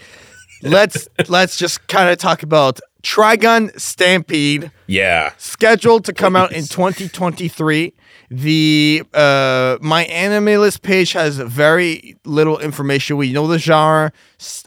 let's 0.63 1.07
let's 1.27 1.57
just 1.57 1.87
kind 1.87 2.09
of 2.09 2.17
talk 2.17 2.43
about 2.43 2.79
Trigun 3.03 3.79
Stampede 3.79 4.71
yeah, 4.87 5.31
scheduled 5.37 6.05
to 6.05 6.13
come 6.13 6.35
out 6.35 6.51
in 6.51 6.65
2023. 6.65 7.93
The 8.31 9.03
uh, 9.13 9.77
my 9.81 10.05
anime 10.05 10.61
list 10.61 10.83
page 10.83 11.13
has 11.13 11.37
very 11.37 12.15
little 12.25 12.59
information. 12.59 13.17
We 13.17 13.33
know 13.33 13.47
the 13.47 13.57
genre: 13.57 14.11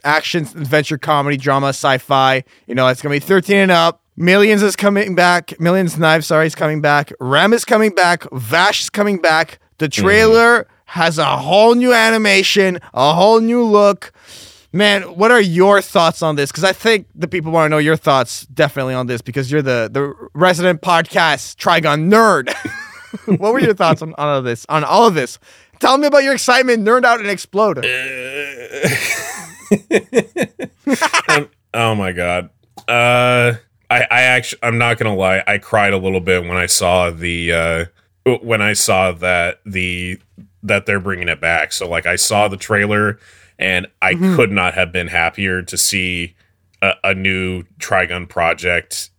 action, 0.03 0.43
adventure, 0.43 0.97
comedy, 0.97 1.37
drama, 1.37 1.69
sci-fi. 1.69 2.43
You 2.67 2.75
know, 2.75 2.87
it's 2.87 3.01
gonna 3.01 3.15
be 3.15 3.19
13 3.19 3.57
and 3.57 3.71
up. 3.71 4.01
Millions 4.17 4.61
is 4.61 4.75
coming 4.75 5.15
back. 5.15 5.59
Millions 5.59 5.97
Knives, 5.97 6.27
sorry, 6.27 6.45
is 6.45 6.55
coming 6.55 6.81
back. 6.81 7.11
Rem 7.19 7.53
is 7.53 7.65
coming 7.65 7.91
back. 7.91 8.29
Vash 8.31 8.81
is 8.81 8.89
coming 8.89 9.17
back. 9.17 9.59
The 9.77 9.87
trailer 9.89 10.67
has 10.85 11.17
a 11.17 11.37
whole 11.37 11.73
new 11.73 11.93
animation, 11.93 12.79
a 12.93 13.13
whole 13.13 13.39
new 13.39 13.63
look. 13.63 14.11
Man, 14.71 15.03
what 15.03 15.31
are 15.31 15.41
your 15.41 15.81
thoughts 15.81 16.21
on 16.21 16.35
this? 16.35 16.51
Because 16.51 16.63
I 16.63 16.73
think 16.73 17.07
the 17.15 17.27
people 17.27 17.51
want 17.51 17.65
to 17.65 17.69
know 17.69 17.77
your 17.77 17.95
thoughts 17.95 18.45
definitely 18.47 18.93
on 18.93 19.07
this 19.07 19.21
because 19.21 19.51
you're 19.51 19.61
the 19.61 19.89
the 19.91 20.13
resident 20.33 20.81
podcast 20.81 21.55
Trigun 21.55 22.09
nerd. 22.09 22.53
what 23.25 23.53
were 23.53 23.59
your 23.59 23.73
thoughts 23.73 24.01
on, 24.01 24.13
on 24.15 24.29
all 24.29 24.37
of 24.37 24.43
this? 24.43 24.65
On 24.69 24.83
all 24.83 25.07
of 25.07 25.13
this, 25.13 25.39
tell 25.79 25.97
me 25.97 26.07
about 26.07 26.23
your 26.23 26.33
excitement, 26.33 26.85
nerd 26.85 27.05
out 27.05 27.19
and 27.19 27.29
explode. 27.29 27.85
Um, 31.29 31.49
oh 31.73 31.95
my 31.95 32.11
god. 32.11 32.49
Uh 32.87 33.53
I 33.89 34.01
I 34.11 34.21
actually 34.21 34.59
I'm 34.61 34.77
not 34.77 34.97
going 34.97 35.11
to 35.11 35.17
lie. 35.17 35.41
I 35.47 35.57
cried 35.57 35.93
a 35.93 35.97
little 35.97 36.19
bit 36.19 36.43
when 36.43 36.57
I 36.57 36.65
saw 36.65 37.09
the 37.09 37.51
uh 37.51 37.85
when 38.41 38.61
I 38.61 38.73
saw 38.73 39.11
that 39.13 39.61
the 39.65 40.19
that 40.61 40.85
they're 40.85 40.99
bringing 40.99 41.29
it 41.29 41.41
back. 41.41 41.71
So 41.71 41.87
like 41.87 42.05
I 42.05 42.17
saw 42.17 42.47
the 42.47 42.57
trailer 42.57 43.17
and 43.57 43.87
I 44.01 44.15
could 44.15 44.51
not 44.51 44.73
have 44.73 44.91
been 44.91 45.07
happier 45.07 45.61
to 45.61 45.77
see 45.77 46.35
a, 46.81 46.93
a 47.03 47.13
new 47.13 47.63
Trigun 47.79 48.27
project 48.27 49.09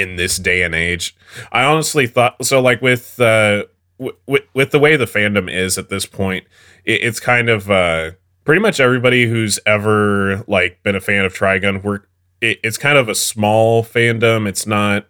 in 0.00 0.16
this 0.16 0.38
day 0.38 0.62
and 0.62 0.74
age. 0.74 1.14
I 1.52 1.64
honestly 1.64 2.06
thought 2.06 2.44
so 2.44 2.60
like 2.60 2.80
with 2.80 3.20
uh 3.20 3.64
w- 3.98 4.44
with, 4.54 4.70
the 4.70 4.78
way 4.78 4.96
the 4.96 5.04
fandom 5.04 5.52
is 5.52 5.78
at 5.78 5.88
this 5.88 6.06
point, 6.06 6.46
it, 6.84 7.02
it's 7.02 7.20
kind 7.20 7.48
of 7.48 7.70
uh 7.70 8.12
pretty 8.44 8.60
much 8.60 8.80
everybody 8.80 9.26
who's 9.26 9.58
ever 9.66 10.44
like 10.48 10.82
been 10.82 10.96
a 10.96 11.00
fan 11.00 11.24
of 11.24 11.34
Trigun 11.34 11.82
we're 11.82 12.00
it, 12.40 12.58
it's 12.62 12.78
kind 12.78 12.96
of 12.96 13.08
a 13.08 13.14
small 13.14 13.84
fandom. 13.84 14.48
It's 14.48 14.66
not 14.66 15.06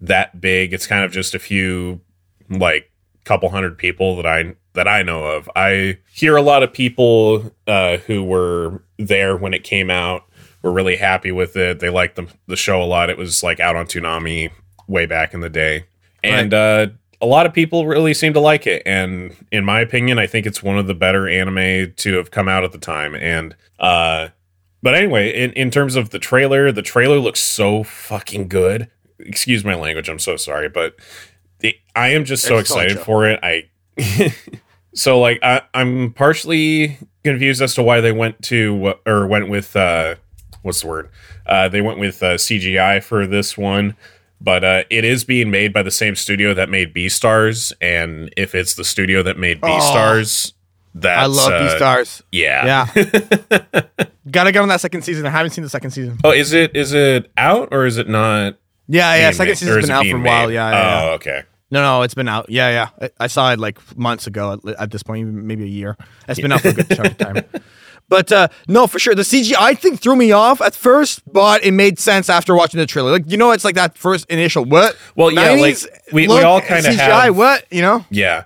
that 0.00 0.40
big. 0.40 0.72
It's 0.74 0.86
kind 0.86 1.04
of 1.04 1.10
just 1.10 1.34
a 1.34 1.38
few 1.38 2.00
like 2.50 2.90
couple 3.24 3.48
hundred 3.48 3.76
people 3.76 4.16
that 4.16 4.26
I 4.26 4.54
that 4.74 4.86
I 4.86 5.02
know 5.02 5.24
of. 5.24 5.50
I 5.56 5.98
hear 6.12 6.36
a 6.36 6.42
lot 6.42 6.62
of 6.62 6.72
people 6.72 7.50
uh, 7.66 7.96
who 7.98 8.22
were 8.22 8.82
there 8.98 9.36
when 9.36 9.54
it 9.54 9.64
came 9.64 9.90
out 9.90 10.24
were 10.66 10.72
really 10.72 10.96
happy 10.96 11.32
with 11.32 11.56
it. 11.56 11.80
They 11.80 11.88
liked 11.88 12.16
the 12.16 12.26
the 12.46 12.56
show 12.56 12.82
a 12.82 12.84
lot. 12.84 13.08
It 13.08 13.16
was 13.16 13.42
like 13.42 13.60
out 13.60 13.76
on 13.76 13.86
Toonami 13.86 14.50
way 14.88 15.06
back 15.06 15.32
in 15.32 15.40
the 15.40 15.48
day, 15.48 15.86
and 16.22 16.52
uh, 16.52 16.88
a 17.20 17.26
lot 17.26 17.46
of 17.46 17.54
people 17.54 17.86
really 17.86 18.12
seem 18.12 18.32
to 18.34 18.40
like 18.40 18.66
it. 18.66 18.82
And 18.84 19.34
in 19.50 19.64
my 19.64 19.80
opinion, 19.80 20.18
I 20.18 20.26
think 20.26 20.46
it's 20.46 20.62
one 20.62 20.76
of 20.76 20.86
the 20.86 20.94
better 20.94 21.28
anime 21.28 21.92
to 21.96 22.16
have 22.16 22.30
come 22.30 22.48
out 22.48 22.64
at 22.64 22.72
the 22.72 22.78
time. 22.78 23.14
And 23.14 23.54
uh, 23.78 24.28
but 24.82 24.94
anyway, 24.94 25.30
in, 25.30 25.52
in 25.52 25.70
terms 25.70 25.96
of 25.96 26.10
the 26.10 26.18
trailer, 26.18 26.72
the 26.72 26.82
trailer 26.82 27.18
looks 27.18 27.40
so 27.40 27.82
fucking 27.82 28.48
good. 28.48 28.90
Excuse 29.18 29.64
my 29.64 29.74
language. 29.74 30.08
I'm 30.08 30.18
so 30.18 30.36
sorry, 30.36 30.68
but 30.68 30.96
the, 31.60 31.74
I 31.94 32.08
am 32.08 32.24
just 32.24 32.44
so 32.44 32.58
It's 32.58 32.70
excited 32.70 32.98
for 32.98 33.26
it. 33.26 33.40
I 33.42 33.70
so 34.94 35.20
like 35.20 35.38
I, 35.42 35.62
I'm 35.72 36.12
partially 36.12 36.98
confused 37.24 37.62
as 37.62 37.74
to 37.74 37.82
why 37.82 38.00
they 38.00 38.12
went 38.12 38.42
to 38.42 38.94
or 39.06 39.26
went 39.26 39.48
with 39.48 39.74
uh, 39.74 40.16
what's 40.66 40.82
the 40.82 40.88
word? 40.88 41.08
Uh, 41.46 41.68
they 41.68 41.80
went 41.80 41.98
with 41.98 42.22
uh, 42.22 42.34
CGI 42.34 43.02
for 43.02 43.26
this 43.26 43.56
one, 43.56 43.96
but 44.40 44.62
uh, 44.64 44.82
it 44.90 45.04
is 45.04 45.24
being 45.24 45.50
made 45.50 45.72
by 45.72 45.82
the 45.82 45.90
same 45.90 46.14
studio 46.14 46.52
that 46.54 46.68
made 46.68 46.92
Beastars, 46.92 47.72
and 47.80 48.32
if 48.36 48.54
it's 48.54 48.74
the 48.74 48.84
studio 48.84 49.22
that 49.22 49.38
made 49.38 49.60
Oh. 49.62 49.66
Beastars, 49.68 50.52
that's 50.94 51.22
I 51.22 51.26
love 51.26 51.52
uh, 51.52 51.60
Beastars. 51.78 52.22
Yeah. 52.32 52.86
Yeah, 52.94 53.82
gotta 54.30 54.52
get 54.52 54.60
on 54.62 54.68
that 54.68 54.80
second 54.80 55.02
season. 55.02 55.26
I 55.26 55.30
haven't 55.30 55.50
seen 55.52 55.64
the 55.64 55.70
second 55.70 55.90
season. 55.92 56.18
Oh, 56.24 56.30
is 56.32 56.52
it 56.52 56.76
is 56.76 56.92
it 56.92 57.30
out 57.36 57.68
or 57.72 57.86
is 57.86 57.98
it 57.98 58.08
not? 58.08 58.58
Yeah, 58.88 59.14
yeah. 59.16 59.30
Second 59.30 59.46
made- 59.46 59.52
or 59.52 59.56
season's 59.56 59.86
been 59.86 59.90
out 59.90 60.06
for 60.06 60.16
a 60.16 60.20
while. 60.20 60.50
Yeah, 60.50 60.70
yeah. 60.70 60.76
yeah. 61.04 61.10
Oh, 61.10 61.14
okay. 61.14 61.42
No, 61.70 61.82
no, 61.82 62.02
it's 62.02 62.14
been 62.14 62.28
out. 62.28 62.48
Yeah, 62.48 62.70
yeah. 62.70 63.08
I, 63.18 63.24
I 63.24 63.26
saw 63.26 63.52
it 63.52 63.58
like 63.58 63.78
months 63.98 64.26
ago. 64.28 64.52
At, 64.66 64.74
at 64.80 64.90
this 64.92 65.02
point, 65.02 65.26
maybe 65.28 65.64
a 65.64 65.66
year. 65.66 65.96
It's 66.28 66.40
been 66.40 66.52
out 66.52 66.60
for 66.60 66.68
a 66.68 66.72
good 66.72 66.88
chunk 66.88 67.10
of 67.10 67.18
time. 67.18 67.44
But 68.08 68.30
uh, 68.30 68.48
no, 68.68 68.86
for 68.86 68.98
sure, 68.98 69.14
the 69.14 69.22
CGI 69.22 69.76
thing 69.78 69.96
threw 69.96 70.14
me 70.16 70.30
off 70.32 70.60
at 70.60 70.74
first, 70.74 71.20
but 71.32 71.64
it 71.64 71.72
made 71.72 71.98
sense 71.98 72.28
after 72.28 72.54
watching 72.54 72.78
the 72.78 72.86
trailer. 72.86 73.10
Like 73.10 73.30
you 73.30 73.36
know, 73.36 73.50
it's 73.50 73.64
like 73.64 73.74
that 73.74 73.98
first 73.98 74.26
initial 74.30 74.64
what? 74.64 74.96
Well, 75.16 75.30
yeah, 75.32 75.50
like, 75.50 75.74
90s 75.74 75.86
we- 76.12 76.22
we 76.22 76.28
look, 76.28 76.44
all 76.44 76.60
kinda 76.60 76.90
CGI. 76.92 77.24
have- 77.26 77.36
What 77.36 77.64
you 77.70 77.82
know? 77.82 78.04
Yeah. 78.10 78.44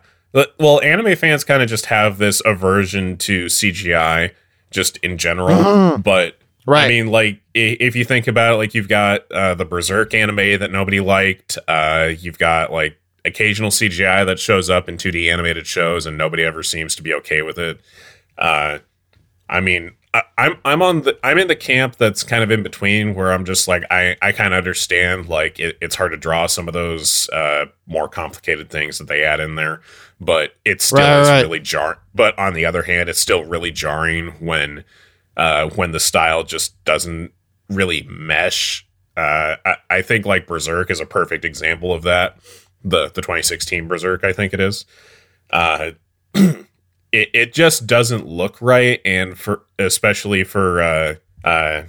Well, 0.58 0.80
anime 0.82 1.16
fans 1.16 1.42
kind 1.44 1.62
of 1.62 1.68
just 1.68 1.86
have 1.86 2.18
this 2.18 2.40
aversion 2.44 3.16
to 3.18 3.46
CGI 3.48 4.30
just 4.70 4.96
in 4.98 5.18
general. 5.18 5.98
But 5.98 6.36
Right. 6.66 6.84
I 6.84 6.88
mean, 6.88 7.08
like 7.08 7.40
if 7.52 7.96
you 7.96 8.04
think 8.04 8.28
about 8.28 8.54
it, 8.54 8.56
like 8.58 8.74
you've 8.74 8.88
got 8.88 9.30
uh, 9.32 9.54
the 9.54 9.64
Berserk 9.64 10.14
anime 10.14 10.58
that 10.60 10.70
nobody 10.70 11.00
liked. 11.00 11.58
Uh, 11.66 12.10
you've 12.18 12.38
got 12.38 12.70
like 12.72 12.96
occasional 13.24 13.70
CGI 13.70 14.24
that 14.24 14.38
shows 14.38 14.70
up 14.70 14.88
in 14.88 14.96
2D 14.96 15.28
animated 15.30 15.66
shows, 15.66 16.06
and 16.06 16.16
nobody 16.16 16.44
ever 16.44 16.62
seems 16.62 16.94
to 16.96 17.02
be 17.02 17.12
okay 17.14 17.42
with 17.42 17.58
it. 17.58 17.80
Uh, 18.38 18.78
I 19.50 19.60
mean, 19.60 19.90
I, 20.14 20.22
I'm 20.38 20.56
I'm 20.64 20.80
on 20.80 21.02
the 21.02 21.18
I'm 21.22 21.36
in 21.36 21.48
the 21.48 21.56
camp 21.56 21.96
that's 21.96 22.22
kind 22.22 22.42
of 22.42 22.50
in 22.50 22.62
between, 22.62 23.14
where 23.14 23.32
I'm 23.32 23.44
just 23.44 23.68
like 23.68 23.84
I 23.90 24.16
I 24.22 24.32
kind 24.32 24.54
of 24.54 24.58
understand 24.58 25.28
like 25.28 25.58
it, 25.58 25.76
it's 25.82 25.96
hard 25.96 26.12
to 26.12 26.16
draw 26.16 26.46
some 26.46 26.68
of 26.68 26.74
those 26.74 27.28
uh, 27.30 27.66
more 27.86 28.08
complicated 28.08 28.70
things 28.70 28.98
that 28.98 29.08
they 29.08 29.22
add 29.24 29.40
in 29.40 29.56
there, 29.56 29.82
but 30.20 30.54
it 30.64 30.80
still 30.80 30.98
Right, 31.00 31.28
right. 31.28 31.42
really 31.42 31.60
jar. 31.60 31.98
But 32.14 32.38
on 32.38 32.54
the 32.54 32.64
other 32.64 32.82
hand, 32.84 33.08
it's 33.08 33.20
still 33.20 33.44
really 33.44 33.70
jarring 33.72 34.28
when 34.38 34.84
uh, 35.36 35.68
when 35.70 35.92
the 35.92 36.00
style 36.00 36.44
just 36.44 36.82
doesn't 36.84 37.32
really 37.68 38.02
mesh. 38.08 38.86
Uh, 39.16 39.56
I, 39.66 39.76
I 39.90 40.02
think 40.02 40.24
like 40.26 40.46
Berserk 40.46 40.90
is 40.90 41.00
a 41.00 41.06
perfect 41.06 41.44
example 41.44 41.92
of 41.92 42.02
that. 42.04 42.38
The 42.84 43.08
the 43.08 43.20
2016 43.20 43.88
Berserk, 43.88 44.24
I 44.24 44.32
think 44.32 44.52
it 44.54 44.60
is. 44.60 44.86
Uh, 45.50 45.90
it, 47.12 47.28
it 47.32 47.52
just 47.52 47.86
doesn't 47.86 48.26
look 48.26 48.60
right 48.60 49.00
and 49.04 49.38
for 49.38 49.62
especially 49.78 50.44
for 50.44 50.80
uh 50.80 51.14
uh 51.44 51.82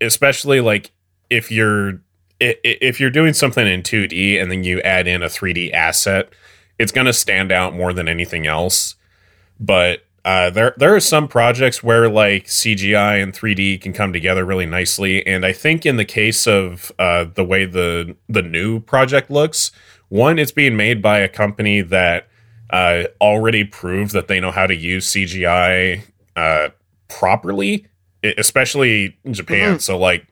especially 0.00 0.60
like 0.60 0.92
if 1.30 1.50
you're 1.50 2.00
if 2.40 3.00
you're 3.00 3.10
doing 3.10 3.32
something 3.32 3.66
in 3.66 3.82
2D 3.82 4.40
and 4.40 4.50
then 4.50 4.64
you 4.64 4.80
add 4.80 5.06
in 5.06 5.22
a 5.22 5.26
3D 5.26 5.72
asset 5.72 6.32
it's 6.78 6.92
going 6.92 7.06
to 7.06 7.12
stand 7.12 7.52
out 7.52 7.74
more 7.74 7.92
than 7.92 8.08
anything 8.08 8.46
else. 8.46 8.96
But 9.60 10.04
uh, 10.24 10.50
there 10.50 10.74
there 10.76 10.94
are 10.94 11.00
some 11.00 11.28
projects 11.28 11.82
where 11.82 12.08
like 12.08 12.46
CGI 12.46 13.22
and 13.22 13.32
3D 13.32 13.80
can 13.80 13.92
come 13.92 14.12
together 14.12 14.44
really 14.44 14.66
nicely, 14.66 15.24
and 15.26 15.44
I 15.44 15.52
think 15.52 15.84
in 15.84 15.96
the 15.96 16.04
case 16.04 16.46
of 16.46 16.90
uh, 16.98 17.24
the 17.24 17.44
way 17.44 17.66
the 17.66 18.16
the 18.28 18.42
new 18.42 18.80
project 18.80 19.30
looks, 19.30 19.70
one 20.08 20.38
it's 20.38 20.52
being 20.52 20.76
made 20.76 21.02
by 21.02 21.18
a 21.18 21.28
company 21.28 21.82
that 21.82 22.28
uh, 22.70 23.04
already 23.20 23.64
proved 23.64 24.12
that 24.12 24.28
they 24.28 24.40
know 24.40 24.50
how 24.50 24.66
to 24.66 24.74
use 24.74 25.06
CGI 25.12 26.02
uh, 26.36 26.68
properly, 27.08 27.86
especially 28.38 29.16
in 29.24 29.34
Japan. 29.34 29.78
So 29.80 29.96
like 29.98 30.26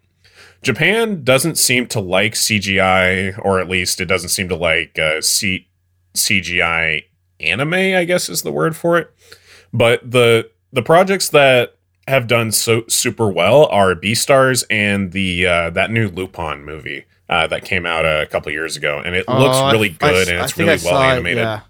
Japan 0.63 1.25
doesn't 1.25 1.57
seem 1.59 1.87
to 1.89 2.01
like 2.01 2.35
CGI, 2.35 3.39
or 3.45 3.61
at 3.61 3.69
least 3.69 4.01
it 4.01 4.07
doesn't 4.07 4.31
seem 4.31 4.49
to 4.49 4.57
like 4.57 4.99
uh, 4.99 5.21
C- 5.21 5.69
CGI 6.15 7.05
anime. 7.41 7.75
I 7.75 8.05
guess 8.05 8.29
is 8.29 8.43
the 8.43 8.53
word 8.53 8.77
for 8.77 8.99
it. 8.99 9.11
But 9.73 10.11
the 10.11 10.51
the 10.73 10.83
projects 10.83 11.29
that 11.31 11.77
have 12.09 12.27
done 12.27 12.51
so 12.53 12.83
super 12.89 13.29
well 13.29 13.67
are 13.67 13.95
Beastars 13.95 14.65
and 14.71 15.13
the 15.13 15.47
uh, 15.47 15.71
that 15.71 15.91
new 15.91 16.09
Lupin 16.09 16.65
movie 16.65 17.05
uh, 17.29 17.47
that 17.47 17.65
came 17.65 17.87
out 17.87 18.05
a 18.05 18.27
couple 18.27 18.51
years 18.53 18.77
ago, 18.77 19.01
and 19.05 19.15
it 19.15 19.29
looks 19.29 19.57
Oh, 19.59 19.71
really 19.73 19.91
good 19.91 20.29
I 20.29 20.33
and 20.33 20.43
it's 20.45 20.57
really 20.59 20.71
well 20.71 20.79
saw 20.79 21.09
it, 21.09 21.13
animated. 21.13 21.39
yeah. 21.45 21.61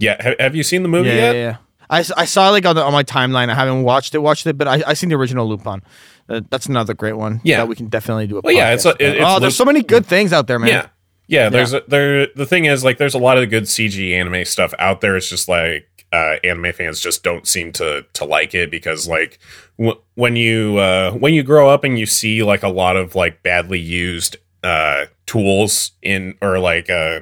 Yeah, 0.00 0.20
ha- 0.22 0.34
have 0.40 0.56
you 0.56 0.62
seen 0.64 0.82
the 0.82 0.88
movie 0.88 1.08
Yeah, 1.10 1.14
yet? 1.14 1.34
yeah, 1.34 1.40
yeah. 1.42 1.56
I, 1.88 1.98
I 2.16 2.24
saw 2.24 2.50
like 2.50 2.64
on, 2.66 2.74
the, 2.76 2.82
on 2.84 2.92
my 2.92 3.02
timeline. 3.04 3.48
I 3.50 3.54
haven't 3.54 3.82
watched 3.82 4.14
it, 4.14 4.18
watched 4.18 4.46
it, 4.46 4.56
but 4.58 4.66
I 4.68 4.82
I 4.86 4.94
seen 4.94 5.08
the 5.10 5.16
original 5.16 5.48
Lupin. 5.48 5.82
Uh, 6.28 6.40
that's 6.50 6.66
another 6.66 6.94
great 6.94 7.14
one. 7.16 7.40
Yeah. 7.44 7.58
that 7.58 7.68
we 7.68 7.74
can 7.76 7.88
definitely 7.88 8.26
do 8.28 8.38
a. 8.38 8.40
Well, 8.42 8.54
yeah, 8.54 8.72
it's 8.72 8.84
a- 8.86 8.90
it- 8.90 9.16
it's 9.16 9.24
oh, 9.26 9.38
there's 9.40 9.56
so 9.56 9.64
many 9.64 9.82
good 9.82 10.06
things 10.06 10.32
out 10.32 10.46
there, 10.46 10.58
man. 10.58 10.68
Yeah. 10.68 10.86
Yeah, 11.26 11.48
there's 11.48 11.72
a, 11.74 11.82
there. 11.86 12.26
The 12.34 12.44
thing 12.46 12.64
is, 12.64 12.82
like, 12.82 12.98
there's 12.98 13.14
a 13.14 13.18
lot 13.18 13.38
of 13.38 13.48
good 13.50 13.64
CG 13.64 14.12
anime 14.12 14.44
stuff 14.44 14.74
out 14.80 15.00
there. 15.00 15.16
It's 15.16 15.28
just 15.28 15.48
like 15.48 15.86
uh, 16.12 16.36
anime 16.42 16.72
fans 16.72 16.98
just 17.00 17.22
don't 17.22 17.46
seem 17.46 17.70
to 17.74 18.04
to 18.14 18.24
like 18.24 18.52
it 18.52 18.68
because, 18.68 19.06
like, 19.06 19.38
w- 19.78 20.00
when 20.16 20.34
you 20.34 20.78
uh, 20.78 21.12
when 21.12 21.32
you 21.32 21.44
grow 21.44 21.68
up 21.70 21.84
and 21.84 21.96
you 21.98 22.04
see 22.06 22.42
like 22.42 22.64
a 22.64 22.68
lot 22.68 22.96
of 22.96 23.14
like 23.14 23.44
badly 23.44 23.78
used 23.78 24.38
uh, 24.64 25.04
tools 25.26 25.92
in 26.02 26.34
or 26.42 26.58
like 26.58 26.90
uh, 26.90 27.20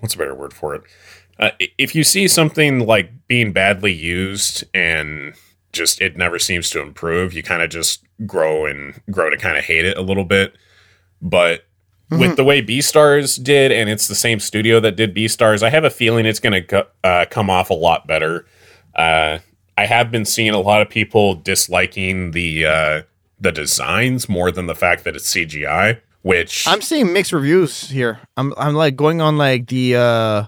what's 0.00 0.14
a 0.14 0.18
better 0.18 0.34
word 0.34 0.54
for 0.54 0.74
it? 0.74 0.82
Uh, 1.40 1.50
if 1.78 1.94
you 1.94 2.04
see 2.04 2.28
something 2.28 2.86
like 2.86 3.10
being 3.26 3.52
badly 3.52 3.92
used 3.92 4.62
and 4.74 5.34
just 5.72 6.00
it 6.00 6.16
never 6.16 6.38
seems 6.38 6.70
to 6.70 6.80
improve, 6.80 7.32
you 7.32 7.42
kind 7.42 7.62
of 7.62 7.70
just 7.70 8.04
grow 8.26 8.66
and 8.66 9.00
grow 9.10 9.30
to 9.30 9.36
kind 9.36 9.56
of 9.56 9.64
hate 9.64 9.84
it 9.84 9.96
a 9.96 10.02
little 10.02 10.24
bit. 10.24 10.54
But 11.22 11.64
with 12.10 12.36
the 12.36 12.44
way 12.44 12.60
Beastars 12.60 13.42
did, 13.42 13.70
and 13.70 13.88
it's 13.88 14.08
the 14.08 14.14
same 14.14 14.40
studio 14.40 14.80
that 14.80 14.96
did 14.96 15.14
Beastars, 15.14 15.62
I 15.62 15.70
have 15.70 15.84
a 15.84 15.90
feeling 15.90 16.26
it's 16.26 16.40
going 16.40 16.66
to 16.66 16.86
uh, 17.04 17.26
come 17.30 17.48
off 17.48 17.70
a 17.70 17.74
lot 17.74 18.06
better. 18.06 18.46
Uh, 18.96 19.38
I 19.78 19.86
have 19.86 20.10
been 20.10 20.24
seeing 20.24 20.50
a 20.50 20.60
lot 20.60 20.82
of 20.82 20.88
people 20.88 21.34
disliking 21.34 22.32
the 22.32 22.66
uh, 22.66 23.02
the 23.38 23.52
designs 23.52 24.28
more 24.28 24.50
than 24.50 24.66
the 24.66 24.74
fact 24.74 25.04
that 25.04 25.16
it's 25.16 25.32
CGI. 25.32 26.00
Which 26.22 26.68
I'm 26.68 26.82
seeing 26.82 27.14
mixed 27.14 27.32
reviews 27.32 27.88
here. 27.88 28.20
I'm 28.36 28.52
I'm 28.58 28.74
like 28.74 28.94
going 28.94 29.22
on 29.22 29.38
like 29.38 29.68
the 29.68 29.96
uh 29.96 30.44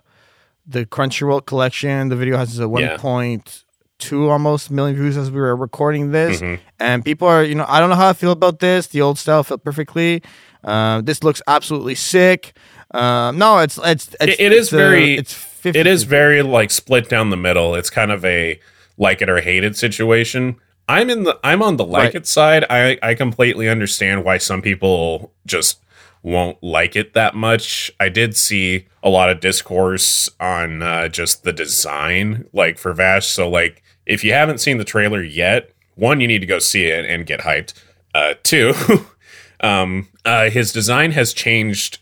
the 0.66 0.86
Crunchyroll 0.86 1.44
collection. 1.44 2.08
The 2.08 2.16
video 2.16 2.36
has 2.36 2.58
a 2.58 2.62
Yeah. 2.62 2.96
1.2 2.96 4.30
almost 4.30 4.70
million 4.70 4.96
views 4.96 5.16
as 5.16 5.30
we 5.30 5.40
were 5.40 5.54
recording 5.56 6.12
this, 6.12 6.40
Mhm. 6.40 6.58
and 6.80 7.04
people 7.04 7.28
are 7.28 7.42
you 7.44 7.54
know 7.54 7.66
I 7.68 7.80
don't 7.80 7.90
know 7.90 7.96
how 7.96 8.08
I 8.08 8.12
feel 8.12 8.32
about 8.32 8.58
this. 8.60 8.86
The 8.88 9.00
old 9.00 9.18
style 9.18 9.42
felt 9.42 9.64
perfectly. 9.64 10.22
Uh, 10.64 11.00
this 11.02 11.22
looks 11.24 11.42
absolutely 11.46 11.94
sick. 11.96 12.52
Um, 12.94 13.38
no, 13.38 13.58
it's 13.58 13.78
it's, 13.84 14.08
it's 14.20 14.34
It- 14.34 14.40
it 14.40 14.52
is 14.52 14.66
it's, 14.66 14.72
uh, 14.72 14.76
very- 14.76 15.14
it's 15.16 15.32
50 15.34 15.78
it 15.78 15.86
is 15.86 16.02
very 16.04 16.42
like 16.42 16.70
split 16.70 17.08
down 17.08 17.30
the 17.30 17.36
middle. 17.36 17.74
It's 17.74 17.90
kind 17.90 18.10
of 18.12 18.24
a 18.24 18.58
like 18.98 19.22
it 19.22 19.28
or 19.30 19.40
hate 19.40 19.64
it 19.64 19.76
situation. 19.76 20.56
I'm 20.88 21.08
in 21.08 21.22
the 21.24 21.38
I'm 21.42 21.62
on 21.62 21.76
the 21.76 21.84
like 21.84 22.02
Right. 22.06 22.14
it 22.16 22.26
side. 22.26 22.64
I 22.68 22.98
I 23.02 23.14
completely 23.14 23.68
understand 23.68 24.24
why 24.24 24.38
some 24.38 24.60
people 24.62 25.32
just 25.46 25.78
won't 26.22 26.62
like 26.62 26.94
it 26.96 27.14
that 27.14 27.34
much. 27.34 27.90
I 27.98 28.08
did 28.08 28.36
see 28.36 28.86
a 29.02 29.08
lot 29.10 29.28
of 29.30 29.40
discourse 29.40 30.28
on 30.38 30.82
uh, 30.82 31.08
just 31.08 31.42
the 31.44 31.52
design 31.52 32.46
like 32.52 32.78
for 32.78 32.92
Vash. 32.92 33.26
So 33.26 33.48
like 33.48 33.82
if 34.06 34.22
you 34.24 34.32
haven't 34.32 34.58
seen 34.58 34.78
the 34.78 34.84
trailer 34.84 35.22
yet, 35.22 35.70
one 35.94 36.20
you 36.20 36.28
need 36.28 36.38
to 36.40 36.46
go 36.46 36.58
see 36.58 36.84
it 36.86 37.04
and 37.04 37.26
get 37.26 37.40
hyped. 37.40 37.74
Uh, 38.14 38.34
two, 38.42 38.72
um, 39.60 40.08
uh, 40.24 40.50
his 40.50 40.72
design 40.72 41.12
has 41.12 41.32
changed 41.32 41.98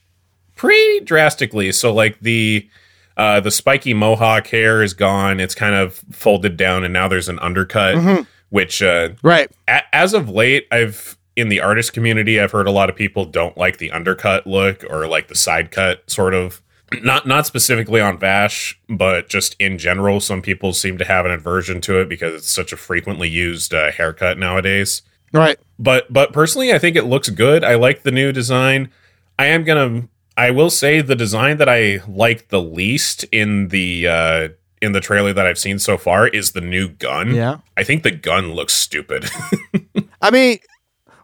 pretty 0.57 1.01
drastically. 1.05 1.73
So 1.73 1.93
like 1.93 2.19
the 2.21 2.69
uh, 3.17 3.41
the 3.41 3.51
spiky 3.51 3.93
mohawk 3.93 4.47
hair 4.47 4.83
is 4.83 4.95
gone. 4.95 5.41
It's 5.41 5.55
kind 5.55 5.75
of 5.75 6.03
folded 6.11 6.57
down, 6.57 6.85
and 6.85 6.93
now 6.93 7.07
there's 7.09 7.29
an 7.29 7.39
undercut. 7.41 7.97
Mhm. 7.97 8.27
Which, 8.49 8.83
uh, 8.83 9.11
right. 9.23 9.49
a- 9.69 9.95
as 9.95 10.13
of 10.15 10.29
late, 10.29 10.67
I've 10.73 11.17
in 11.41 11.49
the 11.49 11.61
artist 11.61 11.93
community, 11.93 12.39
I've 12.41 12.53
heard 12.53 12.67
a 12.69 12.71
lot 12.71 12.89
of 12.91 12.97
people 12.97 13.25
don't 13.25 13.57
like 13.57 13.79
the 13.79 13.91
undercut 13.91 14.47
look 14.47 14.85
or 14.89 15.07
like 15.09 15.29
the 15.29 15.35
side 15.35 15.71
cut 15.71 16.09
sort 16.09 16.35
of. 16.35 16.63
Not 17.03 17.27
not 17.27 17.47
specifically 17.47 18.01
on 18.01 18.19
Vash, 18.19 18.79
but 18.89 19.29
just 19.29 19.55
in 19.61 19.79
general, 19.79 20.21
some 20.21 20.43
people 20.43 20.73
seem 20.73 20.99
to 20.99 21.05
have 21.05 21.25
an 21.25 21.31
aversion 21.33 21.81
to 21.83 22.01
it 22.01 22.09
because 22.09 22.35
it's 22.35 22.51
such 22.51 22.73
a 22.73 22.77
frequently 22.77 23.29
used 23.29 23.73
uh, 23.73 23.91
haircut 23.93 24.39
nowadays 24.39 25.03
Right. 25.33 25.59
but 25.79 26.13
but 26.13 26.33
personally 26.33 26.73
i 26.73 26.79
think 26.81 26.97
it 26.97 27.05
looks 27.05 27.31
good 27.31 27.63
i 27.63 27.77
like 27.77 28.03
the 28.03 28.11
new 28.11 28.33
design 28.33 28.91
i 29.39 29.47
am 29.47 29.63
gonna 29.63 30.09
i 30.37 30.51
will 30.51 30.71
say 30.71 31.01
the 31.01 31.15
design 31.15 31.59
that 31.59 31.69
i 31.69 32.01
like 32.09 32.49
the 32.49 32.61
least 32.61 33.23
in 33.31 33.69
the 33.69 34.09
uh 34.09 34.49
in 34.83 34.91
the 34.91 34.99
trailer 35.01 35.33
that 35.33 35.47
i've 35.47 35.57
seen 35.61 35.79
so 35.79 35.97
far 35.97 36.27
is 36.27 36.51
the 36.51 36.61
new 36.61 36.89
gun 36.89 37.33
Yeah. 37.33 37.59
i 37.77 37.85
think 37.85 38.03
the 38.03 38.11
gun 38.11 38.55
looks 38.55 38.75
stupid 38.75 39.31
I 40.21 40.31
mean, 40.33 40.59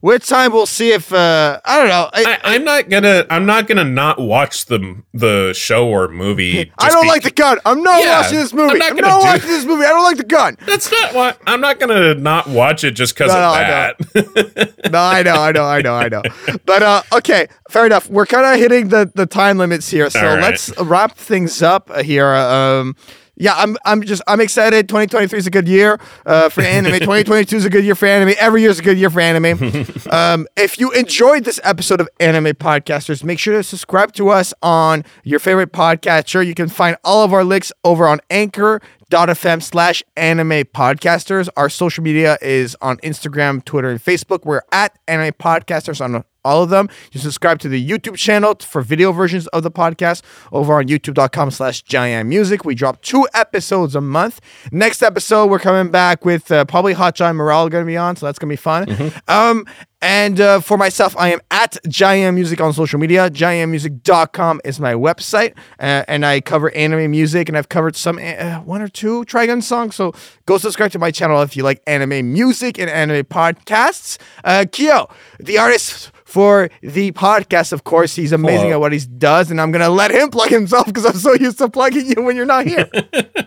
with 0.03 0.25
time 0.27 0.53
we'll 0.53 0.67
see 0.67 0.93
if 0.93 1.13
uh 1.13 1.61
I 1.65 1.79
don't 1.79 1.89
know. 1.89 2.11
I, 2.13 2.39
I, 2.45 2.55
i'm 2.55 2.65
not 2.65 2.89
gonna 2.89 3.27
i'm 3.31 3.47
not 3.47 3.67
gonna 3.67 3.85
not 3.85 4.21
watch 4.21 4.67
the 4.67 5.03
the 5.15 5.53
show 5.55 5.89
or 5.89 6.09
movie 6.09 6.71
I 6.79 6.89
don't 6.91 7.03
be- 7.03 7.09
like 7.09 7.23
the 7.23 7.31
gun. 7.31 7.59
I'm 7.65 7.83
not 7.83 8.03
Yeah, 8.03 8.21
watching 8.21 8.39
this 8.39 8.53
movie. 8.53 8.73
I'm 8.73 8.79
not 8.79 8.91
I'm 8.93 8.97
not 8.99 9.23
watching 9.23 9.49
this 9.49 9.65
movie. 9.65 9.85
I 9.85 9.89
don't 9.89 10.05
like 10.05 10.17
the 10.19 10.25
gun. 10.25 10.57
that's 10.67 10.91
not 10.91 11.15
what 11.15 11.41
i'm 11.47 11.61
not 11.61 11.81
gonna 11.81 12.15
not 12.15 12.47
watch 12.47 12.85
it 12.85 12.93
just 12.93 13.15
because 13.15 13.33
No, 13.33 13.41
no, 13.41 13.49
of 13.49 13.55
I 13.55 13.63
that 13.65 14.91
no, 14.93 14.99
I 14.99 15.23
know, 15.23 15.35
I 15.35 15.53
know, 15.53 15.65
I 15.65 15.81
know, 15.83 15.95
I 15.95 16.09
know. 16.09 16.23
But 16.65 16.83
uh, 16.83 17.03
okay, 17.13 17.49
fair 17.71 17.87
enough. 17.87 18.09
We're 18.09 18.27
kind 18.27 18.47
of 18.47 18.61
hitting 18.61 18.89
the, 18.89 19.11
the 19.15 19.27
time 19.27 19.59
limits 19.59 19.89
here, 19.91 20.09
so 20.11 20.21
right. 20.23 20.41
let's 20.41 20.77
wrap 20.81 21.17
things 21.17 21.63
up 21.63 21.95
here. 22.01 22.35
Um, 22.35 22.97
yeah, 23.37 23.55
I'm 23.55 23.77
I'm 23.85 24.03
just 24.03 24.23
I'm 24.27 24.41
excited. 24.41 24.89
2023 24.89 25.39
is 25.39 25.47
a 25.47 25.51
good 25.51 25.69
year 25.69 26.01
uh, 26.25 26.49
for 26.49 26.61
anime. 26.63 26.95
2022 26.95 27.57
is 27.57 27.65
a 27.65 27.71
good 27.71 27.85
year 27.85 27.95
for 27.95 28.07
anime. 28.07 28.35
Every 28.39 28.63
year 28.63 28.71
is 28.71 28.79
a 28.79 28.83
good 28.83 28.99
year 28.99 29.11
for 29.11 29.21
anime. 29.21 29.87
um, 30.11 30.47
if 30.57 30.81
you 30.81 30.91
enjoyed 30.93 31.45
this 31.45 31.61
episode 31.63 32.01
of 32.01 32.09
Anime 32.19 32.55
Podcasters, 32.55 33.23
make 33.23 33.39
sure 33.39 33.55
to 33.55 33.63
subscribe 33.63 34.13
to 34.15 34.31
us 34.31 34.55
on 34.63 35.05
your 35.23 35.39
favorite 35.39 35.73
podcatcher. 35.73 36.45
You 36.45 36.55
can 36.55 36.69
find 36.69 36.97
all 37.05 37.25
of 37.25 37.33
our 37.33 37.45
links 37.45 37.73
over 37.85 38.09
on 38.09 38.21
Anchor.fm 38.31 39.63
slash 39.63 40.03
anime 40.17 40.65
podcasters. 40.65 41.49
Our 41.57 41.69
social 41.69 42.03
media 42.03 42.39
is 42.41 42.75
on 42.81 42.97
Instagram, 42.99 43.65
Twitter, 43.65 43.91
and 43.91 44.03
Facebook. 44.03 44.45
We're 44.45 44.63
at 44.73 44.99
anime 45.07 45.35
podcasters 45.35 46.01
on 46.01 46.25
all 46.47 46.63
of 46.63 46.71
them. 46.71 46.89
You 47.13 47.21
subscribe 47.21 47.59
to 47.61 47.69
the 47.69 47.85
YouTube 47.85 48.17
channel 48.17 48.55
for 48.61 48.81
video 48.81 49.11
versions 49.13 49.49
of 49.49 49.65
the 49.65 49.71
podcast 49.71 50.23
over 50.53 50.75
on 50.79 50.87
youtube.com 50.87 51.51
slash 51.51 51.83
giant 51.83 52.29
music. 52.29 52.65
We 52.65 52.75
drop 52.75 53.03
two 53.03 53.27
episodes 53.35 53.95
a 53.97 54.01
month. 54.01 54.41
Next 54.71 55.03
episode, 55.03 55.51
we're 55.51 55.59
coming 55.59 55.91
back 55.91 56.25
with 56.25 56.51
uh, 56.53 56.65
probably 56.65 56.93
Hot 56.93 57.15
John 57.15 57.35
Morale 57.37 57.69
going 57.69 57.85
to 57.85 57.87
be 57.87 57.97
on, 57.97 58.15
so 58.17 58.27
that's 58.27 58.39
going 58.39 58.49
to 58.49 58.53
be 58.53 58.57
fun. 58.57 59.13
Um, 59.29 59.67
and 60.03 60.41
uh, 60.41 60.61
for 60.61 60.77
myself, 60.77 61.17
I 61.17 61.31
am 61.33 61.41
at 61.51 61.79
Giant 61.89 62.35
Music 62.35 62.61
on 62.61 62.73
social 62.73 62.99
media. 62.99 63.31
GiantMusic.com 63.31 64.61
is 64.65 64.79
my 64.79 64.93
website, 64.93 65.57
uh, 65.81 66.05
and 66.07 66.25
I 66.25 66.41
cover 66.41 66.71
anime 66.75 67.11
music, 67.11 67.49
and 67.49 67.57
I've 67.57 67.69
covered 67.69 67.97
some 67.97 68.19
uh, 68.19 68.61
one 68.61 68.83
or 68.83 68.89
two 68.89 69.25
Trigun 69.25 69.63
songs. 69.63 69.97
So 69.97 70.13
go 70.45 70.59
subscribe 70.59 70.93
to 70.93 70.99
my 70.99 71.11
channel 71.11 71.41
if 71.43 71.57
you 71.57 71.63
like 71.63 71.83
anime 71.87 72.33
music 72.33 72.79
and 72.79 72.91
anime 72.91 73.25
podcasts. 73.25 74.19
Uh, 74.45 74.67
Kyo, 74.71 75.09
the 75.41 75.59
artist 75.59 76.13
for 76.37 76.69
the 76.83 77.13
podcast, 77.13 77.73
of 77.73 77.85
course, 77.85 78.15
he's 78.15 78.31
amazing 78.31 78.67
Hello. 78.67 78.73
at 78.73 78.81
what 78.81 78.93
he 78.93 78.99
does, 78.99 79.51
and 79.51 79.59
I'm 79.59 79.73
gonna 79.73 79.89
let 79.89 80.11
him 80.11 80.29
plug 80.29 80.51
himself 80.51 80.85
because 80.85 81.07
I'm 81.07 81.15
so 81.17 81.33
used 81.33 81.57
to 81.59 81.71
plugging 81.71 82.13
you 82.15 82.23
when 82.23 82.37
you're 82.37 82.45
not 82.45 82.67
here. 82.67 82.89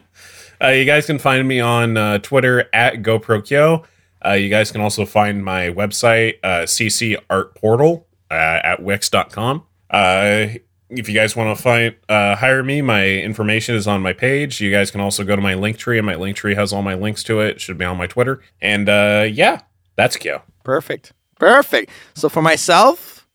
Uh, 0.62 0.72
you 0.72 0.84
guys 0.84 1.06
can 1.06 1.18
find 1.18 1.48
me 1.48 1.62
on 1.62 1.96
uh, 1.96 2.18
Twitter 2.18 2.68
at 2.74 2.96
GoProKyo. 2.96 3.86
Uh, 4.26 4.32
you 4.32 4.50
guys 4.50 4.74
can 4.74 4.82
also 4.82 5.06
find 5.06 5.42
my 5.42 5.70
website, 5.70 6.34
uh, 6.44 6.64
CC 6.66 7.16
Art 7.30 7.56
Portal, 7.56 8.06
uh, 8.30 8.60
at 8.62 8.84
Wix.com. 8.84 9.64
Uh, 9.90 10.48
if 10.90 11.08
you 11.08 11.16
guys 11.16 11.34
want 11.34 11.56
to 11.56 11.64
find 11.64 11.96
uh, 12.10 12.36
hire 12.36 12.62
me, 12.62 12.82
my 12.82 13.08
information 13.08 13.74
is 13.74 13.88
on 13.88 14.02
my 14.02 14.12
page. 14.12 14.60
You 14.60 14.70
guys 14.70 14.92
can 14.92 15.00
also 15.00 15.24
go 15.24 15.34
to 15.34 15.42
my 15.42 15.54
link 15.54 15.78
tree, 15.78 15.98
and 15.98 16.06
my 16.06 16.16
link 16.16 16.36
tree 16.36 16.56
has 16.56 16.74
all 16.74 16.82
my 16.82 16.94
links 16.94 17.24
to 17.24 17.40
it. 17.40 17.52
It 17.52 17.62
should 17.62 17.78
be 17.78 17.86
on 17.86 17.96
my 17.96 18.08
Twitter. 18.08 18.42
And 18.62 18.90
uh, 18.90 19.28
yeah, 19.32 19.62
that's 19.96 20.18
Kyo. 20.18 20.42
Perfect. 20.66 21.14
Perfect. 21.40 21.90
So 22.14 22.30
for 22.30 22.42
myself 22.42 23.26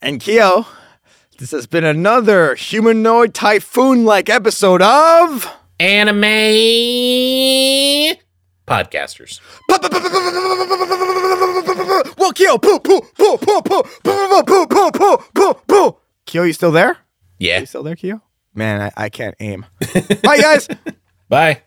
and 0.00 0.20
Kyo, 0.20 0.66
this 1.38 1.50
has 1.50 1.66
been 1.66 1.84
another 1.84 2.54
humanoid 2.54 3.34
typhoon 3.34 4.04
like 4.04 4.28
episode 4.28 4.82
of 4.82 5.48
Anime 5.80 6.22
Podcasters. 8.66 9.40
Well, 12.18 12.32
Kyo, 12.32 12.58
poo, 12.58 12.80
poo, 12.80 13.00
poo, 13.00 13.38
poo, 13.38 13.62
poo, 13.62 13.82
poo, 13.82 13.82
poo, 14.02 14.66
poo, 14.66 14.90
poo, 14.90 15.18
poo, 15.34 15.54
poo. 15.66 15.96
Kyo, 16.26 16.42
you 16.42 16.52
still 16.52 16.72
there? 16.72 16.96
Yeah. 17.38 17.60
You 17.60 17.66
still 17.66 17.82
there, 17.82 17.96
Kyo? 17.96 18.20
Man, 18.54 18.80
I, 18.80 19.04
I 19.04 19.08
can't 19.08 19.34
aim. 19.40 19.66
Bye, 20.22 20.38
guys. 20.38 20.68
Bye. 21.28 21.62